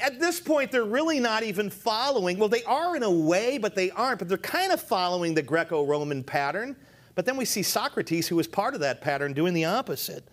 At 0.01 0.19
this 0.19 0.39
point, 0.39 0.71
they're 0.71 0.85
really 0.85 1.19
not 1.19 1.43
even 1.43 1.69
following. 1.69 2.37
Well, 2.37 2.47
they 2.47 2.63
are 2.63 2.95
in 2.95 3.03
a 3.03 3.11
way, 3.11 3.57
but 3.57 3.75
they 3.75 3.91
aren't. 3.91 4.19
But 4.19 4.29
they're 4.29 4.37
kind 4.37 4.71
of 4.71 4.81
following 4.81 5.33
the 5.33 5.41
Greco 5.41 5.85
Roman 5.85 6.23
pattern. 6.23 6.75
But 7.15 7.25
then 7.25 7.35
we 7.35 7.43
see 7.43 7.63
Socrates, 7.63 8.27
who 8.27 8.37
was 8.37 8.47
part 8.47 8.75
of 8.75 8.79
that 8.79 9.01
pattern, 9.01 9.33
doing 9.33 9.53
the 9.53 9.65
opposite. 9.65 10.25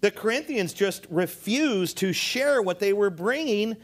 The 0.00 0.10
Corinthians 0.10 0.74
just 0.74 1.06
refused 1.08 1.96
to 1.98 2.12
share 2.12 2.60
what 2.60 2.78
they 2.78 2.92
were 2.92 3.10
bringing 3.10 3.76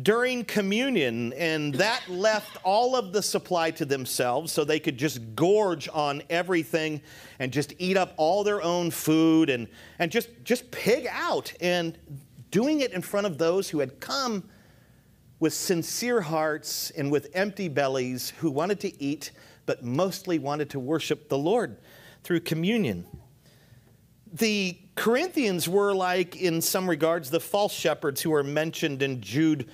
during 0.00 0.44
communion, 0.44 1.34
and 1.34 1.74
that 1.74 2.02
left 2.08 2.56
all 2.64 2.96
of 2.96 3.12
the 3.12 3.20
supply 3.20 3.70
to 3.72 3.84
themselves 3.84 4.50
so 4.50 4.64
they 4.64 4.80
could 4.80 4.96
just 4.96 5.20
gorge 5.34 5.88
on 5.92 6.22
everything 6.30 7.02
and 7.38 7.52
just 7.52 7.74
eat 7.78 7.98
up 7.98 8.14
all 8.16 8.42
their 8.42 8.62
own 8.62 8.90
food 8.90 9.50
and, 9.50 9.68
and 9.98 10.10
just, 10.10 10.30
just 10.44 10.70
pig 10.70 11.06
out. 11.10 11.52
And 11.60 11.98
doing 12.52 12.80
it 12.80 12.92
in 12.92 13.02
front 13.02 13.26
of 13.26 13.38
those 13.38 13.68
who 13.68 13.80
had 13.80 13.98
come 13.98 14.44
with 15.40 15.52
sincere 15.52 16.20
hearts 16.20 16.90
and 16.90 17.10
with 17.10 17.28
empty 17.34 17.68
bellies 17.68 18.30
who 18.38 18.50
wanted 18.50 18.78
to 18.78 19.02
eat, 19.02 19.32
but 19.66 19.82
mostly 19.82 20.38
wanted 20.38 20.70
to 20.70 20.78
worship 20.78 21.28
the 21.28 21.38
Lord 21.38 21.78
through 22.22 22.40
communion. 22.40 23.04
The 24.32 24.78
Corinthians 24.94 25.68
were 25.68 25.94
like, 25.94 26.36
in 26.36 26.60
some 26.60 26.88
regards, 26.88 27.30
the 27.30 27.40
false 27.40 27.72
shepherds 27.72 28.22
who 28.22 28.32
are 28.32 28.42
mentioned 28.42 29.02
in 29.02 29.20
Jude 29.20 29.68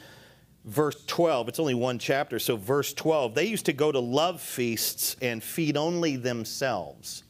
verse 0.69 1.03
12. 1.07 1.49
It's 1.49 1.59
only 1.59 1.75
one 1.75 1.99
chapter, 1.99 2.39
so 2.39 2.57
verse 2.57 2.93
12. 2.93 3.35
They 3.35 3.47
used 3.47 3.67
to 3.67 3.73
go 3.73 3.91
to 3.91 3.99
love 3.99 4.41
feasts 4.41 5.17
and 5.23 5.43
feed 5.43 5.77
only 5.77 6.17
themselves. 6.17 7.25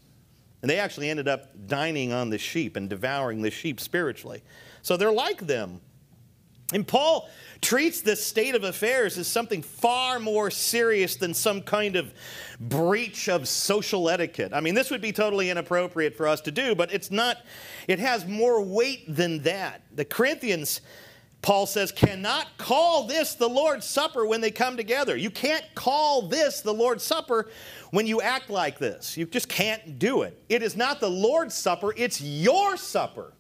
And 0.60 0.68
they 0.68 0.78
actually 0.78 1.08
ended 1.08 1.28
up 1.28 1.50
dining 1.66 2.12
on 2.12 2.30
the 2.30 2.38
sheep 2.38 2.76
and 2.76 2.90
devouring 2.90 3.42
the 3.42 3.50
sheep 3.50 3.78
spiritually. 3.78 4.42
So 4.82 4.96
they're 4.96 5.12
like 5.12 5.46
them. 5.46 5.80
And 6.74 6.86
Paul 6.86 7.30
treats 7.62 8.02
this 8.02 8.24
state 8.24 8.54
of 8.54 8.62
affairs 8.62 9.16
as 9.16 9.26
something 9.26 9.62
far 9.62 10.18
more 10.18 10.50
serious 10.50 11.16
than 11.16 11.32
some 11.32 11.62
kind 11.62 11.96
of 11.96 12.12
breach 12.60 13.28
of 13.28 13.48
social 13.48 14.10
etiquette. 14.10 14.52
I 14.52 14.60
mean, 14.60 14.74
this 14.74 14.90
would 14.90 15.00
be 15.00 15.12
totally 15.12 15.48
inappropriate 15.48 16.14
for 16.14 16.28
us 16.28 16.42
to 16.42 16.50
do, 16.50 16.74
but 16.74 16.92
it's 16.92 17.10
not, 17.10 17.38
it 17.88 17.98
has 17.98 18.26
more 18.26 18.62
weight 18.62 19.04
than 19.08 19.42
that. 19.44 19.80
The 19.94 20.04
Corinthians, 20.04 20.82
Paul 21.40 21.64
says, 21.64 21.90
cannot 21.90 22.46
call 22.58 23.06
this 23.06 23.34
the 23.34 23.48
Lord's 23.48 23.86
Supper 23.86 24.26
when 24.26 24.42
they 24.42 24.50
come 24.50 24.76
together. 24.76 25.16
You 25.16 25.30
can't 25.30 25.64
call 25.74 26.28
this 26.28 26.60
the 26.60 26.74
Lord's 26.74 27.02
Supper 27.02 27.48
when 27.92 28.06
you 28.06 28.20
act 28.20 28.50
like 28.50 28.78
this. 28.78 29.16
You 29.16 29.24
just 29.24 29.48
can't 29.48 29.98
do 29.98 30.20
it. 30.20 30.38
It 30.50 30.62
is 30.62 30.76
not 30.76 31.00
the 31.00 31.10
Lord's 31.10 31.54
Supper, 31.54 31.94
it's 31.96 32.20
your 32.20 32.76
supper. 32.76 33.32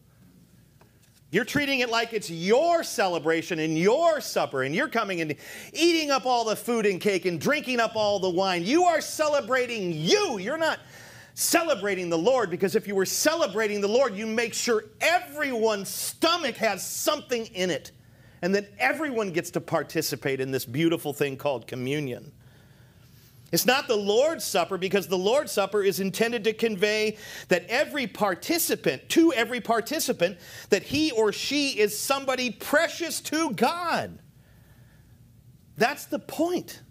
You're 1.30 1.44
treating 1.44 1.80
it 1.80 1.90
like 1.90 2.14
it's 2.14 2.30
your 2.30 2.82
celebration 2.82 3.58
and 3.58 3.76
your 3.76 4.20
supper, 4.20 4.62
and 4.62 4.74
you're 4.74 4.88
coming 4.88 5.20
and 5.20 5.34
eating 5.74 6.10
up 6.10 6.24
all 6.24 6.44
the 6.44 6.56
food 6.56 6.86
and 6.86 6.98
cake 7.00 7.26
and 7.26 7.38
drinking 7.38 7.80
up 7.80 7.96
all 7.96 8.18
the 8.18 8.30
wine. 8.30 8.64
You 8.64 8.84
are 8.84 9.02
celebrating 9.02 9.92
you. 9.92 10.38
You're 10.38 10.56
not 10.56 10.78
celebrating 11.34 12.08
the 12.08 12.18
Lord 12.18 12.50
because 12.50 12.74
if 12.74 12.88
you 12.88 12.94
were 12.94 13.04
celebrating 13.04 13.82
the 13.82 13.88
Lord, 13.88 14.16
you 14.16 14.26
make 14.26 14.54
sure 14.54 14.86
everyone's 15.02 15.88
stomach 15.90 16.56
has 16.56 16.84
something 16.84 17.44
in 17.46 17.70
it 17.70 17.92
and 18.40 18.54
that 18.54 18.72
everyone 18.78 19.30
gets 19.30 19.50
to 19.50 19.60
participate 19.60 20.40
in 20.40 20.50
this 20.50 20.64
beautiful 20.64 21.12
thing 21.12 21.36
called 21.36 21.66
communion. 21.66 22.32
It's 23.50 23.64
not 23.64 23.88
the 23.88 23.96
Lord's 23.96 24.44
Supper 24.44 24.76
because 24.76 25.06
the 25.06 25.16
Lord's 25.16 25.52
Supper 25.52 25.82
is 25.82 26.00
intended 26.00 26.44
to 26.44 26.52
convey 26.52 27.16
that 27.48 27.64
every 27.68 28.06
participant, 28.06 29.08
to 29.10 29.32
every 29.32 29.60
participant, 29.60 30.38
that 30.68 30.82
he 30.82 31.10
or 31.12 31.32
she 31.32 31.78
is 31.78 31.98
somebody 31.98 32.50
precious 32.50 33.20
to 33.22 33.52
God. 33.52 34.18
That's 35.78 36.04
the 36.04 36.18
point. 36.18 36.82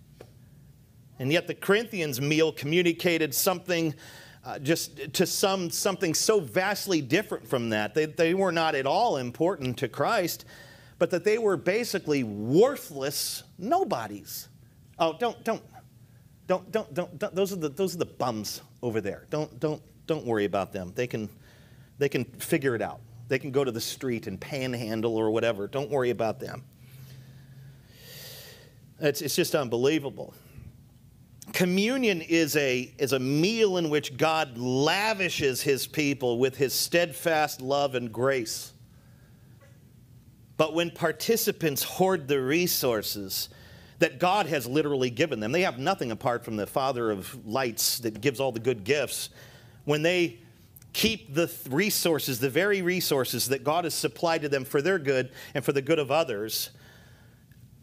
And 1.19 1.31
yet 1.31 1.45
the 1.47 1.53
Corinthians 1.53 2.19
meal 2.21 2.51
communicated 2.51 3.33
something 3.35 3.93
uh, 4.43 4.57
just 4.59 5.13
to 5.13 5.25
some 5.25 5.69
something 5.69 6.13
so 6.13 6.39
vastly 6.39 7.01
different 7.01 7.45
from 7.47 7.69
that. 7.69 7.93
They, 7.93 8.05
they 8.05 8.33
were 8.33 8.51
not 8.51 8.75
at 8.75 8.85
all 8.85 9.17
important 9.17 9.77
to 9.79 9.89
Christ, 9.89 10.45
but 10.99 11.11
that 11.11 11.25
they 11.25 11.37
were 11.37 11.57
basically 11.57 12.23
worthless 12.23 13.43
nobodies. 13.57 14.47
Oh, 14.97 15.17
don't 15.19 15.43
don't 15.43 15.61
don't, 16.47 16.71
don't, 16.71 16.93
don't, 16.93 17.19
don't, 17.19 17.35
those, 17.35 17.51
are 17.51 17.57
the, 17.57 17.69
those 17.69 17.93
are 17.93 17.99
the 17.99 18.05
bums 18.05 18.61
over 18.81 19.01
there. 19.01 19.25
Don't, 19.29 19.59
don't, 19.59 19.81
don't 20.07 20.25
worry 20.25 20.45
about 20.45 20.71
them. 20.71 20.93
They 20.95 21.05
can, 21.05 21.29
they 21.97 22.09
can 22.09 22.23
figure 22.23 22.73
it 22.73 22.81
out. 22.81 23.01
They 23.27 23.37
can 23.37 23.51
go 23.51 23.65
to 23.65 23.71
the 23.71 23.81
street 23.81 24.27
and 24.27 24.39
panhandle 24.39 25.15
or 25.17 25.29
whatever. 25.29 25.67
Don't 25.67 25.89
worry 25.89 26.09
about 26.09 26.39
them. 26.39 26.63
It's, 28.99 29.21
it's 29.21 29.35
just 29.35 29.53
unbelievable. 29.53 30.33
Communion 31.53 32.21
is 32.21 32.55
a, 32.55 32.93
is 32.97 33.13
a 33.13 33.19
meal 33.19 33.77
in 33.77 33.89
which 33.89 34.17
God 34.17 34.57
lavishes 34.57 35.61
his 35.61 35.85
people 35.85 36.39
with 36.39 36.57
his 36.57 36.73
steadfast 36.73 37.61
love 37.61 37.95
and 37.95 38.11
grace. 38.11 38.73
But 40.55 40.73
when 40.73 40.91
participants 40.91 41.83
hoard 41.83 42.27
the 42.27 42.41
resources, 42.41 43.49
that 43.99 44.19
God 44.19 44.45
has 44.47 44.67
literally 44.67 45.09
given 45.09 45.39
them. 45.39 45.51
They 45.51 45.61
have 45.61 45.79
nothing 45.79 46.11
apart 46.11 46.45
from 46.45 46.55
the 46.55 46.67
Father 46.67 47.09
of 47.09 47.45
lights 47.45 47.99
that 47.99 48.21
gives 48.21 48.39
all 48.39 48.51
the 48.51 48.59
good 48.59 48.83
gifts. 48.83 49.29
When 49.85 50.03
they 50.03 50.39
keep 50.93 51.33
the 51.33 51.51
resources, 51.69 52.39
the 52.39 52.49
very 52.49 52.81
resources 52.81 53.49
that 53.49 53.63
God 53.63 53.85
has 53.85 53.93
supplied 53.93 54.41
to 54.43 54.49
them 54.49 54.65
for 54.65 54.81
their 54.81 54.99
good 54.99 55.31
and 55.53 55.63
for 55.63 55.71
the 55.71 55.81
good 55.81 55.99
of 55.99 56.11
others, 56.11 56.71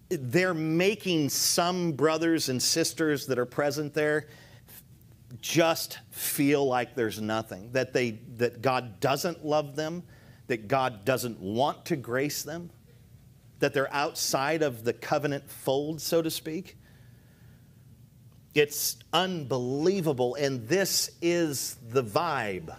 they're 0.08 0.54
making 0.54 1.30
some 1.30 1.92
brothers 1.92 2.48
and 2.48 2.62
sisters 2.62 3.26
that 3.26 3.38
are 3.38 3.46
present 3.46 3.94
there 3.94 4.28
just 5.40 5.98
feel 6.10 6.64
like 6.66 6.94
there's 6.94 7.20
nothing, 7.20 7.70
that, 7.72 7.92
they, 7.92 8.12
that 8.36 8.62
God 8.62 9.00
doesn't 9.00 9.44
love 9.44 9.74
them, 9.74 10.04
that 10.46 10.68
God 10.68 11.04
doesn't 11.04 11.40
want 11.40 11.84
to 11.86 11.96
grace 11.96 12.42
them 12.42 12.70
that 13.60 13.74
they're 13.74 13.92
outside 13.92 14.62
of 14.62 14.84
the 14.84 14.92
covenant 14.92 15.50
fold, 15.50 16.00
so 16.00 16.22
to 16.22 16.30
speak. 16.30 16.76
It's 18.54 18.96
unbelievable, 19.12 20.36
and 20.36 20.68
this 20.68 21.10
is 21.20 21.76
the 21.90 22.04
vibe. 22.04 22.74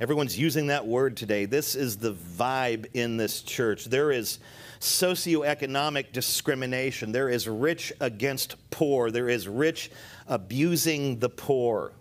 Everyone's 0.00 0.38
using 0.38 0.66
that 0.66 0.86
word 0.86 1.16
today. 1.16 1.46
This 1.46 1.74
is 1.74 1.96
the 1.96 2.12
vibe 2.12 2.86
in 2.94 3.16
this 3.16 3.40
church. 3.42 3.86
There 3.86 4.10
is 4.10 4.40
socioeconomic 4.80 6.12
discrimination. 6.12 7.12
There 7.12 7.28
is 7.28 7.48
rich 7.48 7.92
against 8.00 8.56
poor. 8.70 9.10
There 9.10 9.28
is 9.28 9.48
rich 9.48 9.90
abusing 10.26 11.20
the 11.20 11.30
poor. 11.30 11.92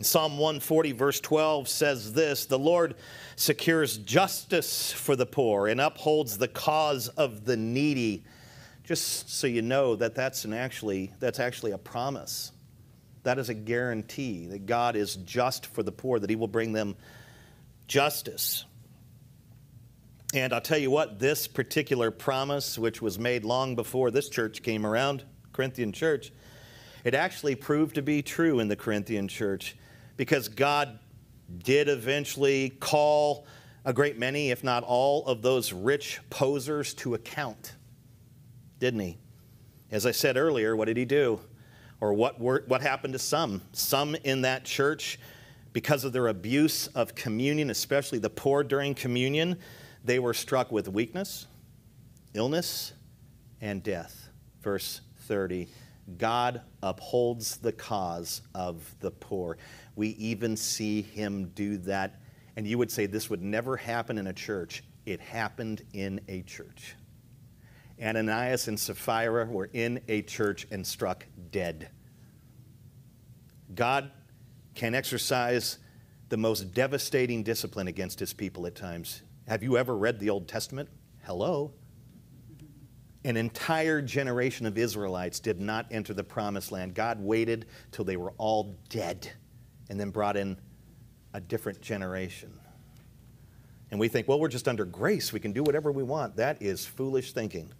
Psalm 0.00 0.38
140, 0.38 0.92
verse 0.92 1.18
12 1.18 1.68
says 1.68 2.12
this 2.12 2.46
The 2.46 2.58
Lord 2.58 2.94
secures 3.38 3.98
justice 3.98 4.90
for 4.90 5.14
the 5.14 5.24
poor 5.24 5.68
and 5.68 5.80
upholds 5.80 6.38
the 6.38 6.48
cause 6.48 7.06
of 7.08 7.44
the 7.44 7.56
needy. 7.56 8.24
Just 8.82 9.30
so 9.30 9.46
you 9.46 9.62
know 9.62 9.94
that 9.94 10.16
that's, 10.16 10.44
an 10.44 10.52
actually, 10.52 11.12
that's 11.20 11.38
actually 11.38 11.70
a 11.70 11.78
promise. 11.78 12.50
That 13.22 13.38
is 13.38 13.48
a 13.48 13.54
guarantee 13.54 14.46
that 14.46 14.66
God 14.66 14.96
is 14.96 15.16
just 15.16 15.66
for 15.66 15.84
the 15.84 15.92
poor, 15.92 16.18
that 16.18 16.28
He 16.28 16.34
will 16.34 16.48
bring 16.48 16.72
them 16.72 16.96
justice. 17.86 18.64
And 20.34 20.52
I'll 20.52 20.60
tell 20.60 20.78
you 20.78 20.90
what, 20.90 21.20
this 21.20 21.46
particular 21.46 22.10
promise, 22.10 22.76
which 22.76 23.00
was 23.00 23.20
made 23.20 23.44
long 23.44 23.76
before 23.76 24.10
this 24.10 24.28
church 24.28 24.62
came 24.62 24.84
around, 24.84 25.22
Corinthian 25.52 25.92
church, 25.92 26.32
it 27.04 27.14
actually 27.14 27.54
proved 27.54 27.94
to 27.94 28.02
be 28.02 28.20
true 28.20 28.58
in 28.58 28.66
the 28.66 28.76
Corinthian 28.76 29.28
church 29.28 29.76
because 30.16 30.48
God 30.48 30.98
did 31.56 31.88
eventually 31.88 32.70
call 32.70 33.46
a 33.84 33.92
great 33.92 34.18
many, 34.18 34.50
if 34.50 34.62
not 34.62 34.82
all, 34.82 35.26
of 35.26 35.42
those 35.42 35.72
rich 35.72 36.20
posers 36.30 36.92
to 36.94 37.14
account, 37.14 37.74
didn't 38.78 39.00
he? 39.00 39.18
As 39.90 40.04
I 40.04 40.10
said 40.10 40.36
earlier, 40.36 40.76
what 40.76 40.86
did 40.86 40.96
he 40.96 41.04
do? 41.04 41.40
Or 42.00 42.12
what, 42.12 42.38
were, 42.40 42.64
what 42.66 42.82
happened 42.82 43.14
to 43.14 43.18
some? 43.18 43.62
Some 43.72 44.14
in 44.16 44.42
that 44.42 44.64
church, 44.64 45.18
because 45.72 46.04
of 46.04 46.12
their 46.12 46.28
abuse 46.28 46.88
of 46.88 47.14
communion, 47.14 47.70
especially 47.70 48.18
the 48.18 48.30
poor 48.30 48.62
during 48.62 48.94
communion, 48.94 49.58
they 50.04 50.18
were 50.18 50.34
struck 50.34 50.70
with 50.70 50.88
weakness, 50.88 51.46
illness, 52.34 52.92
and 53.60 53.82
death. 53.82 54.28
Verse 54.62 55.00
30 55.20 55.68
God 56.16 56.62
upholds 56.82 57.58
the 57.58 57.72
cause 57.72 58.42
of 58.54 58.94
the 59.00 59.10
poor. 59.10 59.58
We 59.94 60.08
even 60.10 60.56
see 60.56 61.02
him 61.02 61.50
do 61.54 61.76
that. 61.78 62.20
And 62.56 62.66
you 62.66 62.78
would 62.78 62.90
say 62.90 63.06
this 63.06 63.28
would 63.28 63.42
never 63.42 63.76
happen 63.76 64.18
in 64.18 64.26
a 64.26 64.32
church. 64.32 64.82
It 65.04 65.20
happened 65.20 65.82
in 65.92 66.20
a 66.28 66.42
church. 66.42 66.96
Ananias 68.02 68.68
and 68.68 68.78
Sapphira 68.78 69.46
were 69.46 69.70
in 69.72 70.00
a 70.08 70.22
church 70.22 70.66
and 70.70 70.86
struck 70.86 71.26
dead. 71.50 71.90
God 73.74 74.10
can 74.74 74.94
exercise 74.94 75.78
the 76.28 76.36
most 76.36 76.72
devastating 76.72 77.42
discipline 77.42 77.88
against 77.88 78.20
his 78.20 78.32
people 78.32 78.66
at 78.66 78.74
times. 78.74 79.22
Have 79.46 79.62
you 79.62 79.76
ever 79.76 79.96
read 79.96 80.20
the 80.20 80.30
Old 80.30 80.46
Testament? 80.46 80.88
Hello. 81.24 81.72
An 83.28 83.36
entire 83.36 84.00
generation 84.00 84.64
of 84.64 84.78
Israelites 84.78 85.38
did 85.38 85.60
not 85.60 85.84
enter 85.90 86.14
the 86.14 86.24
promised 86.24 86.72
land. 86.72 86.94
God 86.94 87.20
waited 87.20 87.66
till 87.92 88.06
they 88.06 88.16
were 88.16 88.32
all 88.38 88.78
dead 88.88 89.30
and 89.90 90.00
then 90.00 90.08
brought 90.08 90.34
in 90.34 90.56
a 91.34 91.40
different 91.42 91.82
generation. 91.82 92.58
And 93.90 94.00
we 94.00 94.08
think, 94.08 94.28
well, 94.28 94.40
we're 94.40 94.48
just 94.48 94.66
under 94.66 94.86
grace. 94.86 95.30
We 95.30 95.40
can 95.40 95.52
do 95.52 95.62
whatever 95.62 95.92
we 95.92 96.02
want. 96.02 96.36
That 96.36 96.62
is 96.62 96.86
foolish 96.86 97.32
thinking. 97.32 97.70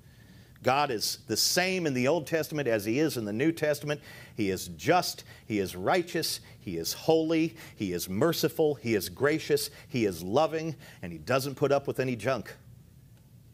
God 0.62 0.90
is 0.90 1.20
the 1.28 1.36
same 1.38 1.86
in 1.86 1.94
the 1.94 2.08
Old 2.08 2.26
Testament 2.26 2.68
as 2.68 2.84
He 2.84 2.98
is 2.98 3.16
in 3.16 3.24
the 3.24 3.32
New 3.32 3.50
Testament. 3.50 4.02
He 4.36 4.50
is 4.50 4.68
just, 4.76 5.24
He 5.46 5.60
is 5.60 5.74
righteous, 5.74 6.40
He 6.60 6.76
is 6.76 6.92
holy, 6.92 7.56
He 7.74 7.94
is 7.94 8.06
merciful, 8.06 8.74
He 8.74 8.94
is 8.94 9.08
gracious, 9.08 9.70
He 9.88 10.04
is 10.04 10.22
loving, 10.22 10.76
and 11.00 11.10
He 11.10 11.16
doesn't 11.16 11.54
put 11.54 11.72
up 11.72 11.86
with 11.86 12.00
any 12.00 12.16
junk. 12.16 12.54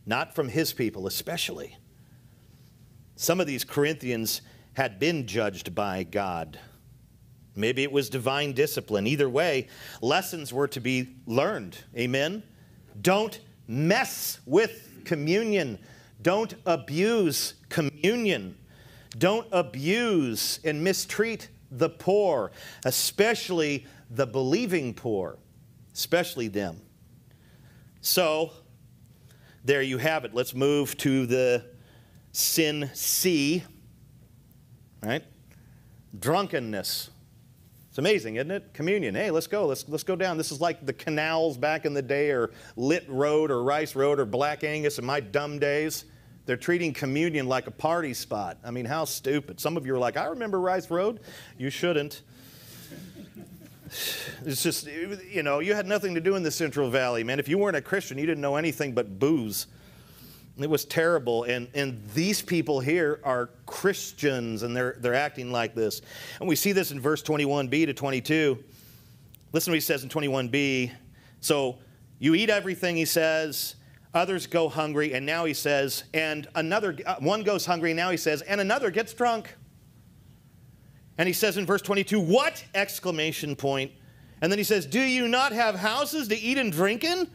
Not 0.06 0.34
from 0.34 0.48
His 0.48 0.72
people, 0.72 1.06
especially. 1.06 1.76
Some 3.16 3.40
of 3.40 3.46
these 3.46 3.64
Corinthians 3.64 4.42
had 4.74 4.98
been 4.98 5.26
judged 5.26 5.74
by 5.74 6.02
God. 6.02 6.58
Maybe 7.56 7.82
it 7.82 7.92
was 7.92 8.10
divine 8.10 8.52
discipline. 8.52 9.06
Either 9.06 9.28
way, 9.28 9.68
lessons 10.00 10.52
were 10.52 10.68
to 10.68 10.80
be 10.80 11.16
learned. 11.26 11.78
Amen? 11.96 12.42
Don't 13.00 13.38
mess 13.68 14.40
with 14.46 15.04
communion 15.04 15.78
don't 16.24 16.54
abuse 16.64 17.54
communion. 17.68 18.56
Don't 19.16 19.46
abuse 19.52 20.58
and 20.64 20.82
mistreat 20.82 21.50
the 21.70 21.90
poor, 21.90 22.50
especially 22.84 23.86
the 24.10 24.26
believing 24.26 24.94
poor, 24.94 25.38
especially 25.92 26.48
them. 26.48 26.80
So, 28.00 28.52
there 29.64 29.82
you 29.82 29.98
have 29.98 30.24
it. 30.24 30.34
Let's 30.34 30.54
move 30.54 30.96
to 30.98 31.26
the 31.26 31.66
sin 32.34 32.90
C, 32.94 33.62
right? 35.02 35.24
Drunkenness. 36.18 37.10
It's 37.88 37.98
amazing, 37.98 38.36
isn't 38.36 38.50
it? 38.50 38.74
Communion. 38.74 39.14
Hey, 39.14 39.30
let's 39.30 39.46
go. 39.46 39.66
Let's, 39.66 39.88
let's 39.88 40.02
go 40.02 40.16
down. 40.16 40.36
This 40.36 40.50
is 40.50 40.60
like 40.60 40.84
the 40.84 40.92
canals 40.92 41.56
back 41.56 41.84
in 41.86 41.94
the 41.94 42.02
day, 42.02 42.30
or 42.30 42.50
Lit 42.74 43.04
Road, 43.08 43.52
or 43.52 43.62
Rice 43.62 43.94
Road, 43.94 44.18
or 44.18 44.24
Black 44.24 44.64
Angus 44.64 44.98
in 44.98 45.04
my 45.04 45.20
dumb 45.20 45.60
days. 45.60 46.06
They're 46.44 46.56
treating 46.56 46.92
communion 46.92 47.46
like 47.46 47.68
a 47.68 47.70
party 47.70 48.12
spot. 48.12 48.58
I 48.64 48.72
mean, 48.72 48.84
how 48.84 49.04
stupid. 49.04 49.60
Some 49.60 49.76
of 49.76 49.86
you 49.86 49.94
are 49.94 49.98
like, 49.98 50.16
I 50.16 50.26
remember 50.26 50.60
Rice 50.60 50.90
Road. 50.90 51.20
You 51.56 51.70
shouldn't. 51.70 52.22
It's 54.44 54.62
just, 54.62 54.88
you 54.88 55.44
know, 55.44 55.60
you 55.60 55.74
had 55.74 55.86
nothing 55.86 56.16
to 56.16 56.20
do 56.20 56.34
in 56.34 56.42
the 56.42 56.50
Central 56.50 56.90
Valley, 56.90 57.22
man. 57.22 57.38
If 57.38 57.48
you 57.48 57.58
weren't 57.58 57.76
a 57.76 57.80
Christian, 57.80 58.18
you 58.18 58.26
didn't 58.26 58.42
know 58.42 58.56
anything 58.56 58.92
but 58.92 59.20
booze. 59.20 59.68
It 60.56 60.70
was 60.70 60.84
terrible. 60.84 61.44
And, 61.44 61.68
and 61.74 62.04
these 62.14 62.40
people 62.40 62.80
here 62.80 63.20
are 63.24 63.50
Christians 63.66 64.62
and 64.62 64.76
they're, 64.76 64.96
they're 65.00 65.14
acting 65.14 65.50
like 65.50 65.74
this. 65.74 66.00
And 66.38 66.48
we 66.48 66.54
see 66.54 66.72
this 66.72 66.92
in 66.92 67.00
verse 67.00 67.22
21b 67.22 67.86
to 67.86 67.94
22. 67.94 68.62
Listen 69.52 69.70
to 69.70 69.72
what 69.72 69.76
he 69.76 69.80
says 69.80 70.04
in 70.04 70.08
21b. 70.08 70.92
So 71.40 71.78
you 72.18 72.34
eat 72.34 72.50
everything, 72.50 72.96
he 72.96 73.04
says 73.04 73.76
others 74.14 74.46
go 74.46 74.68
hungry, 74.68 75.12
and 75.12 75.26
now 75.26 75.44
he 75.44 75.54
says, 75.54 76.04
and 76.14 76.46
another, 76.54 76.96
uh, 77.04 77.16
one 77.18 77.42
goes 77.42 77.66
hungry, 77.66 77.90
and 77.90 77.96
now 77.96 78.10
he 78.10 78.16
says, 78.16 78.42
and 78.42 78.60
another 78.60 78.90
gets 78.90 79.12
drunk. 79.12 79.56
And 81.18 81.26
he 81.26 81.32
says 81.32 81.56
in 81.56 81.66
verse 81.66 81.82
22, 81.82 82.20
what? 82.20 82.64
Exclamation 82.74 83.56
point. 83.56 83.90
And 84.40 84.50
then 84.50 84.58
he 84.58 84.64
says, 84.64 84.86
Do 84.86 85.00
you 85.00 85.28
not 85.28 85.52
have 85.52 85.76
houses 85.76 86.28
to 86.28 86.36
eat 86.36 86.58
and 86.58 86.70
drink 86.70 87.04
in? 87.04 87.28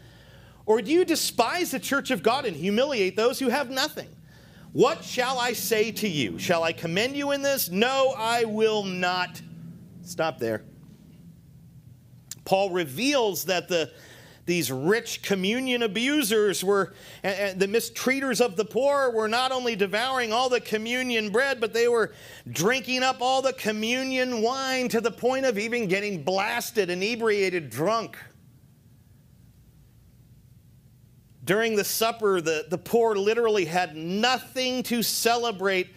Or 0.69 0.83
do 0.83 0.91
you 0.91 1.03
despise 1.03 1.71
the 1.71 1.79
church 1.79 2.11
of 2.11 2.21
God 2.21 2.45
and 2.45 2.55
humiliate 2.55 3.15
those 3.15 3.39
who 3.39 3.49
have 3.49 3.71
nothing? 3.71 4.07
What 4.71 5.03
shall 5.03 5.39
I 5.39 5.53
say 5.53 5.91
to 5.93 6.07
you? 6.07 6.37
Shall 6.37 6.61
I 6.61 6.73
commend 6.73 7.17
you 7.17 7.31
in 7.31 7.41
this? 7.41 7.71
No, 7.71 8.13
I 8.15 8.43
will 8.43 8.83
not. 8.83 9.41
Stop 10.03 10.37
there. 10.37 10.63
Paul 12.45 12.69
reveals 12.69 13.45
that 13.45 13.67
the 13.67 13.89
these 14.45 14.71
rich 14.71 15.23
communion 15.23 15.83
abusers 15.83 16.63
were, 16.63 16.93
and 17.23 17.59
the 17.59 17.67
mistreaters 17.67 18.39
of 18.39 18.55
the 18.55 18.65
poor 18.65 19.11
were 19.11 19.27
not 19.27 19.51
only 19.51 19.75
devouring 19.75 20.31
all 20.33 20.49
the 20.49 20.61
communion 20.61 21.31
bread, 21.31 21.59
but 21.59 21.73
they 21.73 21.87
were 21.87 22.13
drinking 22.51 23.01
up 23.01 23.21
all 23.21 23.41
the 23.41 23.53
communion 23.53 24.43
wine 24.43 24.87
to 24.89 25.01
the 25.01 25.11
point 25.11 25.45
of 25.45 25.57
even 25.57 25.87
getting 25.87 26.23
blasted, 26.23 26.91
inebriated, 26.91 27.71
drunk. 27.71 28.17
During 31.49 31.75
the 31.75 31.83
supper, 31.83 32.41
the, 32.41 32.67
the 32.69 32.77
poor 32.77 33.15
literally 33.15 33.65
had 33.65 33.95
nothing 33.95 34.83
to 34.83 35.01
celebrate 35.01 35.87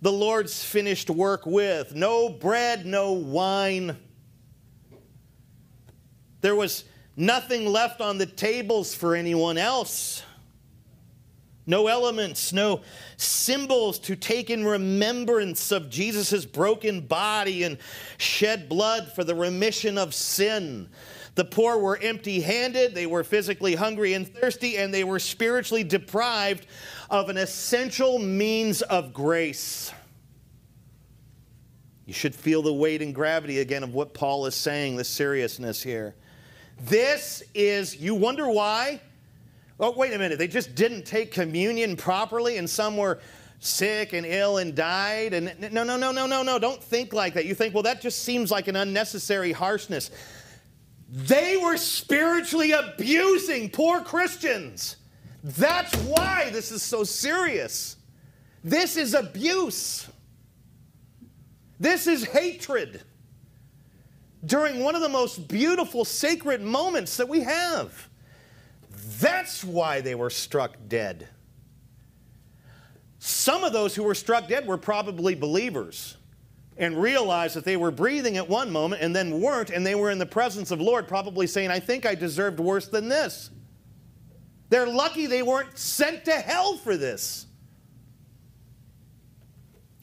the 0.00 0.12
Lord's 0.12 0.62
finished 0.62 1.10
work 1.10 1.44
with 1.46 1.96
no 1.96 2.28
bread, 2.28 2.86
no 2.86 3.14
wine. 3.14 3.96
There 6.42 6.54
was 6.54 6.84
Nothing 7.20 7.66
left 7.66 8.00
on 8.00 8.16
the 8.16 8.24
tables 8.24 8.94
for 8.94 9.14
anyone 9.14 9.58
else. 9.58 10.22
No 11.66 11.86
elements, 11.86 12.50
no 12.50 12.80
symbols 13.18 13.98
to 13.98 14.16
take 14.16 14.48
in 14.48 14.64
remembrance 14.64 15.70
of 15.70 15.90
Jesus' 15.90 16.46
broken 16.46 17.02
body 17.02 17.64
and 17.64 17.76
shed 18.16 18.70
blood 18.70 19.12
for 19.12 19.22
the 19.22 19.34
remission 19.34 19.98
of 19.98 20.14
sin. 20.14 20.88
The 21.34 21.44
poor 21.44 21.78
were 21.78 21.96
empty 21.96 22.40
handed, 22.40 22.94
they 22.94 23.06
were 23.06 23.24
physically 23.24 23.74
hungry 23.74 24.14
and 24.14 24.26
thirsty, 24.26 24.76
and 24.76 24.92
they 24.92 25.04
were 25.04 25.18
spiritually 25.18 25.84
deprived 25.84 26.66
of 27.08 27.28
an 27.28 27.36
essential 27.36 28.18
means 28.18 28.82
of 28.82 29.12
grace. 29.14 29.92
You 32.06 32.12
should 32.12 32.34
feel 32.34 32.62
the 32.62 32.72
weight 32.72 33.02
and 33.02 33.14
gravity 33.14 33.60
again 33.60 33.84
of 33.84 33.94
what 33.94 34.14
Paul 34.14 34.46
is 34.46 34.56
saying, 34.56 34.96
the 34.96 35.04
seriousness 35.04 35.82
here. 35.82 36.16
This 36.82 37.42
is, 37.54 37.96
you 37.96 38.14
wonder 38.14 38.48
why? 38.48 39.00
Oh, 39.78 39.92
wait 39.92 40.12
a 40.12 40.18
minute, 40.18 40.38
they 40.38 40.48
just 40.48 40.74
didn't 40.74 41.04
take 41.04 41.30
communion 41.30 41.96
properly 41.96 42.58
and 42.58 42.68
some 42.68 42.96
were 42.96 43.20
sick 43.60 44.14
and 44.14 44.26
ill 44.26 44.58
and 44.58 44.74
died. 44.74 45.34
And 45.34 45.54
no, 45.72 45.84
no, 45.84 45.96
no, 45.96 46.10
no, 46.10 46.26
no, 46.26 46.42
no, 46.42 46.58
don't 46.58 46.82
think 46.82 47.12
like 47.12 47.34
that. 47.34 47.44
You 47.44 47.54
think, 47.54 47.74
well, 47.74 47.82
that 47.84 48.00
just 48.00 48.24
seems 48.24 48.50
like 48.50 48.66
an 48.68 48.76
unnecessary 48.76 49.52
harshness. 49.52 50.10
They 51.10 51.56
were 51.56 51.76
spiritually 51.76 52.70
abusing 52.70 53.70
poor 53.70 54.00
Christians. 54.00 54.96
That's 55.42 55.94
why 55.96 56.50
this 56.50 56.70
is 56.70 56.82
so 56.82 57.02
serious. 57.02 57.96
This 58.62 58.96
is 58.96 59.14
abuse. 59.14 60.08
This 61.80 62.06
is 62.06 62.24
hatred 62.24 63.02
during 64.44 64.80
one 64.80 64.94
of 64.94 65.00
the 65.00 65.08
most 65.08 65.48
beautiful 65.48 66.04
sacred 66.04 66.62
moments 66.62 67.16
that 67.16 67.28
we 67.28 67.40
have. 67.40 68.08
That's 69.18 69.64
why 69.64 70.00
they 70.00 70.14
were 70.14 70.30
struck 70.30 70.76
dead. 70.88 71.28
Some 73.18 73.64
of 73.64 73.72
those 73.72 73.94
who 73.94 74.04
were 74.04 74.14
struck 74.14 74.48
dead 74.48 74.66
were 74.66 74.78
probably 74.78 75.34
believers 75.34 76.16
and 76.80 77.00
realized 77.00 77.54
that 77.54 77.64
they 77.64 77.76
were 77.76 77.90
breathing 77.90 78.38
at 78.38 78.48
one 78.48 78.70
moment 78.72 79.02
and 79.02 79.14
then 79.14 79.38
weren't, 79.38 79.68
and 79.68 79.86
they 79.86 79.94
were 79.94 80.10
in 80.10 80.18
the 80.18 80.26
presence 80.26 80.70
of 80.70 80.80
Lord, 80.80 81.06
probably 81.06 81.46
saying, 81.46 81.70
I 81.70 81.78
think 81.78 82.06
I 82.06 82.14
deserved 82.14 82.58
worse 82.58 82.88
than 82.88 83.08
this. 83.08 83.50
They're 84.70 84.86
lucky 84.86 85.26
they 85.26 85.42
weren't 85.42 85.76
sent 85.76 86.24
to 86.24 86.32
hell 86.32 86.78
for 86.78 86.96
this. 86.96 87.46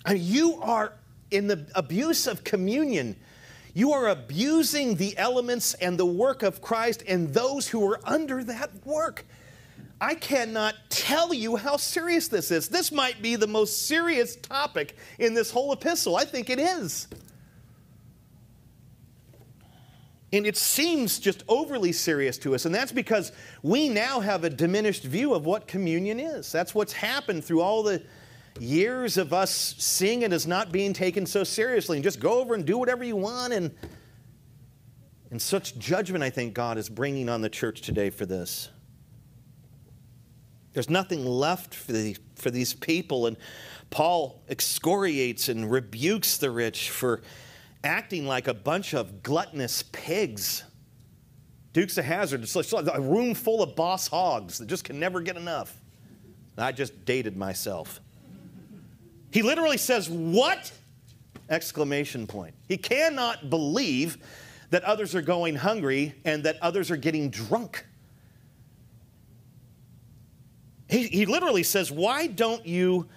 I 0.06 0.14
mean, 0.14 0.24
you 0.24 0.62
are 0.62 0.94
in 1.32 1.48
the 1.48 1.68
abuse 1.74 2.28
of 2.28 2.44
communion. 2.44 3.16
You 3.74 3.94
are 3.94 4.10
abusing 4.10 4.96
the 4.96 5.18
elements 5.18 5.74
and 5.74 5.98
the 5.98 6.06
work 6.06 6.44
of 6.44 6.62
Christ 6.62 7.04
and 7.08 7.34
those 7.34 7.68
who 7.68 7.84
are 7.92 8.00
under 8.04 8.44
that 8.44 8.86
work. 8.86 9.26
I 10.00 10.14
cannot 10.14 10.76
tell 10.90 11.34
you 11.34 11.56
how 11.56 11.78
serious 11.78 12.28
this 12.28 12.52
is. 12.52 12.70
This 12.70 12.92
might 12.92 13.22
be 13.22 13.36
the 13.36 13.48
most 13.48 13.88
serious 13.88 14.36
topic 14.36 14.96
in 15.18 15.34
this 15.34 15.50
whole 15.50 15.74
epistle. 15.74 16.16
I 16.16 16.26
think 16.26 16.50
it 16.50 16.60
is. 16.60 17.08
And 20.34 20.46
it 20.46 20.58
seems 20.58 21.20
just 21.20 21.44
overly 21.48 21.94
serious 21.94 22.38
to 22.40 22.54
us, 22.54 22.66
and 22.66 22.76
that's 22.76 22.92
because 22.92 23.32
we 23.64 23.88
now 23.88 24.20
have 24.20 24.44
a 24.44 24.50
diminished 24.50 25.04
view 25.04 25.34
of 25.34 25.46
what 25.46 25.68
communion 25.68 26.20
is. 26.20 26.52
That's 26.52 26.76
what's 26.76 26.92
happened 26.92 27.46
through 27.46 27.62
all 27.62 27.82
the 27.82 28.04
years 28.60 29.18
of 29.18 29.34
us 29.34 29.52
seeing 29.78 30.24
it 30.24 30.34
as 30.34 30.46
not 30.46 30.72
being 30.72 30.92
taken 30.92 31.26
so 31.26 31.44
seriously 31.44 31.98
and 31.98 32.04
just 32.04 32.20
go 32.20 32.40
over 32.40 32.56
and 32.56 32.66
do 32.66 32.78
whatever 32.78 33.04
you 33.04 33.16
want. 33.16 33.54
And, 33.54 33.74
and 35.32 35.42
such 35.42 35.78
judgment, 35.80 36.24
I 36.24 36.30
think, 36.30 36.54
God 36.54 36.78
is 36.78 36.90
bringing 36.90 37.30
on 37.30 37.42
the 37.42 37.50
church 37.50 37.82
today 37.82 38.10
for 38.10 38.26
this. 38.26 38.70
There's 40.78 40.92
nothing 40.92 41.26
left 41.26 41.74
for, 41.74 41.92
the, 41.92 42.16
for 42.36 42.52
these 42.52 42.76
people. 42.76 43.26
And 43.26 43.36
Paul 43.90 44.44
excoriates 44.48 45.50
and 45.50 45.72
rebukes 45.72 46.38
the 46.38 46.52
rich 46.52 46.92
for 46.92 47.24
acting 47.84 48.28
like 48.28 48.48
a 48.48 48.54
bunch 48.54 48.94
of 48.94 49.24
gluttonous 49.24 49.82
pigs. 49.92 50.64
Dukes 51.74 51.98
of 51.98 52.06
Hazzard, 52.06 52.44
it's 52.44 52.56
like 52.56 52.86
a 52.94 53.02
room 53.02 53.34
full 53.34 53.64
of 53.64 53.76
boss 53.76 54.08
hogs 54.08 54.60
that 54.60 54.68
just 54.68 54.84
can 54.84 55.00
never 55.00 55.20
get 55.20 55.36
enough. 55.36 55.76
I 56.60 56.72
just 56.74 57.06
dated 57.06 57.36
myself. 57.36 58.00
He 59.32 59.42
literally 59.42 59.80
says, 59.80 60.08
What? 60.08 60.72
Exclamation 61.50 62.28
point. 62.28 62.54
He 62.68 62.78
cannot 62.78 63.50
believe 63.50 64.20
that 64.70 64.84
others 64.84 65.16
are 65.16 65.24
going 65.24 65.56
hungry 65.56 66.14
and 66.24 66.44
that 66.44 66.58
others 66.62 66.92
are 66.92 66.98
getting 66.98 67.32
drunk. 67.32 67.84
He, 70.90 71.08
he 71.08 71.26
literally 71.26 71.64
says, 71.64 71.92
Why 71.92 72.28
don't 72.28 72.66
you 72.66 73.08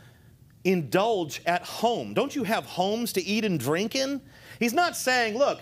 indulge 0.64 1.40
at 1.46 1.62
home? 1.62 2.14
Don't 2.14 2.34
you 2.34 2.44
have 2.44 2.64
homes 2.66 3.12
to 3.14 3.22
eat 3.22 3.44
and 3.44 3.58
drink 3.58 3.94
in? 3.94 4.20
He's 4.58 4.72
not 4.72 4.96
saying, 4.96 5.38
Look, 5.38 5.60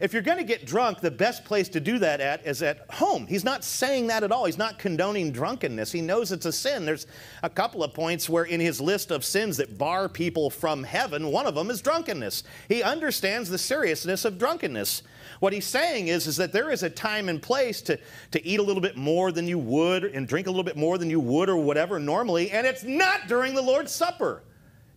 if 0.00 0.14
you're 0.14 0.22
going 0.22 0.38
to 0.38 0.44
get 0.44 0.64
drunk, 0.64 1.00
the 1.00 1.10
best 1.10 1.44
place 1.44 1.68
to 1.68 1.78
do 1.78 1.98
that 1.98 2.22
at 2.22 2.46
is 2.46 2.62
at 2.62 2.86
home. 2.90 3.26
He's 3.26 3.44
not 3.44 3.62
saying 3.62 4.06
that 4.06 4.24
at 4.24 4.32
all. 4.32 4.46
He's 4.46 4.56
not 4.56 4.78
condoning 4.78 5.30
drunkenness. 5.30 5.92
He 5.92 6.00
knows 6.00 6.32
it's 6.32 6.46
a 6.46 6.52
sin. 6.52 6.86
There's 6.86 7.06
a 7.42 7.50
couple 7.50 7.84
of 7.84 7.92
points 7.92 8.26
where 8.26 8.44
in 8.44 8.60
his 8.60 8.80
list 8.80 9.10
of 9.10 9.26
sins 9.26 9.58
that 9.58 9.76
bar 9.76 10.08
people 10.08 10.48
from 10.48 10.84
heaven, 10.84 11.30
one 11.30 11.46
of 11.46 11.54
them 11.54 11.68
is 11.68 11.82
drunkenness. 11.82 12.44
He 12.66 12.82
understands 12.82 13.50
the 13.50 13.58
seriousness 13.58 14.24
of 14.24 14.38
drunkenness. 14.38 15.02
What 15.40 15.54
he's 15.54 15.66
saying 15.66 16.08
is, 16.08 16.26
is 16.26 16.36
that 16.36 16.52
there 16.52 16.70
is 16.70 16.82
a 16.82 16.90
time 16.90 17.30
and 17.30 17.42
place 17.42 17.80
to, 17.82 17.98
to 18.30 18.46
eat 18.46 18.60
a 18.60 18.62
little 18.62 18.82
bit 18.82 18.96
more 18.96 19.32
than 19.32 19.48
you 19.48 19.58
would 19.58 20.04
and 20.04 20.28
drink 20.28 20.46
a 20.46 20.50
little 20.50 20.64
bit 20.64 20.76
more 20.76 20.98
than 20.98 21.08
you 21.08 21.18
would 21.18 21.48
or 21.48 21.56
whatever 21.56 21.98
normally, 21.98 22.50
and 22.50 22.66
it's 22.66 22.84
not 22.84 23.26
during 23.26 23.54
the 23.54 23.62
Lord's 23.62 23.90
Supper. 23.90 24.42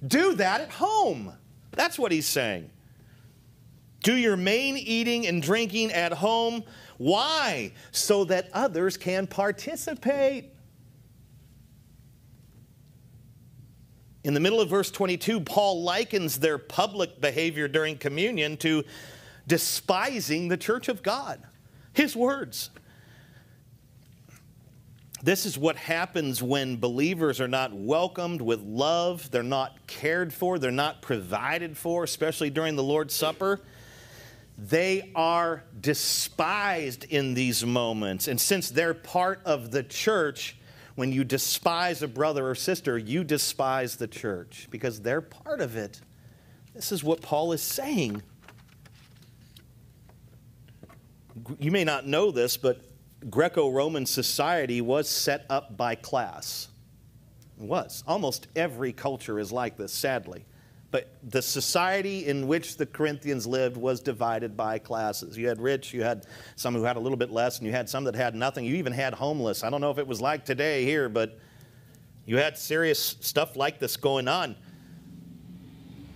Do 0.06 0.36
that 0.36 0.60
at 0.60 0.70
home. 0.70 1.34
That's 1.72 1.98
what 1.98 2.12
he's 2.12 2.28
saying. 2.28 2.70
Do 4.04 4.16
your 4.18 4.36
main 4.36 4.76
eating 4.76 5.28
and 5.28 5.42
drinking 5.42 5.94
at 5.94 6.12
home. 6.12 6.66
Why? 6.98 7.72
So 7.92 8.26
that 8.26 8.50
others 8.54 8.98
can 8.98 9.28
participate. 9.28 10.52
In 14.26 14.34
the 14.34 14.42
middle 14.42 14.60
of 14.60 14.70
verse 14.70 14.92
22, 14.92 15.40
Paul 15.40 15.84
likens 15.84 16.38
their 16.38 16.58
public 16.58 17.20
behavior 17.22 17.70
during 17.70 17.98
communion 17.98 18.58
to 18.58 18.84
despising 19.48 20.48
the 20.48 20.58
church 20.58 20.88
of 20.90 21.04
God. 21.04 21.42
His 21.94 22.16
words. 22.16 22.70
This 25.24 25.46
is 25.46 25.58
what 25.58 25.78
happens 25.78 26.44
when 26.44 26.78
believers 26.78 27.40
are 27.40 27.48
not 27.48 27.74
welcomed 27.74 28.42
with 28.42 28.62
love, 28.62 29.32
they're 29.32 29.42
not 29.42 29.88
cared 29.88 30.34
for, 30.34 30.60
they're 30.60 30.70
not 30.70 31.02
provided 31.02 31.78
for, 31.78 32.04
especially 32.04 32.50
during 32.50 32.76
the 32.76 32.84
Lord's 32.84 33.14
Supper. 33.14 33.62
They 34.58 35.12
are 35.16 35.64
despised 35.80 37.06
in 37.06 37.36
these 37.36 37.66
moments. 37.66 38.28
And 38.28 38.40
since 38.40 38.70
they're 38.70 38.94
part 38.94 39.42
of 39.46 39.72
the 39.72 39.82
church, 39.82 40.58
when 40.96 41.14
you 41.14 41.24
despise 41.24 42.04
a 42.04 42.08
brother 42.08 42.50
or 42.50 42.54
sister, 42.54 42.98
you 42.98 43.24
despise 43.24 43.96
the 43.96 44.08
church 44.08 44.68
because 44.70 45.02
they're 45.02 45.22
part 45.22 45.62
of 45.62 45.78
it. 45.78 46.02
This 46.76 46.92
is 46.92 47.02
what 47.02 47.22
Paul 47.22 47.54
is 47.54 47.62
saying 47.62 48.22
you 51.60 51.72
may 51.72 51.84
not 51.84 52.08
know 52.08 52.32
this, 52.32 52.58
but 52.58 52.82
Greco 53.30 53.70
Roman 53.70 54.06
society 54.06 54.82
was 54.82 55.10
set 55.10 55.46
up 55.50 55.78
by 55.78 55.96
class. 55.96 56.68
It 57.60 57.66
was. 57.66 58.04
Almost 58.08 58.48
every 58.56 58.94
culture 58.94 59.40
is 59.40 59.52
like 59.52 59.78
this, 59.78 59.94
sadly. 59.94 60.46
But 60.92 61.12
the 61.24 61.42
society 61.42 62.28
in 62.28 62.48
which 62.48 62.78
the 62.78 62.86
Corinthians 62.86 63.48
lived 63.48 63.78
was 63.78 64.00
divided 64.00 64.56
by 64.56 64.78
classes. 64.78 65.38
You 65.38 65.48
had 65.48 65.60
rich, 65.60 65.92
you 65.92 66.04
had 66.04 66.28
some 66.56 66.76
who 66.76 66.84
had 66.84 66.98
a 66.98 67.00
little 67.00 67.18
bit 67.18 67.32
less, 67.32 67.58
and 67.58 67.66
you 67.66 67.74
had 67.74 67.90
some 67.90 68.04
that 68.04 68.16
had 68.16 68.36
nothing. 68.36 68.66
You 68.66 68.76
even 68.76 68.94
had 68.94 69.14
homeless. 69.14 69.64
I 69.64 69.72
don't 69.72 69.82
know 69.82 69.90
if 69.90 69.98
it 69.98 70.06
was 70.06 70.22
like 70.22 70.46
today 70.46 70.86
here, 70.86 71.10
but 71.10 71.40
you 72.26 72.38
had 72.38 72.58
serious 72.58 73.00
stuff 73.22 73.56
like 73.56 73.80
this 73.80 73.98
going 73.98 74.28
on. 74.28 74.56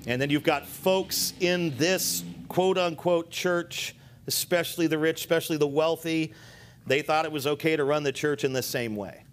And 0.05 0.21
then 0.21 0.29
you've 0.29 0.43
got 0.43 0.67
folks 0.67 1.33
in 1.39 1.75
this 1.77 2.23
quote 2.47 2.77
unquote 2.77 3.31
church 3.31 3.95
especially 4.27 4.87
the 4.87 4.97
rich, 4.97 5.21
especially 5.21 5.57
the 5.57 5.67
wealthy, 5.67 6.33
they 6.85 7.01
thought 7.01 7.25
it 7.25 7.31
was 7.31 7.47
okay 7.47 7.75
to 7.75 7.83
run 7.83 8.03
the 8.03 8.11
church 8.11 8.43
in 8.43 8.53
the 8.53 8.61
same 8.61 8.95
way. 8.95 9.23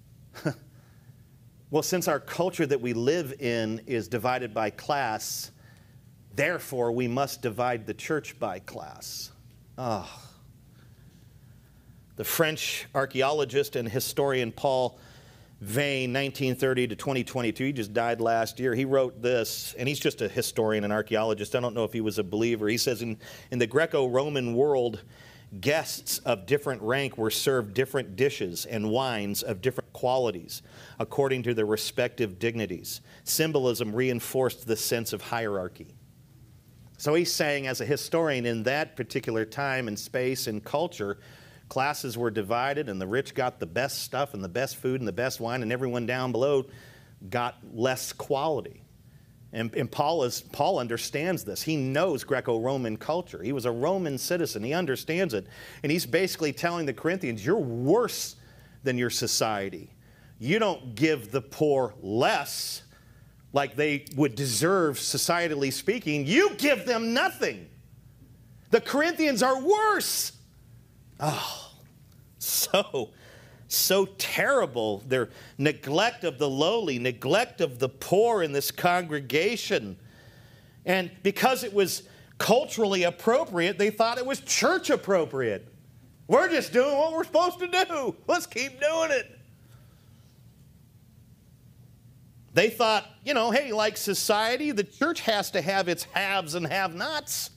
well, 1.70 1.82
since 1.82 2.08
our 2.08 2.20
culture 2.20 2.66
that 2.66 2.80
we 2.80 2.92
live 2.92 3.34
in 3.40 3.80
is 3.86 4.08
divided 4.08 4.54
by 4.54 4.70
class, 4.70 5.50
therefore 6.34 6.92
we 6.92 7.06
must 7.06 7.42
divide 7.42 7.86
the 7.86 7.94
church 7.94 8.38
by 8.38 8.58
class. 8.60 9.30
Oh. 9.78 10.08
The 12.16 12.24
French 12.24 12.86
archaeologist 12.94 13.76
and 13.76 13.88
historian 13.88 14.52
Paul 14.52 14.98
Veyne, 15.60 16.12
1930 16.12 16.88
to 16.88 16.96
2022. 16.96 17.64
He 17.64 17.72
just 17.72 17.92
died 17.92 18.20
last 18.20 18.58
year. 18.60 18.74
He 18.74 18.84
wrote 18.84 19.22
this, 19.22 19.74
and 19.78 19.88
he's 19.88 20.00
just 20.00 20.20
a 20.20 20.28
historian 20.28 20.84
and 20.84 20.92
archaeologist. 20.92 21.54
I 21.54 21.60
don't 21.60 21.74
know 21.74 21.84
if 21.84 21.92
he 21.92 22.00
was 22.00 22.18
a 22.18 22.24
believer. 22.24 22.68
He 22.68 22.76
says 22.76 23.02
in, 23.02 23.18
in 23.50 23.58
the 23.58 23.66
Greco 23.66 24.06
Roman 24.06 24.54
world, 24.54 25.02
guests 25.60 26.18
of 26.18 26.46
different 26.46 26.82
rank 26.82 27.16
were 27.16 27.30
served 27.30 27.74
different 27.74 28.16
dishes 28.16 28.66
and 28.66 28.90
wines 28.90 29.42
of 29.42 29.60
different 29.60 29.92
qualities 29.92 30.62
according 30.98 31.42
to 31.44 31.54
their 31.54 31.66
respective 31.66 32.38
dignities. 32.38 33.00
Symbolism 33.22 33.94
reinforced 33.94 34.66
the 34.66 34.76
sense 34.76 35.12
of 35.12 35.22
hierarchy. 35.22 35.94
So 36.96 37.14
he's 37.14 37.32
saying, 37.32 37.66
as 37.66 37.80
a 37.80 37.86
historian, 37.86 38.46
in 38.46 38.62
that 38.64 38.96
particular 38.96 39.44
time 39.44 39.88
and 39.88 39.98
space 39.98 40.46
and 40.46 40.64
culture, 40.64 41.18
classes 41.74 42.16
were 42.16 42.30
divided 42.30 42.88
and 42.88 43.00
the 43.00 43.06
rich 43.06 43.34
got 43.34 43.58
the 43.58 43.66
best 43.66 44.04
stuff 44.04 44.32
and 44.32 44.44
the 44.44 44.48
best 44.48 44.76
food 44.76 45.00
and 45.00 45.08
the 45.08 45.12
best 45.12 45.40
wine, 45.40 45.60
and 45.60 45.72
everyone 45.72 46.06
down 46.06 46.30
below 46.30 46.64
got 47.30 47.56
less 47.74 48.12
quality. 48.12 48.80
And, 49.52 49.74
and, 49.74 49.90
Paul, 49.90 50.22
is, 50.22 50.40
Paul 50.40 50.78
understands 50.78 51.42
this. 51.42 51.62
He 51.62 51.74
knows 51.74 52.22
Greco 52.22 52.60
Roman 52.60 52.96
culture. 52.96 53.42
He 53.42 53.50
was 53.50 53.64
a 53.64 53.72
Roman 53.72 54.18
citizen. 54.18 54.62
He 54.62 54.72
understands 54.72 55.34
it. 55.34 55.48
And 55.82 55.90
he's 55.90 56.06
basically 56.06 56.52
telling 56.52 56.86
the 56.86 56.92
Corinthians, 56.92 57.44
You're 57.44 57.56
worse 57.56 58.36
than 58.84 58.96
your 58.96 59.10
society. 59.10 59.90
You 60.38 60.60
don't 60.60 60.94
give 60.94 61.32
the 61.32 61.40
poor 61.40 61.94
less 62.00 62.84
like 63.52 63.74
they 63.74 64.04
would 64.14 64.36
deserve, 64.36 64.98
societally 64.98 65.72
speaking. 65.72 66.24
You 66.24 66.54
give 66.54 66.86
them 66.86 67.14
nothing. 67.14 67.68
The 68.70 68.80
Corinthians 68.80 69.42
are 69.42 69.60
worse. 69.60 70.30
Oh, 71.18 71.63
so, 72.44 73.10
so 73.68 74.06
terrible. 74.18 75.02
Their 75.06 75.30
neglect 75.58 76.24
of 76.24 76.38
the 76.38 76.48
lowly, 76.48 76.98
neglect 76.98 77.60
of 77.60 77.78
the 77.78 77.88
poor 77.88 78.42
in 78.42 78.52
this 78.52 78.70
congregation. 78.70 79.96
And 80.84 81.10
because 81.22 81.64
it 81.64 81.72
was 81.72 82.02
culturally 82.38 83.04
appropriate, 83.04 83.78
they 83.78 83.90
thought 83.90 84.18
it 84.18 84.26
was 84.26 84.40
church 84.40 84.90
appropriate. 84.90 85.66
We're 86.26 86.48
just 86.48 86.72
doing 86.72 86.96
what 86.96 87.12
we're 87.12 87.24
supposed 87.24 87.58
to 87.60 87.68
do. 87.68 88.16
Let's 88.26 88.46
keep 88.46 88.80
doing 88.80 89.10
it. 89.10 89.38
They 92.54 92.70
thought, 92.70 93.06
you 93.24 93.34
know, 93.34 93.50
hey, 93.50 93.72
like 93.72 93.96
society, 93.96 94.70
the 94.70 94.84
church 94.84 95.20
has 95.22 95.50
to 95.50 95.60
have 95.60 95.88
its 95.88 96.04
haves 96.04 96.54
and 96.54 96.66
have 96.66 96.94
nots. 96.94 97.50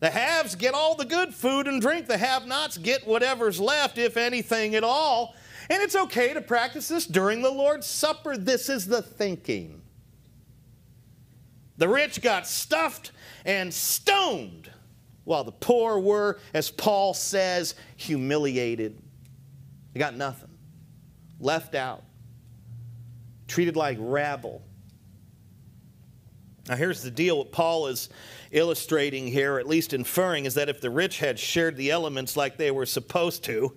The 0.00 0.10
haves 0.10 0.54
get 0.54 0.74
all 0.74 0.94
the 0.94 1.04
good 1.04 1.34
food 1.34 1.66
and 1.66 1.80
drink. 1.80 2.06
The 2.06 2.18
have 2.18 2.46
nots 2.46 2.78
get 2.78 3.06
whatever's 3.06 3.58
left, 3.58 3.98
if 3.98 4.16
anything 4.16 4.74
at 4.74 4.84
all. 4.84 5.34
And 5.70 5.82
it's 5.82 5.96
okay 5.96 6.32
to 6.34 6.40
practice 6.40 6.88
this 6.88 7.04
during 7.04 7.42
the 7.42 7.50
Lord's 7.50 7.86
Supper. 7.86 8.36
This 8.36 8.68
is 8.68 8.86
the 8.86 9.02
thinking. 9.02 9.82
The 11.76 11.88
rich 11.88 12.22
got 12.22 12.46
stuffed 12.46 13.12
and 13.44 13.72
stoned, 13.72 14.70
while 15.24 15.44
the 15.44 15.52
poor 15.52 15.98
were, 15.98 16.38
as 16.54 16.70
Paul 16.70 17.14
says, 17.14 17.74
humiliated. 17.96 19.00
They 19.92 20.00
got 20.00 20.16
nothing, 20.16 20.50
left 21.38 21.74
out, 21.74 22.02
treated 23.46 23.76
like 23.76 23.96
rabble. 24.00 24.62
Now, 26.68 26.76
here's 26.76 27.02
the 27.02 27.10
deal 27.10 27.38
what 27.38 27.50
Paul 27.50 27.86
is 27.86 28.10
illustrating 28.50 29.26
here, 29.26 29.58
at 29.58 29.66
least 29.66 29.94
inferring, 29.94 30.44
is 30.44 30.54
that 30.54 30.68
if 30.68 30.80
the 30.80 30.90
rich 30.90 31.18
had 31.18 31.38
shared 31.38 31.76
the 31.76 31.90
elements 31.90 32.36
like 32.36 32.58
they 32.58 32.70
were 32.70 32.84
supposed 32.84 33.42
to, 33.44 33.74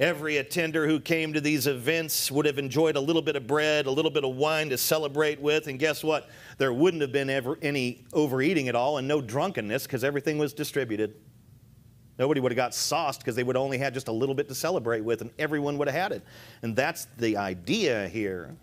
every 0.00 0.38
attender 0.38 0.88
who 0.88 0.98
came 0.98 1.32
to 1.32 1.40
these 1.40 1.68
events 1.68 2.32
would 2.32 2.46
have 2.46 2.58
enjoyed 2.58 2.96
a 2.96 3.00
little 3.00 3.22
bit 3.22 3.36
of 3.36 3.46
bread, 3.46 3.86
a 3.86 3.90
little 3.90 4.10
bit 4.10 4.24
of 4.24 4.34
wine 4.34 4.70
to 4.70 4.78
celebrate 4.78 5.40
with, 5.40 5.68
and 5.68 5.78
guess 5.78 6.02
what? 6.02 6.28
There 6.58 6.72
wouldn't 6.72 7.00
have 7.00 7.12
been 7.12 7.30
ever 7.30 7.56
any 7.62 8.04
overeating 8.12 8.68
at 8.68 8.74
all 8.74 8.98
and 8.98 9.06
no 9.06 9.20
drunkenness 9.20 9.84
because 9.84 10.02
everything 10.02 10.36
was 10.36 10.52
distributed. 10.52 11.14
Nobody 12.18 12.40
would 12.40 12.52
have 12.52 12.56
got 12.56 12.74
sauced 12.74 13.20
because 13.20 13.36
they 13.36 13.42
would 13.42 13.56
only 13.56 13.78
had 13.78 13.94
just 13.94 14.08
a 14.08 14.12
little 14.12 14.34
bit 14.34 14.48
to 14.48 14.54
celebrate 14.54 15.02
with, 15.02 15.20
and 15.20 15.30
everyone 15.38 15.78
would 15.78 15.88
have 15.88 15.96
had 15.96 16.12
it. 16.12 16.22
And 16.62 16.74
that's 16.74 17.06
the 17.18 17.36
idea 17.36 18.08
here. 18.08 18.56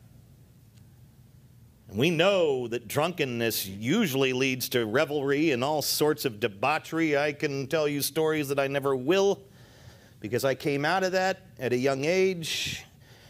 We 1.94 2.10
know 2.10 2.70
that 2.70 2.88
drunkenness 2.88 3.68
usually 3.68 4.32
leads 4.32 4.70
to 4.70 4.86
revelry 4.86 5.52
and 5.52 5.62
all 5.62 5.82
sorts 5.82 6.24
of 6.24 6.39
debauchery. 6.39 7.18
I 7.18 7.34
can 7.34 7.68
tell 7.68 7.86
you 7.86 8.02
stories 8.02 8.48
that 8.48 8.60
I 8.60 8.68
never 8.68 8.96
will 8.96 9.42
because 10.22 10.46
I 10.46 10.56
came 10.56 10.86
out 10.86 11.04
of 11.04 11.12
that 11.12 11.42
at 11.60 11.74
a 11.74 11.78
young 11.78 12.06
age. 12.06 12.86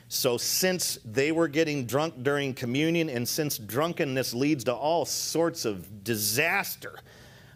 So, 0.09 0.37
since 0.37 0.99
they 1.03 1.31
were 1.31 1.47
getting 1.47 1.87
drunk 1.87 2.21
during 2.21 2.53
communion, 2.53 3.09
and 3.09 3.27
since 3.27 3.57
drunkenness 3.57 4.33
leads 4.35 4.65
to 4.65 4.75
all 4.75 5.05
sorts 5.05 5.65
of 5.65 6.03
disaster, 6.03 6.99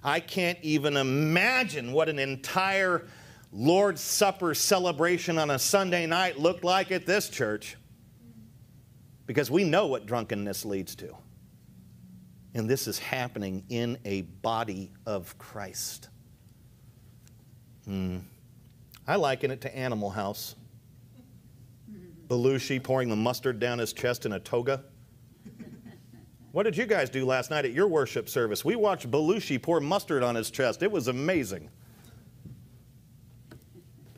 I 0.04 0.22
can't 0.22 0.58
even 0.64 0.98
imagine 0.98 1.92
what 1.92 2.10
an 2.10 2.18
entire 2.18 3.06
Lord's 3.54 4.02
Supper 4.02 4.56
celebration 4.56 5.38
on 5.38 5.52
a 5.52 5.60
Sunday 5.60 6.08
night 6.08 6.40
looked 6.40 6.64
like 6.64 6.92
at 6.92 7.06
this 7.06 7.30
church 7.30 7.76
because 9.26 9.50
we 9.50 9.64
know 9.64 9.88
what 9.88 10.06
drunkenness 10.06 10.66
leads 10.66 10.96
to. 10.96 11.16
And 12.54 12.70
this 12.70 12.88
is 12.88 13.00
happening 13.00 13.64
in 13.70 13.98
a 14.06 14.22
body 14.22 14.92
of 15.06 15.38
Christ. 15.38 16.10
Hmm. 17.86 18.20
I 19.08 19.18
liken 19.18 19.52
it 19.52 19.62
to 19.62 19.76
Animal 19.76 20.10
House. 20.10 20.56
Belushi 22.28 22.82
pouring 22.82 23.10
the 23.10 23.16
mustard 23.16 23.60
down 23.60 23.78
his 23.78 23.94
chest 23.94 24.26
in 24.26 24.34
a 24.34 24.40
toga. 24.40 24.84
What 26.56 26.64
did 26.64 26.78
you 26.78 26.86
guys 26.86 27.10
do 27.10 27.26
last 27.26 27.52
night 27.52 27.66
at 27.66 27.74
your 27.74 27.88
worship 27.88 28.30
service? 28.30 28.64
We 28.64 28.78
watched 28.78 29.12
Belushi 29.12 29.62
pour 29.62 29.82
mustard 29.82 30.24
on 30.24 30.36
his 30.36 30.50
chest. 30.50 30.82
It 30.82 30.92
was 30.92 31.10
amazing. 31.10 31.70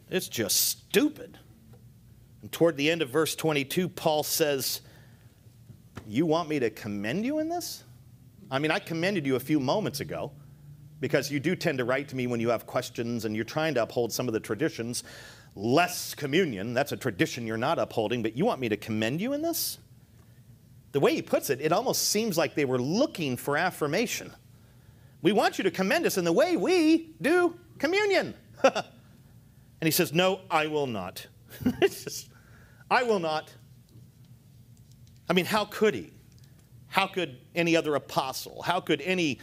It's 0.09 0.29
just 0.29 0.55
stupid. 0.55 1.39
And 2.43 2.51
toward 2.51 2.77
the 2.77 2.91
end 2.91 3.01
of 3.01 3.09
verse 3.09 3.35
22, 3.35 3.89
Paul 3.89 4.21
says, 4.21 4.81
you 6.07 6.25
want 6.25 6.49
me 6.49 6.59
to 6.59 6.69
commend 6.69 7.25
you 7.25 7.39
in 7.39 7.49
this? 7.49 7.83
I 8.49 8.59
mean, 8.59 8.71
I 8.71 8.79
commended 8.79 9.25
you 9.25 9.35
a 9.35 9.39
few 9.39 9.59
moments 9.59 9.99
ago 9.99 10.31
because 10.99 11.29
you 11.29 11.39
do 11.39 11.55
tend 11.55 11.77
to 11.77 11.85
write 11.85 12.07
to 12.09 12.15
me 12.15 12.27
when 12.27 12.39
you 12.39 12.49
have 12.49 12.65
questions 12.65 13.25
and 13.25 13.35
you're 13.35 13.45
trying 13.45 13.73
to 13.75 13.83
uphold 13.83 14.11
some 14.11 14.27
of 14.27 14.33
the 14.33 14.39
traditions. 14.39 15.03
Less 15.55 16.15
communion, 16.15 16.73
that's 16.73 16.91
a 16.91 16.97
tradition 16.97 17.45
you're 17.45 17.57
not 17.57 17.79
upholding, 17.79 18.23
but 18.23 18.37
you 18.37 18.45
want 18.45 18.61
me 18.61 18.69
to 18.69 18.77
commend 18.77 19.21
you 19.21 19.33
in 19.33 19.41
this? 19.41 19.79
The 20.91 20.99
way 20.99 21.13
he 21.13 21.21
puts 21.21 21.49
it, 21.49 21.61
it 21.61 21.71
almost 21.71 22.09
seems 22.09 22.37
like 22.37 22.55
they 22.55 22.65
were 22.65 22.79
looking 22.79 23.37
for 23.37 23.57
affirmation. 23.57 24.31
We 25.21 25.31
want 25.31 25.57
you 25.57 25.63
to 25.65 25.71
commend 25.71 26.05
us 26.05 26.17
in 26.17 26.25
the 26.25 26.31
way 26.31 26.57
we 26.57 27.11
do 27.21 27.55
communion. 27.79 28.33
and 28.63 28.83
he 29.81 29.91
says, 29.91 30.13
No, 30.13 30.41
I 30.49 30.67
will 30.67 30.87
not. 30.87 31.27
just, 31.81 32.29
I 32.89 33.03
will 33.03 33.19
not. 33.19 33.53
I 35.29 35.33
mean, 35.33 35.45
how 35.45 35.65
could 35.65 35.93
he? 35.93 36.11
How 36.87 37.07
could 37.07 37.37
any 37.53 37.75
other 37.75 37.95
apostle? 37.95 38.61
How 38.61 38.79
could 38.79 39.01
any 39.01 39.39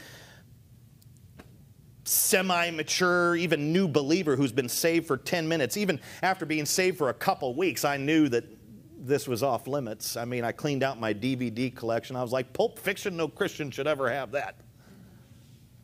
semi 2.04 2.70
mature, 2.70 3.36
even 3.36 3.72
new 3.72 3.88
believer 3.88 4.36
who's 4.36 4.52
been 4.52 4.68
saved 4.68 5.06
for 5.06 5.16
10 5.16 5.48
minutes, 5.48 5.76
even 5.76 6.00
after 6.22 6.46
being 6.46 6.66
saved 6.66 6.98
for 6.98 7.08
a 7.08 7.14
couple 7.14 7.54
weeks, 7.54 7.84
I 7.84 7.96
knew 7.96 8.28
that 8.30 8.44
this 8.98 9.28
was 9.28 9.42
off 9.42 9.66
limits. 9.66 10.16
I 10.16 10.24
mean, 10.24 10.44
I 10.44 10.52
cleaned 10.52 10.82
out 10.82 10.98
my 10.98 11.12
DVD 11.12 11.74
collection. 11.74 12.16
I 12.16 12.22
was 12.22 12.32
like, 12.32 12.52
Pulp 12.52 12.78
Fiction, 12.78 13.16
no 13.16 13.28
Christian 13.28 13.70
should 13.70 13.86
ever 13.86 14.10
have 14.10 14.32
that. 14.32 14.56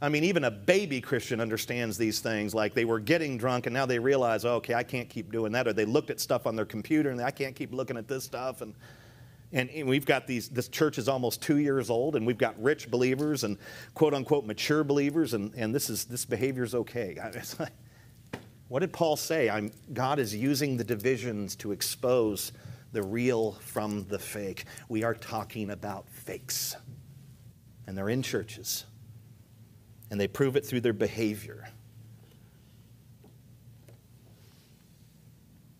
I 0.02 0.08
mean, 0.08 0.24
even 0.24 0.44
a 0.44 0.50
baby 0.50 1.02
Christian 1.02 1.40
understands 1.40 1.98
these 1.98 2.20
things. 2.20 2.54
Like 2.54 2.72
they 2.72 2.86
were 2.86 3.00
getting 3.00 3.36
drunk 3.36 3.66
and 3.66 3.74
now 3.74 3.84
they 3.84 3.98
realize, 3.98 4.46
oh, 4.46 4.54
okay, 4.54 4.72
I 4.72 4.82
can't 4.82 5.10
keep 5.10 5.30
doing 5.30 5.52
that. 5.52 5.68
Or 5.68 5.74
they 5.74 5.84
looked 5.84 6.08
at 6.08 6.20
stuff 6.20 6.46
on 6.46 6.56
their 6.56 6.64
computer 6.64 7.10
and 7.10 7.20
I 7.20 7.30
can't 7.30 7.54
keep 7.54 7.74
looking 7.74 7.98
at 7.98 8.08
this 8.08 8.24
stuff. 8.24 8.62
And 8.62 8.74
and, 9.52 9.68
we've 9.86 10.06
got 10.06 10.26
these, 10.26 10.48
this 10.48 10.68
church 10.68 10.96
is 10.96 11.08
almost 11.08 11.42
two 11.42 11.58
years 11.58 11.90
old, 11.90 12.14
and 12.14 12.24
we've 12.24 12.38
got 12.38 12.60
rich 12.62 12.90
believers 12.90 13.42
and 13.42 13.58
quote 13.94 14.14
unquote 14.14 14.46
mature 14.46 14.84
believers, 14.84 15.34
and, 15.34 15.52
and 15.54 15.74
this, 15.74 15.90
is, 15.90 16.04
this 16.04 16.24
behavior 16.24 16.62
is 16.62 16.74
okay. 16.74 17.18
Like, 17.58 17.72
what 18.68 18.80
did 18.80 18.92
Paul 18.92 19.16
say? 19.16 19.50
I'm, 19.50 19.72
God 19.92 20.20
is 20.20 20.34
using 20.34 20.76
the 20.76 20.84
divisions 20.84 21.56
to 21.56 21.72
expose 21.72 22.52
the 22.92 23.02
real 23.02 23.52
from 23.52 24.06
the 24.08 24.18
fake. 24.18 24.64
We 24.88 25.02
are 25.02 25.14
talking 25.14 25.70
about 25.70 26.08
fakes, 26.08 26.76
and 27.86 27.98
they're 27.98 28.08
in 28.08 28.22
churches, 28.22 28.84
and 30.10 30.20
they 30.20 30.28
prove 30.28 30.54
it 30.54 30.64
through 30.64 30.82
their 30.82 30.92
behavior. 30.92 31.68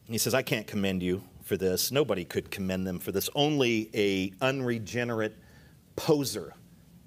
he 0.09 0.19
says, 0.19 0.35
I 0.35 0.43
can't 0.43 0.67
commend 0.67 1.05
you 1.05 1.23
for 1.43 1.57
this. 1.57 1.91
Nobody 1.91 2.25
could 2.25 2.51
commend 2.51 2.87
them 2.87 2.99
for 2.99 3.13
this. 3.13 3.29
Only 3.35 3.91
a 3.95 4.33
unregenerate 4.41 5.37
poser 5.97 6.55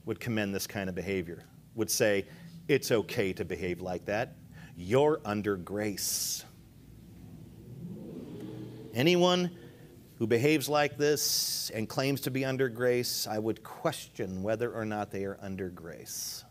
would 0.06 0.20
commend 0.20 0.54
this 0.54 0.68
kind 0.68 0.90
of 0.90 0.96
behavior. 0.96 1.44
Would 1.76 1.90
say 1.90 2.26
it's 2.68 2.92
okay 2.92 3.34
to 3.34 3.46
behave 3.46 3.82
like 3.82 4.06
that. 4.06 4.36
You're 4.76 5.20
under 5.26 5.56
grace. 5.56 6.44
Anyone 8.94 9.52
who 10.18 10.28
behaves 10.28 10.70
like 10.70 10.98
this 10.98 11.72
and 11.74 11.90
claims 11.90 12.22
to 12.22 12.32
be 12.32 12.46
under 12.46 12.70
grace, 12.70 13.28
I 13.28 13.40
would 13.40 13.64
question 13.64 14.44
whether 14.44 14.72
or 14.72 14.86
not 14.86 15.12
they 15.12 15.26
are 15.26 15.38
under 15.42 15.70
grace. 15.70 16.44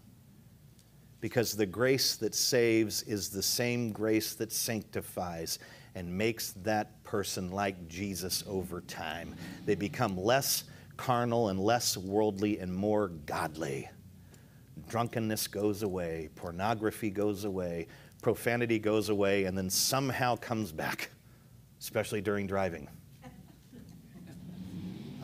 Because 1.21 1.57
the 1.57 1.67
grace 1.67 2.17
that 2.17 2.35
saves 2.35 3.03
is 3.05 3.31
the 3.31 3.43
same 3.43 3.93
grace 3.93 4.35
that 4.35 4.53
sanctifies 4.53 5.61
and 5.95 6.17
makes 6.17 6.53
that 6.63 7.03
person 7.05 7.51
like 7.51 7.89
Jesus 7.89 8.43
over 8.47 8.81
time. 8.83 9.35
They 9.67 9.75
become 9.75 10.17
less 10.17 10.65
carnal 10.97 11.49
and 11.49 11.61
less 11.61 11.97
worldly 11.97 12.59
and 12.59 12.75
more 12.75 13.09
godly. 13.09 13.89
Drunkenness 14.89 15.49
goes 15.49 15.83
away, 15.83 16.31
pornography 16.35 17.11
goes 17.11 17.45
away, 17.45 17.89
profanity 18.23 18.79
goes 18.79 19.09
away, 19.09 19.45
and 19.45 19.57
then 19.57 19.69
somehow 19.69 20.37
comes 20.37 20.73
back, 20.73 21.11
especially 21.81 22.21
during 22.21 22.47
driving. 22.47 22.89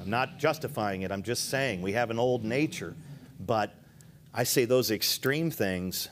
I'm 0.00 0.10
not 0.10 0.38
justifying 0.38 1.02
it, 1.02 1.10
I'm 1.10 1.22
just 1.22 1.48
saying 1.48 1.80
we 1.80 1.92
have 1.92 2.10
an 2.10 2.18
old 2.18 2.44
nature, 2.44 2.94
but 3.40 3.74
I 4.34 4.44
say 4.44 4.64
those 4.64 4.90
extreme 4.90 5.50
things, 5.50 6.08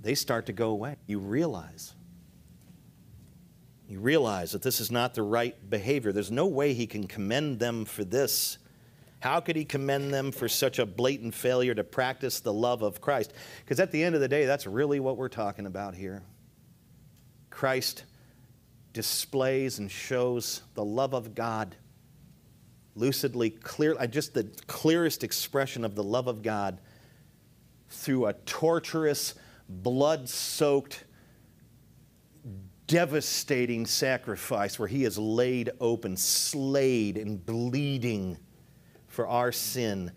they 0.00 0.14
start 0.14 0.46
to 0.46 0.52
go 0.52 0.70
away. 0.70 0.96
You 1.06 1.18
realize 1.18 1.95
you 3.88 4.00
realize 4.00 4.52
that 4.52 4.62
this 4.62 4.80
is 4.80 4.90
not 4.90 5.14
the 5.14 5.22
right 5.22 5.70
behavior. 5.70 6.12
There's 6.12 6.30
no 6.30 6.46
way 6.46 6.74
he 6.74 6.86
can 6.86 7.06
commend 7.06 7.60
them 7.60 7.84
for 7.84 8.04
this. 8.04 8.58
How 9.20 9.40
could 9.40 9.56
he 9.56 9.64
commend 9.64 10.12
them 10.12 10.32
for 10.32 10.48
such 10.48 10.78
a 10.78 10.86
blatant 10.86 11.34
failure 11.34 11.74
to 11.74 11.84
practice 11.84 12.40
the 12.40 12.52
love 12.52 12.82
of 12.82 13.00
Christ? 13.00 13.32
Because 13.64 13.80
at 13.80 13.92
the 13.92 14.02
end 14.02 14.14
of 14.14 14.20
the 14.20 14.28
day, 14.28 14.44
that's 14.44 14.66
really 14.66 15.00
what 15.00 15.16
we're 15.16 15.28
talking 15.28 15.66
about 15.66 15.94
here. 15.94 16.22
Christ 17.50 18.04
displays 18.92 19.78
and 19.78 19.90
shows 19.90 20.62
the 20.74 20.84
love 20.84 21.14
of 21.14 21.34
God 21.34 21.76
lucidly, 22.96 23.50
clear, 23.50 23.94
just 24.06 24.34
the 24.34 24.44
clearest 24.66 25.22
expression 25.22 25.84
of 25.84 25.94
the 25.94 26.02
love 26.02 26.26
of 26.26 26.42
God 26.42 26.80
through 27.88 28.26
a 28.26 28.32
torturous, 28.32 29.34
blood 29.68 30.28
soaked, 30.28 31.04
devastating 32.86 33.86
sacrifice 33.86 34.78
where 34.78 34.88
he 34.88 35.04
is 35.04 35.18
laid 35.18 35.70
open, 35.80 36.16
slayed, 36.16 37.16
and 37.16 37.44
bleeding 37.44 38.38
for 39.08 39.26
our 39.26 39.52
sin. 39.52 40.12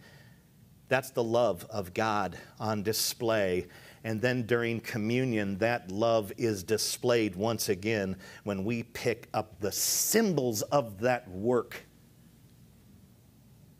That's 0.88 1.12
the 1.12 1.24
love 1.24 1.66
of 1.70 1.94
God 1.94 2.38
on 2.60 2.84
display. 2.84 3.68
And 4.04 4.22
then 4.22 4.44
during 4.44 4.80
communion, 4.80 5.58
that 5.58 5.92
love 5.92 6.32
is 6.38 6.64
displayed 6.64 7.36
once 7.36 7.70
again 7.70 8.16
when 8.44 8.64
we 8.64 8.84
pick 8.84 9.28
up 9.34 9.60
the 9.60 9.72
symbols 9.72 10.62
of 10.64 11.00
that 11.02 11.30
work 11.30 11.86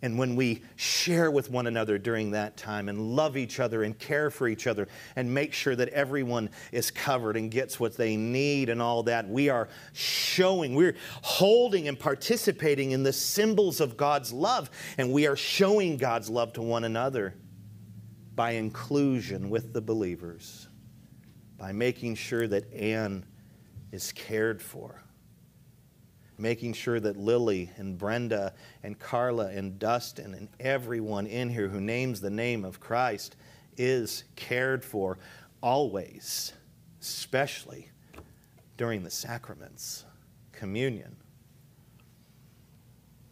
and 0.02 0.18
when 0.18 0.38
we 0.38 0.64
share 0.78 1.30
with 1.30 1.52
one 1.52 1.68
another 1.68 1.98
during 1.98 2.32
that 2.32 2.56
time 2.56 2.88
and 2.88 3.16
love 3.16 3.36
each 3.36 3.60
other 3.60 3.84
and 3.84 3.98
care 4.00 4.30
for 4.30 4.48
each 4.48 4.66
other 4.66 4.88
and 5.18 5.34
make 5.34 5.52
sure 5.52 5.76
that 5.76 5.90
everyone 5.90 6.50
is 6.72 6.90
covered 6.90 7.36
and 7.36 7.52
gets 7.52 7.82
what 7.82 7.98
they 7.98 8.16
need 8.16 8.70
and 8.70 8.82
all 8.82 9.04
that, 9.04 9.28
we 9.28 9.50
are 9.50 9.68
showing, 9.92 10.74
we're 10.74 10.96
holding 11.22 11.90
and 11.90 12.00
participating 12.00 12.92
in 12.92 13.04
the 13.04 13.12
symbols 13.12 13.82
of 13.82 13.98
God's 13.98 14.32
love. 14.32 14.70
And 14.98 15.12
we 15.12 15.28
are 15.28 15.36
showing 15.36 15.98
God's 15.98 16.30
love 16.30 16.54
to 16.54 16.62
one 16.62 16.86
another 16.86 17.36
by 18.36 18.52
inclusion 18.52 19.50
with 19.50 19.74
the 19.74 19.82
believers, 19.82 20.70
by 21.58 21.74
making 21.74 22.16
sure 22.16 22.48
that 22.48 22.74
Anne 22.74 23.26
is 23.92 24.14
cared 24.14 24.62
for 24.62 25.04
making 26.40 26.74
sure 26.74 27.00
that 27.00 27.18
Lily 27.18 27.70
and 27.78 27.98
Brenda 27.98 28.54
and 28.84 28.98
Carla 28.98 29.48
and 29.48 29.78
Dustin 29.78 30.34
and 30.34 30.48
everyone 30.60 31.28
in 31.28 31.50
here 31.50 31.68
who 31.68 31.82
names 31.82 32.22
the 32.22 32.30
name 32.30 32.64
of 32.64 32.80
Christ 32.80 33.36
is 33.78 34.24
cared 34.36 34.84
for 34.84 35.18
always, 35.62 36.54
especially 37.02 37.90
during 38.78 39.04
the 39.04 39.12
sacraments, 39.12 40.06
communion. 40.52 41.16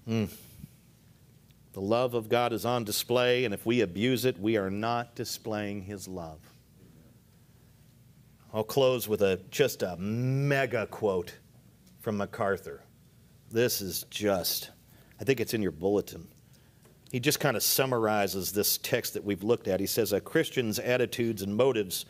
Mm. 0.08 0.30
The 1.74 1.82
love 1.82 2.14
of 2.14 2.28
God 2.28 2.54
is 2.54 2.66
on 2.66 2.84
display, 2.84 3.46
and 3.46 3.54
if 3.54 3.66
we 3.66 3.82
abuse 3.82 4.26
it, 4.26 4.40
we 4.40 4.58
are 4.58 4.72
not 4.72 5.16
displaying 5.16 5.84
His 5.84 6.08
love. 6.08 6.40
I'll 8.54 8.64
close 8.64 9.08
with 9.08 9.22
a 9.22 9.40
just 9.52 9.84
a 9.84 9.96
mega 9.98 10.88
quote 10.88 11.36
from 12.00 12.18
MacArthur. 12.18 12.82
This 13.50 13.82
is 13.82 14.04
just, 14.10 14.72
I 15.20 15.24
think 15.24 15.40
it's 15.40 15.54
in 15.54 15.62
your 15.62 15.72
bulletin. 15.72 16.28
He 17.12 17.20
just 17.20 17.40
kind 17.40 17.56
of 17.56 17.64
summarizes 17.64 18.52
this 18.52 18.78
text 18.78 19.14
that 19.14 19.24
we've 19.24 19.44
looked 19.44 19.70
at. 19.70 19.80
He 19.80 19.86
says, 19.86 20.12
A 20.12 20.20
Christian's 20.20 20.80
attitudes 20.80 21.42
and 21.42 21.56
motives 21.56 22.06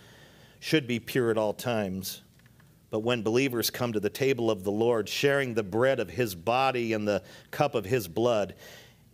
should 0.60 0.88
be 0.88 1.00
pure 1.00 1.30
at 1.30 1.38
all 1.38 1.54
times. 1.54 2.24
But 2.90 3.02
when 3.02 3.22
believers 3.22 3.70
come 3.70 3.94
to 3.94 4.00
the 4.00 4.10
table 4.10 4.50
of 4.50 4.64
the 4.64 4.72
Lord, 4.72 5.08
sharing 5.08 5.54
the 5.54 5.64
bread 5.64 6.00
of 6.00 6.10
his 6.10 6.34
body 6.34 6.94
and 6.94 7.08
the 7.08 7.22
cup 7.52 7.76
of 7.76 7.86
his 7.86 8.08
blood, 8.08 8.56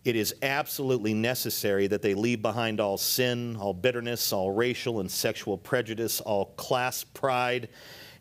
it 0.04 0.16
is 0.16 0.34
absolutely 0.42 1.12
necessary 1.12 1.86
that 1.88 2.00
they 2.00 2.14
leave 2.14 2.40
behind 2.40 2.80
all 2.80 2.96
sin, 2.96 3.56
all 3.56 3.74
bitterness, 3.74 4.32
all 4.32 4.50
racial 4.50 5.00
and 5.00 5.10
sexual 5.10 5.58
prejudice, 5.58 6.20
all 6.20 6.46
class 6.56 7.04
pride, 7.04 7.68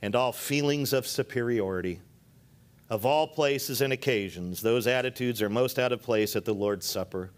and 0.02 0.16
all 0.16 0.32
feelings 0.32 0.92
of 0.92 1.06
superiority. 1.06 2.02
Of 2.94 3.08
all 3.08 3.26
places 3.26 3.82
and 3.82 3.92
occasions, 3.92 4.62
those 4.62 4.86
attitudes 4.86 5.42
are 5.42 5.50
most 5.50 5.80
out 5.80 5.92
of 5.92 6.04
place 6.04 6.36
at 6.36 6.46
the 6.46 6.54
Lord's 6.54 6.86
Supper. 6.86 7.32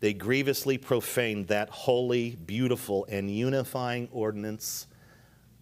They 0.00 0.12
grievously 0.12 0.76
profane 0.76 1.46
that 1.46 1.70
holy, 1.70 2.36
beautiful, 2.36 3.06
and 3.08 3.30
unifying 3.30 4.10
ordinance 4.12 4.86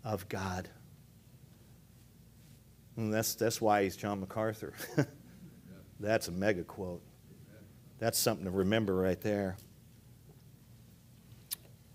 of 0.03 0.28
God. 0.28 0.68
And 2.97 3.14
that's, 3.14 3.37
that's 3.37 3.61
why 3.61 3.85
he's 3.85 3.95
John 3.95 4.18
MacArthur. 4.18 4.72
that's 6.01 6.26
a 6.26 6.33
mega 6.33 6.64
quote. 6.64 7.01
That's 8.01 8.18
something 8.18 8.47
to 8.47 8.51
remember 8.51 8.97
right 8.97 9.20
there. 9.20 9.57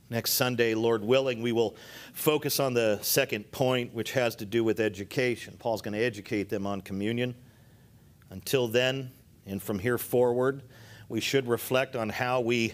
Next 0.10 0.34
Sunday, 0.34 0.76
Lord 0.76 1.03
willing, 1.03 1.41
we 1.41 1.51
will 1.51 1.76
focus 2.14 2.60
on 2.60 2.76
the 2.76 2.99
second 3.01 3.51
point, 3.51 3.93
which 3.93 4.12
has 4.12 4.36
to 4.36 4.45
do 4.45 4.64
with 4.64 4.80
education. 4.80 5.56
Paul's 5.58 5.82
going 5.82 5.95
to 5.95 6.03
educate 6.03 6.47
them 6.47 6.68
on 6.68 6.82
communion. 6.82 7.34
Until 8.30 8.68
then, 8.68 9.12
and 9.47 9.62
from 9.62 9.80
here 9.80 9.97
forward, 9.97 10.62
we 11.10 11.20
should 11.22 11.47
reflect 11.47 11.95
on 11.95 12.10
how 12.10 12.41
we 12.41 12.74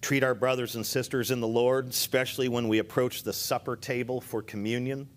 treat 0.00 0.24
our 0.24 0.34
brothers 0.34 0.74
and 0.74 0.84
sisters 0.84 1.30
in 1.30 1.40
the 1.40 1.48
Lord, 1.48 1.88
especially 1.88 2.48
when 2.48 2.66
we 2.68 2.78
approach 2.78 3.22
the 3.22 3.32
supper 3.32 3.76
table 3.76 4.20
for 4.20 4.42
communion. 4.42 5.08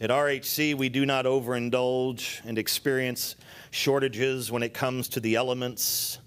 At 0.00 0.10
RHC, 0.10 0.74
we 0.74 0.88
do 0.88 1.06
not 1.06 1.26
overindulge 1.26 2.40
and 2.44 2.58
experience 2.58 3.36
shortages 3.70 4.50
when 4.50 4.62
it 4.62 4.74
comes 4.74 5.08
to 5.10 5.20
the 5.20 5.36
elements 5.36 6.18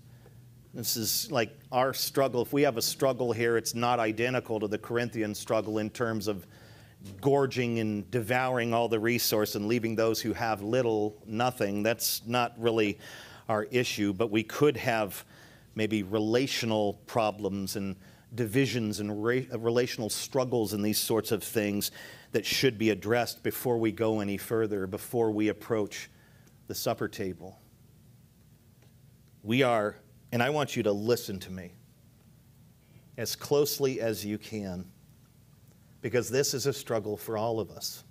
this 0.73 0.97
is 0.97 1.31
like 1.31 1.55
our 1.71 1.93
struggle. 1.93 2.41
If 2.41 2.51
we 2.51 2.63
have 2.63 2.77
a 2.77 2.81
struggle 2.81 3.31
here, 3.31 3.57
it's 3.57 3.75
not 3.75 3.99
identical 3.99 4.59
to 4.59 4.67
the 4.67 4.77
Corinthian 4.77 5.35
struggle 5.35 5.77
in 5.77 5.89
terms 5.91 6.27
of 6.27 6.47
gorging 7.21 7.79
and 7.79 8.09
devouring 8.09 8.73
all 8.73 8.87
the 8.87 8.99
resource 8.99 9.55
and 9.55 9.67
leaving 9.67 9.95
those 9.95 10.19
who 10.19 10.33
have 10.33 10.61
little 10.61 11.21
nothing. 11.25 11.83
That's 11.83 12.21
not 12.25 12.53
really 12.57 12.97
our 13.49 13.65
issue, 13.65 14.13
but 14.13 14.31
we 14.31 14.41
could 14.41 14.77
have 14.77 15.23
maybe 15.75 16.01
relational 16.01 16.93
problems 17.05 17.75
and 17.75 17.95
divisions 18.33 18.99
and 18.99 19.23
ra- 19.23 19.41
uh, 19.51 19.59
relational 19.59 20.09
struggles 20.09 20.73
and 20.73 20.83
these 20.83 20.97
sorts 20.97 21.31
of 21.31 21.43
things 21.43 21.91
that 22.31 22.45
should 22.45 22.79
be 22.79 22.89
addressed 22.89 23.43
before 23.43 23.77
we 23.77 23.91
go 23.91 24.21
any 24.21 24.37
further, 24.37 24.87
before 24.87 25.29
we 25.29 25.49
approach 25.49 26.09
the 26.67 26.73
supper 26.73 27.07
table. 27.07 27.59
We 29.43 29.61
are 29.61 29.97
and 30.33 30.41
I 30.41 30.49
want 30.49 30.75
you 30.75 30.81
to 30.81 30.91
listen 30.91 31.39
to 31.41 31.51
me 31.51 31.73
as 33.19 33.35
closely 33.35 34.01
as 34.01 34.25
you 34.25 34.39
can, 34.39 34.83
because 36.01 36.27
this 36.27 36.55
is 36.55 36.65
a 36.65 36.73
struggle 36.73 37.15
for 37.15 37.37
all 37.37 37.59
of 37.59 37.69
us. 37.69 38.03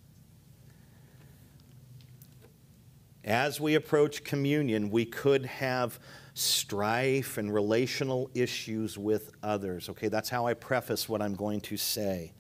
As 3.25 3.61
we 3.61 3.75
approach 3.75 4.23
communion, 4.23 4.89
we 4.89 5.05
could 5.05 5.45
have 5.47 5.99
strife 6.35 7.39
and 7.39 7.53
relational 7.53 8.31
issues 8.35 8.97
with 8.97 9.33
others. 9.43 9.89
Okay, 9.89 10.07
that's 10.07 10.29
how 10.29 10.47
I 10.47 10.55
preface 10.55 11.09
what 11.09 11.21
I'm 11.21 11.35
going 11.35 11.61
to 11.63 11.77
say. 11.77 12.31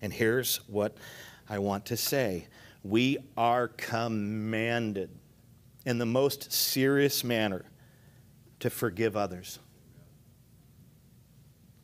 And 0.00 0.10
here's 0.10 0.56
what 0.68 0.96
I 1.50 1.58
want 1.58 1.84
to 1.86 1.98
say 1.98 2.46
we 2.82 3.18
are 3.36 3.68
commanded 3.68 5.10
in 5.84 5.98
the 5.98 6.06
most 6.06 6.50
serious 6.50 7.22
manner 7.22 7.66
to 8.62 8.70
forgive 8.70 9.16
others. 9.16 9.58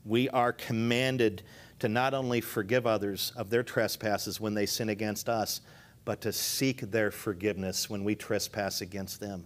We 0.05 0.29
are 0.29 0.53
commanded 0.53 1.43
to 1.81 1.89
not 1.89 2.15
only 2.15 2.41
forgive 2.41 2.87
others 2.87 3.33
of 3.37 3.51
their 3.51 3.65
trespasses 3.65 4.41
when 4.41 4.55
they 4.55 4.65
sin 4.65 4.89
against 4.89 5.29
us, 5.29 5.61
but 6.05 6.21
to 6.21 6.33
seek 6.33 6.81
their 6.93 7.11
forgiveness 7.11 7.91
when 7.91 8.05
we 8.05 8.15
trespass 8.15 8.81
against 8.81 9.19
them. 9.19 9.45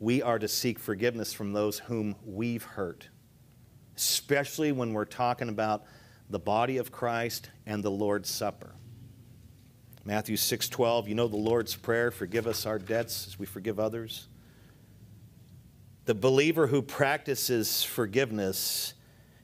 We 0.00 0.22
are 0.22 0.38
to 0.38 0.48
seek 0.48 0.78
forgiveness 0.78 1.34
from 1.34 1.52
those 1.52 1.78
whom 1.78 2.16
we've 2.24 2.64
hurt, 2.64 3.08
especially 3.98 4.72
when 4.72 4.94
we're 4.94 5.04
talking 5.04 5.50
about 5.50 5.84
the 6.30 6.38
body 6.38 6.78
of 6.78 6.90
Christ 6.90 7.50
and 7.66 7.84
the 7.84 7.90
Lord's 7.90 8.30
Supper. 8.30 8.74
Matthew 10.06 10.36
6:12, 10.36 11.06
you 11.06 11.14
know 11.14 11.28
the 11.28 11.36
Lord's 11.36 11.76
prayer, 11.76 12.10
forgive 12.10 12.46
us 12.46 12.64
our 12.64 12.78
debts 12.78 13.26
as 13.26 13.38
we 13.38 13.44
forgive 13.44 13.78
others. 13.78 14.28
The 16.04 16.14
believer 16.14 16.66
who 16.66 16.82
practices 16.82 17.84
forgiveness 17.84 18.94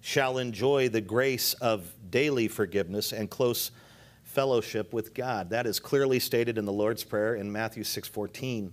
shall 0.00 0.38
enjoy 0.38 0.88
the 0.88 1.00
grace 1.00 1.54
of 1.54 1.94
daily 2.11 2.48
forgiveness 2.48 3.12
and 3.12 3.30
close 3.30 3.70
fellowship 4.24 4.92
with 4.92 5.14
God. 5.14 5.50
That 5.50 5.66
is 5.66 5.78
clearly 5.78 6.18
stated 6.18 6.59
in 6.59 6.64
the 6.64 6.72
Lord's 6.72 7.04
Prayer 7.04 7.36
in 7.36 7.52
Matthew 7.52 7.84
6:14. 7.84 8.72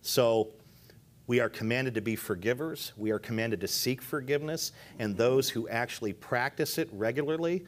So 0.00 0.54
we 1.26 1.40
are 1.40 1.50
commanded 1.50 1.94
to 1.94 2.00
be 2.00 2.16
forgivers, 2.16 2.92
we 2.96 3.10
are 3.10 3.18
commanded 3.18 3.60
to 3.60 3.68
seek 3.68 4.00
forgiveness, 4.00 4.72
and 4.98 5.16
those 5.16 5.50
who 5.50 5.68
actually 5.68 6.14
practice 6.14 6.78
it 6.78 6.88
regularly, 6.92 7.66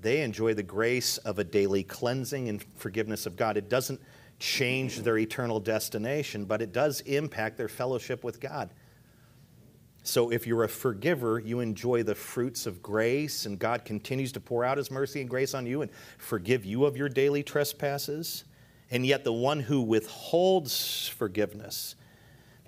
they 0.00 0.22
enjoy 0.22 0.54
the 0.54 0.62
grace 0.62 1.18
of 1.18 1.40
a 1.40 1.44
daily 1.44 1.82
cleansing 1.82 2.48
and 2.48 2.64
forgiveness 2.76 3.26
of 3.26 3.34
God. 3.34 3.56
It 3.56 3.68
doesn't 3.68 4.00
change 4.38 5.00
their 5.00 5.18
eternal 5.18 5.60
destination, 5.60 6.44
but 6.44 6.60
it 6.60 6.72
does 6.72 7.00
impact 7.02 7.56
their 7.56 7.68
fellowship 7.68 8.22
with 8.22 8.40
God. 8.40 8.70
So 10.02 10.30
if 10.30 10.46
you're 10.46 10.62
a 10.62 10.68
forgiver, 10.68 11.40
you 11.40 11.58
enjoy 11.58 12.04
the 12.04 12.14
fruits 12.14 12.66
of 12.66 12.80
grace, 12.80 13.44
and 13.44 13.58
God 13.58 13.84
continues 13.84 14.30
to 14.32 14.40
pour 14.40 14.64
out 14.64 14.78
his 14.78 14.90
mercy 14.90 15.20
and 15.20 15.28
grace 15.28 15.52
on 15.52 15.66
you 15.66 15.82
and 15.82 15.90
forgive 16.18 16.64
you 16.64 16.84
of 16.84 16.96
your 16.96 17.08
daily 17.08 17.42
trespasses. 17.42 18.44
And 18.88 19.04
yet, 19.04 19.24
the 19.24 19.32
one 19.32 19.58
who 19.58 19.82
withholds 19.82 21.08
forgiveness, 21.08 21.96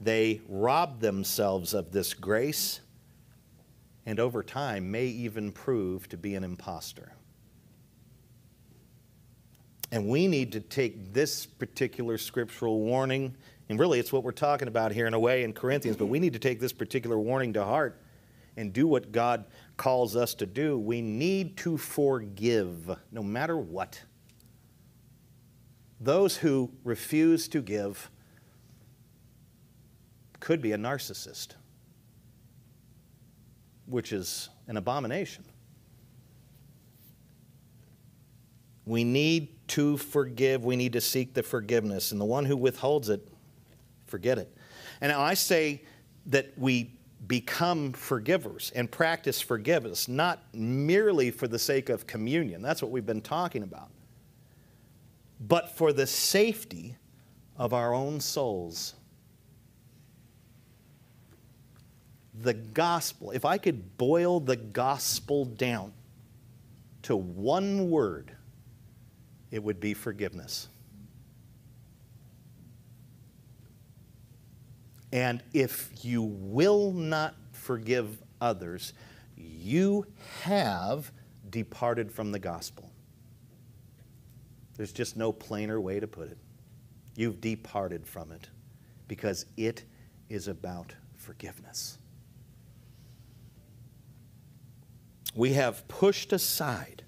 they 0.01 0.41
rob 0.49 0.99
themselves 0.99 1.75
of 1.75 1.93
this 1.93 2.13
grace, 2.13 2.81
and 4.05 4.19
over 4.19 4.43
time 4.43 4.91
may 4.91 5.07
even 5.07 5.53
prove 5.53 6.09
to 6.09 6.17
be 6.17 6.35
an 6.35 6.43
impostor. 6.43 7.13
And 9.91 10.07
we 10.07 10.27
need 10.27 10.53
to 10.53 10.61
take 10.61 11.13
this 11.13 11.47
particular 11.47 12.19
scriptural 12.19 12.81
warning, 12.81 13.35
and 13.69 13.79
really 13.79 13.99
it's 13.99 14.13
what 14.13 14.23
we're 14.23 14.33
talking 14.33 14.69
about 14.69 14.93
here 14.93 15.07
in 15.07 15.15
a 15.15 15.19
way 15.19 15.45
in 15.45 15.53
Corinthians, 15.53 15.97
but 15.97 16.07
we 16.07 16.19
need 16.19 16.35
to 16.35 16.39
take 16.39 16.61
this 16.61 16.73
particular 16.73 17.19
warning 17.19 17.55
to 17.55 17.65
heart 17.65 18.01
and 18.59 18.73
do 18.73 18.89
what 18.89 19.13
God 19.13 19.45
calls 19.77 20.17
us 20.17 20.35
to 20.35 20.45
do, 20.45 20.77
we 20.79 21.01
need 21.01 21.57
to 21.59 21.79
forgive 21.79 22.91
no 23.13 23.23
matter 23.23 23.57
what. 23.57 24.03
Those 26.01 26.37
who 26.37 26.73
refuse 26.83 27.47
to 27.49 27.63
give 27.63 28.11
could 30.41 30.61
be 30.61 30.73
a 30.73 30.77
narcissist, 30.77 31.55
which 33.87 34.13
is 34.13 34.49
an 34.67 34.77
abomination. 34.77 35.45
We 38.87 39.05
need 39.05 39.58
to 39.69 39.97
forgive. 39.97 40.65
We 40.65 40.77
need 40.77 40.95
to 40.95 41.01
seek 41.01 41.35
the 41.35 41.43
forgiveness. 41.43 42.13
And 42.13 42.21
the 42.21 42.25
one 42.25 42.45
who 42.45 42.57
withholds 42.57 43.09
it, 43.09 43.27
forget 44.07 44.39
it. 44.39 44.55
And 45.01 45.13
I 45.13 45.35
say 45.35 45.83
that 46.27 46.53
we 46.57 46.93
become 47.27 47.93
forgivers 47.93 48.73
and 48.75 48.91
practice 48.91 49.41
forgiveness, 49.41 50.09
not 50.09 50.43
merely 50.55 51.31
for 51.31 51.49
the 51.49 51.59
sake 51.59 51.89
of 51.89 52.07
communion. 52.07 52.63
That's 52.63 52.81
what 52.83 52.91
we've 52.91 53.07
been 53.07 53.21
talking 53.21 53.63
about. 53.63 53.91
But 55.41 55.77
for 55.77 55.93
the 55.93 56.07
safety 56.07 56.97
of 57.57 57.73
our 57.73 57.93
own 57.93 58.21
souls. 58.21 58.95
The 62.41 62.55
gospel, 62.55 63.33
if 63.33 63.45
I 63.45 63.59
could 63.59 63.99
boil 63.99 64.39
the 64.39 64.57
gospel 64.57 65.45
down 65.45 65.93
to 67.03 67.17
one 67.17 67.91
word, 67.91 68.31
it 69.51 69.63
would 69.63 69.81
be 69.81 69.95
forgiveness. 69.95 70.69
And 75.13 75.43
if 75.53 76.05
you 76.05 76.23
will 76.23 76.93
not 76.93 77.35
forgive 77.53 78.23
others, 78.41 78.93
you 79.37 80.07
have 80.43 81.11
departed 81.49 82.13
from 82.13 82.31
the 82.31 82.39
gospel. 82.39 82.91
There's 84.77 84.93
just 84.93 85.17
no 85.17 85.33
plainer 85.33 85.81
way 85.81 85.99
to 85.99 86.07
put 86.07 86.31
it. 86.31 86.39
You've 87.17 87.41
departed 87.41 88.07
from 88.07 88.31
it 88.33 88.49
because 89.09 89.47
it 89.57 89.85
is 90.29 90.47
about 90.47 90.95
forgiveness. 91.17 91.99
We 95.35 95.55
have 95.55 95.87
pushed 95.89 96.33
aside 96.33 97.03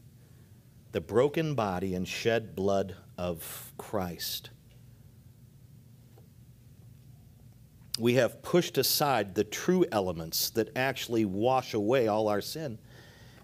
the 0.93 1.01
broken 1.01 1.55
body 1.55 1.95
and 1.95 2.07
shed 2.07 2.55
blood 2.55 2.97
of 3.16 3.72
Christ. 3.78 4.51
We 7.99 8.14
have 8.14 8.43
pushed 8.43 8.78
aside 8.78 9.34
the 9.34 9.45
true 9.45 9.84
elements 9.93 10.51
that 10.51 10.74
actually 10.76 11.26
wash 11.26 11.74
away 11.74 12.09
all 12.09 12.28
our 12.28 12.41
sin 12.41 12.78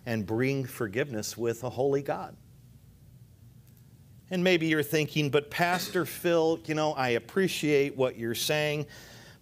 and 0.06 0.24
bring 0.24 0.64
forgiveness 0.64 1.36
with 1.36 1.62
a 1.62 1.70
holy 1.70 2.02
God. 2.02 2.36
And 4.30 4.42
maybe 4.42 4.66
you're 4.66 4.82
thinking, 4.82 5.30
but 5.30 5.50
Pastor 5.50 6.04
Phil, 6.04 6.58
you 6.64 6.74
know, 6.74 6.94
I 6.94 7.10
appreciate 7.10 7.96
what 7.96 8.16
you're 8.16 8.34
saying, 8.34 8.86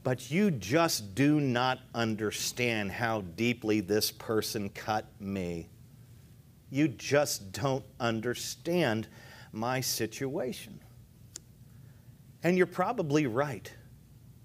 but 0.03 0.31
you 0.31 0.51
just 0.51 1.15
do 1.15 1.41
not 1.41 1.79
understand 1.95 2.93
how 2.93 3.23
deeply 3.23 3.81
this 3.81 4.11
person 4.11 4.69
cut 4.69 5.07
me. 5.21 5.69
You 6.75 6.89
just 6.89 7.53
don't 7.53 7.85
understand 8.01 9.07
my 9.53 9.81
situation. 9.81 10.81
And 12.43 12.57
you're 12.57 12.67
probably 12.67 13.29
right. 13.29 13.73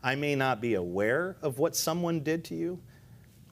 I 0.04 0.14
may 0.14 0.36
not 0.36 0.62
be 0.62 0.76
aware 0.76 1.38
of 1.42 1.58
what 1.58 1.76
someone 1.76 2.20
did 2.20 2.46
to 2.46 2.56
you. 2.56 2.80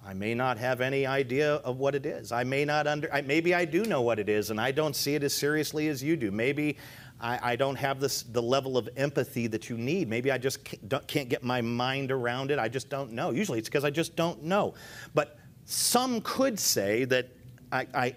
I 0.06 0.14
may 0.14 0.36
not 0.36 0.60
have 0.60 0.80
any 0.80 1.08
idea 1.08 1.56
of 1.56 1.78
what 1.78 1.96
it 1.96 2.06
is. 2.06 2.32
I 2.32 2.44
may 2.44 2.66
not 2.66 2.86
under, 2.86 3.12
I, 3.12 3.22
maybe 3.22 3.56
I 3.56 3.66
do 3.66 3.84
know 3.84 4.04
what 4.04 4.20
it 4.20 4.30
is 4.30 4.52
and 4.52 4.62
I 4.62 4.72
don't 4.72 4.96
see 4.96 5.16
it 5.16 5.24
as 5.24 5.34
seriously 5.34 5.88
as 5.88 6.04
you 6.04 6.16
do. 6.16 6.30
Maybe 6.30 6.78
I, 7.20 7.54
I 7.54 7.56
don't 7.56 7.78
have 7.78 8.00
this, 8.00 8.22
the 8.22 8.44
level 8.44 8.78
of 8.78 8.88
empathy 8.96 9.48
that 9.48 9.72
you 9.72 9.78
need. 9.80 10.08
Maybe 10.08 10.32
I 10.32 10.38
just 10.38 10.64
can't, 10.64 11.08
can't 11.08 11.30
get 11.30 11.44
my 11.44 11.62
mind 11.62 12.12
around 12.12 12.52
it. 12.52 12.60
I 12.60 12.68
just 12.68 12.92
don't 12.92 13.14
know. 13.14 13.32
Usually 13.32 13.58
it's 13.58 13.70
because 13.70 13.84
I 13.84 13.90
just 13.90 14.16
don't 14.16 14.44
know. 14.44 14.76
But 15.16 15.40
some 15.66 16.22
could 16.22 16.60
say 16.60 17.06
that 17.06 17.30
I, 17.72 17.88
I, 17.92 18.16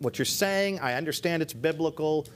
what 0.00 0.18
you're 0.18 0.24
saying. 0.24 0.80
I 0.80 0.94
understand 0.94 1.42
it's 1.42 1.52
biblical 1.52 2.26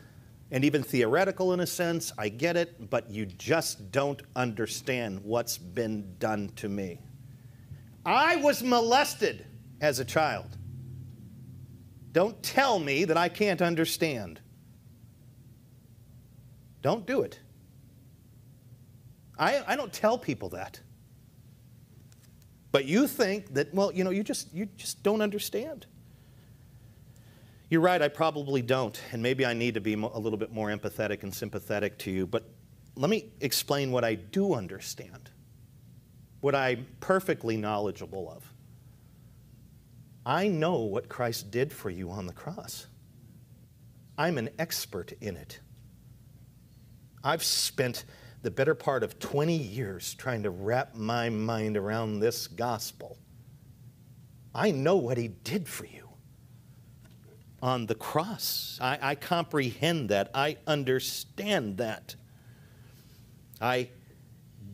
and 0.51 0.65
even 0.65 0.83
theoretical 0.83 1.53
in 1.53 1.61
a 1.61 1.67
sense. 1.67 2.13
I 2.17 2.29
get 2.29 2.57
it, 2.57 2.91
but 2.91 3.11
you 3.11 3.27
just 3.27 3.91
don't 3.91 4.23
understand 4.37 5.21
what's 5.25 5.59
been 5.59 6.15
done 6.19 6.51
to 6.57 6.69
me. 6.69 7.01
I 8.07 8.37
was 8.37 8.63
molested 8.63 9.47
as 9.81 9.99
a 9.99 10.05
child. 10.05 10.57
Don't 12.13 12.41
tell 12.43 12.79
me 12.79 13.05
that 13.07 13.17
I 13.17 13.29
can't 13.29 13.61
understand. 13.61 14.41
Don't 16.83 17.07
do 17.07 17.23
it. 17.23 17.41
I, 19.39 19.65
I 19.67 19.75
don't 19.75 19.93
tell 19.93 20.17
people 20.19 20.51
that. 20.51 20.79
But 22.71 22.85
you 22.85 23.07
think 23.09 23.55
that, 23.55 23.73
well, 23.73 23.93
you 23.93 24.05
know, 24.05 24.11
you 24.11 24.23
just, 24.23 24.53
you 24.53 24.67
just 24.77 25.03
don't 25.03 25.21
understand. 25.21 25.87
You're 27.75 27.81
right, 27.81 28.01
I 28.01 28.07
probably 28.07 28.63
don't, 28.63 29.03
and 29.11 29.21
maybe 29.21 29.45
I 29.45 29.53
need 29.53 29.75
to 29.75 29.81
be 29.81 29.95
a 29.95 29.97
little 29.97 30.39
bit 30.39 30.53
more 30.53 30.69
empathetic 30.69 31.25
and 31.25 31.35
sympathetic 31.35 31.99
to 31.99 32.11
you, 32.13 32.25
but 32.25 32.49
let 32.95 33.11
me 33.11 33.33
explain 33.41 33.91
what 33.91 34.05
I 34.05 34.15
do 34.15 34.55
understand, 34.55 35.29
what 36.41 36.55
I'm 36.55 36.87
perfectly 37.01 37.57
knowledgeable 37.57 38.31
of. 38.31 38.49
I 40.25 40.47
know 40.47 40.83
what 40.83 41.09
Christ 41.09 41.51
did 41.51 41.73
for 41.73 41.91
you 41.91 42.13
on 42.13 42.27
the 42.29 42.33
cross. 42.33 42.87
I'm 44.17 44.39
an 44.39 44.51
expert 44.61 45.13
in 45.21 45.37
it. 45.37 45.59
I've 47.25 47.43
spent 47.43 48.05
the 48.43 48.53
better 48.53 48.77
part 48.77 49.03
of 49.03 49.19
20 49.19 49.53
years 49.53 50.15
trying 50.15 50.45
to 50.45 50.51
wrap 50.51 50.95
my 50.95 51.29
mind 51.29 51.77
around 51.77 52.21
this 52.21 52.47
gospel. 52.47 53.19
I 54.55 54.71
know 54.71 54.95
what 54.95 55.19
he 55.19 55.27
did 55.27 55.67
for 55.67 55.87
you 55.87 56.04
on 57.65 57.87
the 57.87 57.95
cross. 57.95 58.79
I, 58.79 58.99
I 59.01 59.15
comprehend 59.15 60.11
that. 60.11 60.31
I 60.35 60.59
understand 60.67 61.79
that. 61.79 62.15
I 63.59 63.89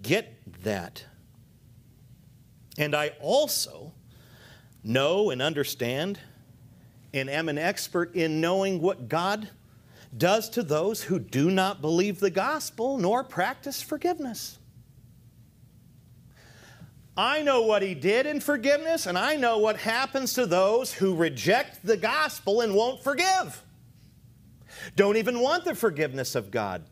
get 0.03 0.62
that. 0.64 1.05
And 2.76 2.97
I 2.97 3.12
also 3.20 3.93
know 4.82 5.30
and 5.30 5.41
understand 5.41 6.18
and 7.14 7.30
am 7.30 7.49
an 7.49 7.59
expert 7.59 8.16
in 8.16 8.41
knowing 8.41 8.80
what 8.80 9.09
God 9.09 9.49
does 10.16 10.51
to 10.51 10.64
those 10.64 11.05
who 11.05 11.20
do 11.20 11.49
not 11.49 11.80
believe 11.80 12.18
the 12.18 12.30
gospel 12.30 12.99
nor 12.99 13.22
practice 13.22 13.80
forgiveness. 13.80 14.59
I 17.16 17.42
know 17.42 17.62
what 17.62 17.82
he 17.82 17.94
did 17.94 18.26
in 18.26 18.40
forgiveness, 18.40 19.06
and 19.06 19.18
I 19.18 19.36
know 19.36 19.58
what 19.58 19.76
happens 19.76 20.32
to 20.34 20.46
those 20.46 20.92
who 20.92 21.14
reject 21.14 21.84
the 21.84 21.96
gospel 21.96 22.61
and 22.61 22.74
won't 22.74 23.02
forgive. 23.02 23.62
Don't 24.96 25.16
even 25.16 25.40
want 25.40 25.64
the 25.64 25.74
forgiveness 25.74 26.34
of 26.34 26.50
God. 26.50 26.84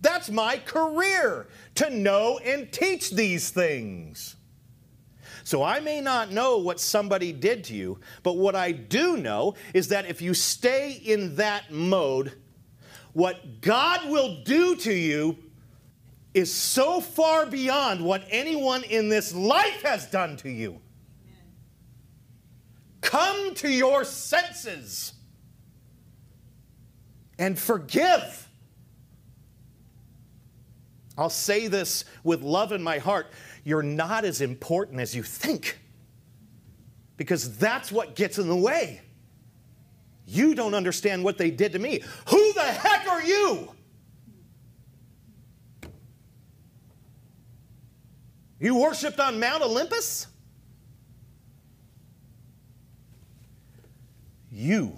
That's 0.00 0.30
my 0.30 0.58
career 0.58 1.46
to 1.76 1.90
know 1.90 2.38
and 2.38 2.70
teach 2.70 3.10
these 3.10 3.50
things. 3.50 4.36
So 5.44 5.62
I 5.62 5.80
may 5.80 6.00
not 6.00 6.32
know 6.32 6.58
what 6.58 6.80
somebody 6.80 7.32
did 7.32 7.64
to 7.64 7.74
you, 7.74 8.00
but 8.22 8.36
what 8.36 8.56
I 8.56 8.72
do 8.72 9.16
know 9.18 9.54
is 9.74 9.88
that 9.88 10.06
if 10.06 10.22
you 10.22 10.32
stay 10.32 10.92
in 10.92 11.36
that 11.36 11.70
mode, 11.70 12.32
what 13.12 13.60
God 13.60 14.08
will 14.08 14.42
do 14.42 14.74
to 14.76 14.92
you 14.92 15.38
is 16.34 16.52
so 16.52 17.00
far 17.00 17.46
beyond 17.46 18.04
what 18.04 18.26
anyone 18.28 18.82
in 18.82 19.08
this 19.08 19.32
life 19.32 19.82
has 19.82 20.06
done 20.06 20.36
to 20.38 20.50
you. 20.50 20.80
Come 23.00 23.54
to 23.56 23.68
your 23.68 24.04
senses 24.04 25.12
and 27.38 27.56
forgive. 27.58 28.48
I'll 31.16 31.30
say 31.30 31.68
this 31.68 32.04
with 32.24 32.42
love 32.42 32.72
in 32.72 32.82
my 32.82 32.98
heart. 32.98 33.28
You're 33.62 33.82
not 33.82 34.24
as 34.24 34.40
important 34.40 35.00
as 35.00 35.14
you 35.14 35.22
think 35.22 35.78
because 37.16 37.56
that's 37.56 37.92
what 37.92 38.16
gets 38.16 38.38
in 38.38 38.48
the 38.48 38.56
way. 38.56 39.00
You 40.26 40.54
don't 40.54 40.74
understand 40.74 41.22
what 41.22 41.38
they 41.38 41.50
did 41.50 41.72
to 41.72 41.78
me. 41.78 42.02
Who 42.28 42.52
the 42.54 42.62
heck 42.62 43.06
are 43.06 43.22
you? 43.22 43.70
You 48.64 48.76
worshiped 48.76 49.20
on 49.20 49.38
Mount 49.38 49.62
Olympus? 49.62 50.26
You, 54.50 54.96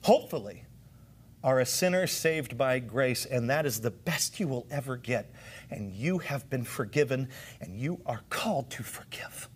hopefully, 0.00 0.64
are 1.44 1.60
a 1.60 1.66
sinner 1.66 2.06
saved 2.06 2.56
by 2.56 2.78
grace, 2.78 3.26
and 3.26 3.50
that 3.50 3.66
is 3.66 3.82
the 3.82 3.90
best 3.90 4.40
you 4.40 4.48
will 4.48 4.66
ever 4.70 4.96
get. 4.96 5.30
And 5.68 5.92
you 5.92 6.16
have 6.16 6.48
been 6.48 6.64
forgiven, 6.64 7.28
and 7.60 7.78
you 7.78 8.00
are 8.06 8.22
called 8.30 8.70
to 8.70 8.82
forgive. 8.82 9.50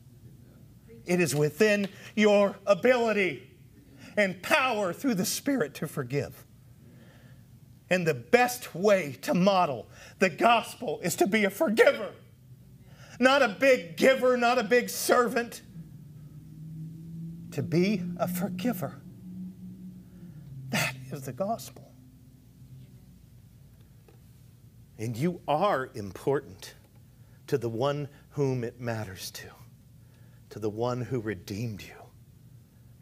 it 1.06 1.18
is 1.18 1.34
within 1.34 1.88
your 2.14 2.56
ability 2.66 3.50
and 4.14 4.42
power 4.42 4.92
through 4.92 5.14
the 5.14 5.24
Spirit 5.24 5.72
to 5.76 5.88
forgive. 5.88 6.44
And 7.88 8.06
the 8.06 8.12
best 8.12 8.74
way 8.74 9.16
to 9.22 9.32
model 9.32 9.88
the 10.18 10.28
gospel 10.28 11.00
is 11.02 11.16
to 11.16 11.26
be 11.26 11.44
a 11.44 11.50
forgiver, 11.50 12.10
not 13.22 13.40
a 13.40 13.48
big 13.48 13.96
giver, 13.96 14.36
not 14.36 14.58
a 14.58 14.64
big 14.64 14.90
servant. 14.90 15.62
To 17.52 17.62
be 17.62 18.02
a 18.18 18.26
forgiver. 18.26 19.00
That 20.70 20.96
is 21.10 21.22
the 21.22 21.32
gospel. 21.32 21.92
And 24.98 25.16
you 25.16 25.40
are 25.46 25.90
important 25.94 26.74
to 27.46 27.58
the 27.58 27.68
one 27.68 28.08
whom 28.30 28.64
it 28.64 28.80
matters 28.80 29.30
to, 29.32 29.48
to 30.50 30.58
the 30.58 30.70
one 30.70 31.00
who 31.00 31.20
redeemed 31.20 31.82
you 31.82 32.02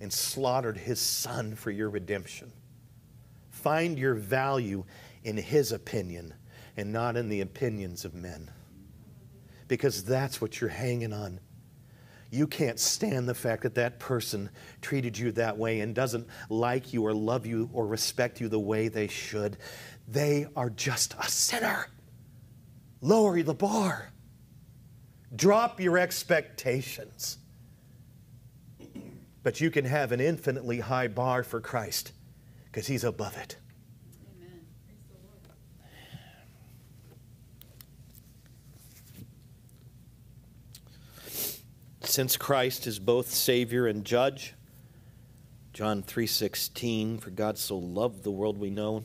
and 0.00 0.12
slaughtered 0.12 0.76
his 0.76 0.98
son 1.00 1.54
for 1.54 1.70
your 1.70 1.90
redemption. 1.90 2.52
Find 3.50 3.98
your 3.98 4.14
value 4.14 4.84
in 5.22 5.36
his 5.36 5.72
opinion 5.72 6.34
and 6.76 6.92
not 6.92 7.16
in 7.16 7.28
the 7.28 7.42
opinions 7.42 8.04
of 8.04 8.14
men. 8.14 8.50
Because 9.70 10.02
that's 10.02 10.40
what 10.40 10.60
you're 10.60 10.68
hanging 10.68 11.12
on. 11.12 11.38
You 12.28 12.48
can't 12.48 12.78
stand 12.78 13.28
the 13.28 13.36
fact 13.36 13.62
that 13.62 13.76
that 13.76 14.00
person 14.00 14.50
treated 14.82 15.16
you 15.16 15.30
that 15.32 15.56
way 15.56 15.78
and 15.78 15.94
doesn't 15.94 16.26
like 16.48 16.92
you 16.92 17.06
or 17.06 17.14
love 17.14 17.46
you 17.46 17.70
or 17.72 17.86
respect 17.86 18.40
you 18.40 18.48
the 18.48 18.58
way 18.58 18.88
they 18.88 19.06
should. 19.06 19.58
They 20.08 20.48
are 20.56 20.70
just 20.70 21.14
a 21.20 21.28
sinner. 21.28 21.86
Lower 23.00 23.40
the 23.44 23.54
bar. 23.54 24.10
Drop 25.36 25.80
your 25.80 25.98
expectations. 25.98 27.38
But 29.44 29.60
you 29.60 29.70
can 29.70 29.84
have 29.84 30.10
an 30.10 30.18
infinitely 30.18 30.80
high 30.80 31.06
bar 31.06 31.44
for 31.44 31.60
Christ 31.60 32.10
because 32.64 32.88
he's 32.88 33.04
above 33.04 33.36
it. 33.36 33.56
Since 42.10 42.36
Christ 42.36 42.88
is 42.88 42.98
both 42.98 43.30
Savior 43.30 43.86
and 43.86 44.04
Judge, 44.04 44.54
John 45.72 46.02
3:16, 46.02 47.18
for 47.18 47.30
God 47.30 47.56
so 47.56 47.78
loved 47.78 48.24
the 48.24 48.32
world 48.32 48.58
we 48.58 48.68
know. 48.68 49.04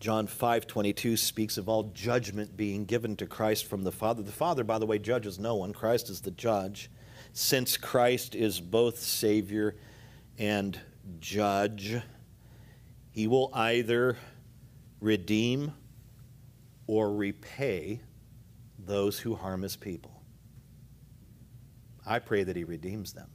John 0.00 0.26
5:22 0.26 1.16
speaks 1.16 1.56
of 1.56 1.66
all 1.66 1.84
judgment 1.94 2.54
being 2.54 2.84
given 2.84 3.16
to 3.16 3.26
Christ 3.26 3.64
from 3.64 3.84
the 3.84 3.90
Father. 3.90 4.22
The 4.22 4.32
Father, 4.32 4.64
by 4.64 4.78
the 4.78 4.84
way, 4.84 4.98
judges 4.98 5.38
no 5.38 5.54
one. 5.54 5.72
Christ 5.72 6.10
is 6.10 6.20
the 6.20 6.30
judge 6.30 6.90
since 7.32 7.78
Christ 7.78 8.34
is 8.34 8.60
both 8.60 8.98
Savior 8.98 9.74
and 10.36 10.78
Judge, 11.18 11.96
he 13.12 13.26
will 13.26 13.50
either 13.54 14.18
redeem 15.00 15.72
or 16.86 17.14
repay 17.14 18.02
those 18.78 19.20
who 19.20 19.36
harm 19.36 19.62
his 19.62 19.76
people. 19.76 20.15
I 22.06 22.20
pray 22.20 22.44
that 22.44 22.56
he 22.56 22.64
redeems 22.64 23.12
them. 23.12 23.28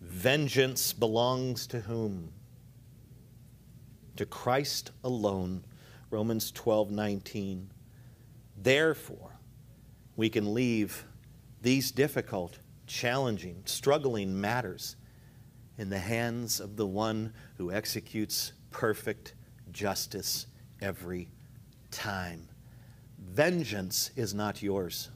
Vengeance 0.00 0.92
belongs 0.92 1.66
to 1.68 1.80
whom? 1.80 2.32
To 4.16 4.26
Christ 4.26 4.90
alone. 5.02 5.64
Romans 6.10 6.50
12 6.52 6.90
19. 6.90 7.70
Therefore, 8.56 9.38
we 10.16 10.28
can 10.28 10.54
leave 10.54 11.04
these 11.62 11.90
difficult, 11.90 12.58
challenging, 12.86 13.62
struggling 13.64 14.40
matters 14.40 14.96
in 15.78 15.90
the 15.90 15.98
hands 15.98 16.60
of 16.60 16.76
the 16.76 16.86
one 16.86 17.32
who 17.56 17.72
executes 17.72 18.52
perfect 18.70 19.34
justice 19.72 20.46
every 20.80 21.28
time. 21.90 22.48
Vengeance 23.18 24.10
is 24.14 24.34
not 24.34 24.62
yours. 24.62 25.10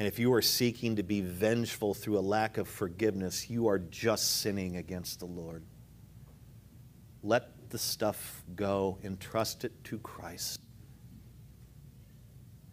And 0.00 0.06
if 0.06 0.18
you 0.18 0.32
are 0.32 0.40
seeking 0.40 0.96
to 0.96 1.02
be 1.02 1.20
vengeful 1.20 1.92
through 1.92 2.18
a 2.18 2.24
lack 2.24 2.56
of 2.56 2.66
forgiveness, 2.66 3.50
you 3.50 3.68
are 3.68 3.78
just 3.78 4.40
sinning 4.40 4.78
against 4.78 5.18
the 5.18 5.26
Lord. 5.26 5.62
Let 7.22 7.68
the 7.68 7.76
stuff 7.76 8.42
go 8.56 8.96
and 9.02 9.20
trust 9.20 9.66
it 9.66 9.84
to 9.84 9.98
Christ. 9.98 10.62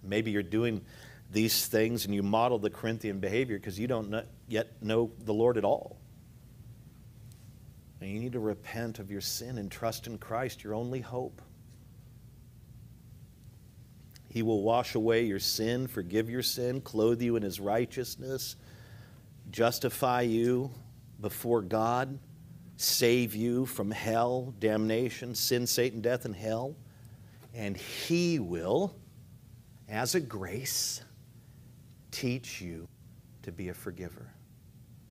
Maybe 0.01 0.31
you're 0.31 0.41
doing 0.41 0.85
these 1.29 1.65
things 1.65 2.05
and 2.05 2.15
you 2.15 2.23
model 2.23 2.59
the 2.59 2.69
Corinthian 2.69 3.19
behavior 3.19 3.59
because 3.59 3.77
you 3.77 3.87
don't 3.87 4.23
yet 4.47 4.81
know 4.81 5.11
the 5.25 5.33
Lord 5.33 5.57
at 5.57 5.65
all. 5.65 5.97
And 7.99 8.09
you 8.09 8.21
need 8.21 8.31
to 8.31 8.39
repent 8.39 8.99
of 8.99 9.11
your 9.11 9.19
sin 9.19 9.57
and 9.57 9.69
trust 9.69 10.07
in 10.07 10.17
Christ, 10.17 10.63
your 10.63 10.75
only 10.75 11.01
hope. 11.01 11.41
He 14.29 14.43
will 14.43 14.61
wash 14.61 14.95
away 14.95 15.25
your 15.25 15.39
sin, 15.39 15.87
forgive 15.87 16.29
your 16.29 16.43
sin, 16.43 16.81
clothe 16.81 17.21
you 17.21 17.35
in 17.35 17.43
his 17.43 17.59
righteousness, 17.59 18.55
justify 19.51 20.21
you 20.21 20.71
before 21.21 21.61
God, 21.61 22.19
save 22.75 23.33
you 23.33 23.65
from 23.65 23.89
hell, 23.89 24.53
damnation, 24.59 25.33
sin, 25.33 25.65
Satan, 25.65 26.01
death, 26.01 26.25
and 26.25 26.35
hell. 26.35 26.75
And 27.53 27.75
he 27.75 28.39
will, 28.39 28.95
as 29.89 30.13
a 30.13 30.19
grace, 30.19 31.01
teach 32.11 32.61
you 32.61 32.87
to 33.43 33.51
be 33.51 33.69
a 33.69 33.73
forgiver. 33.73 34.31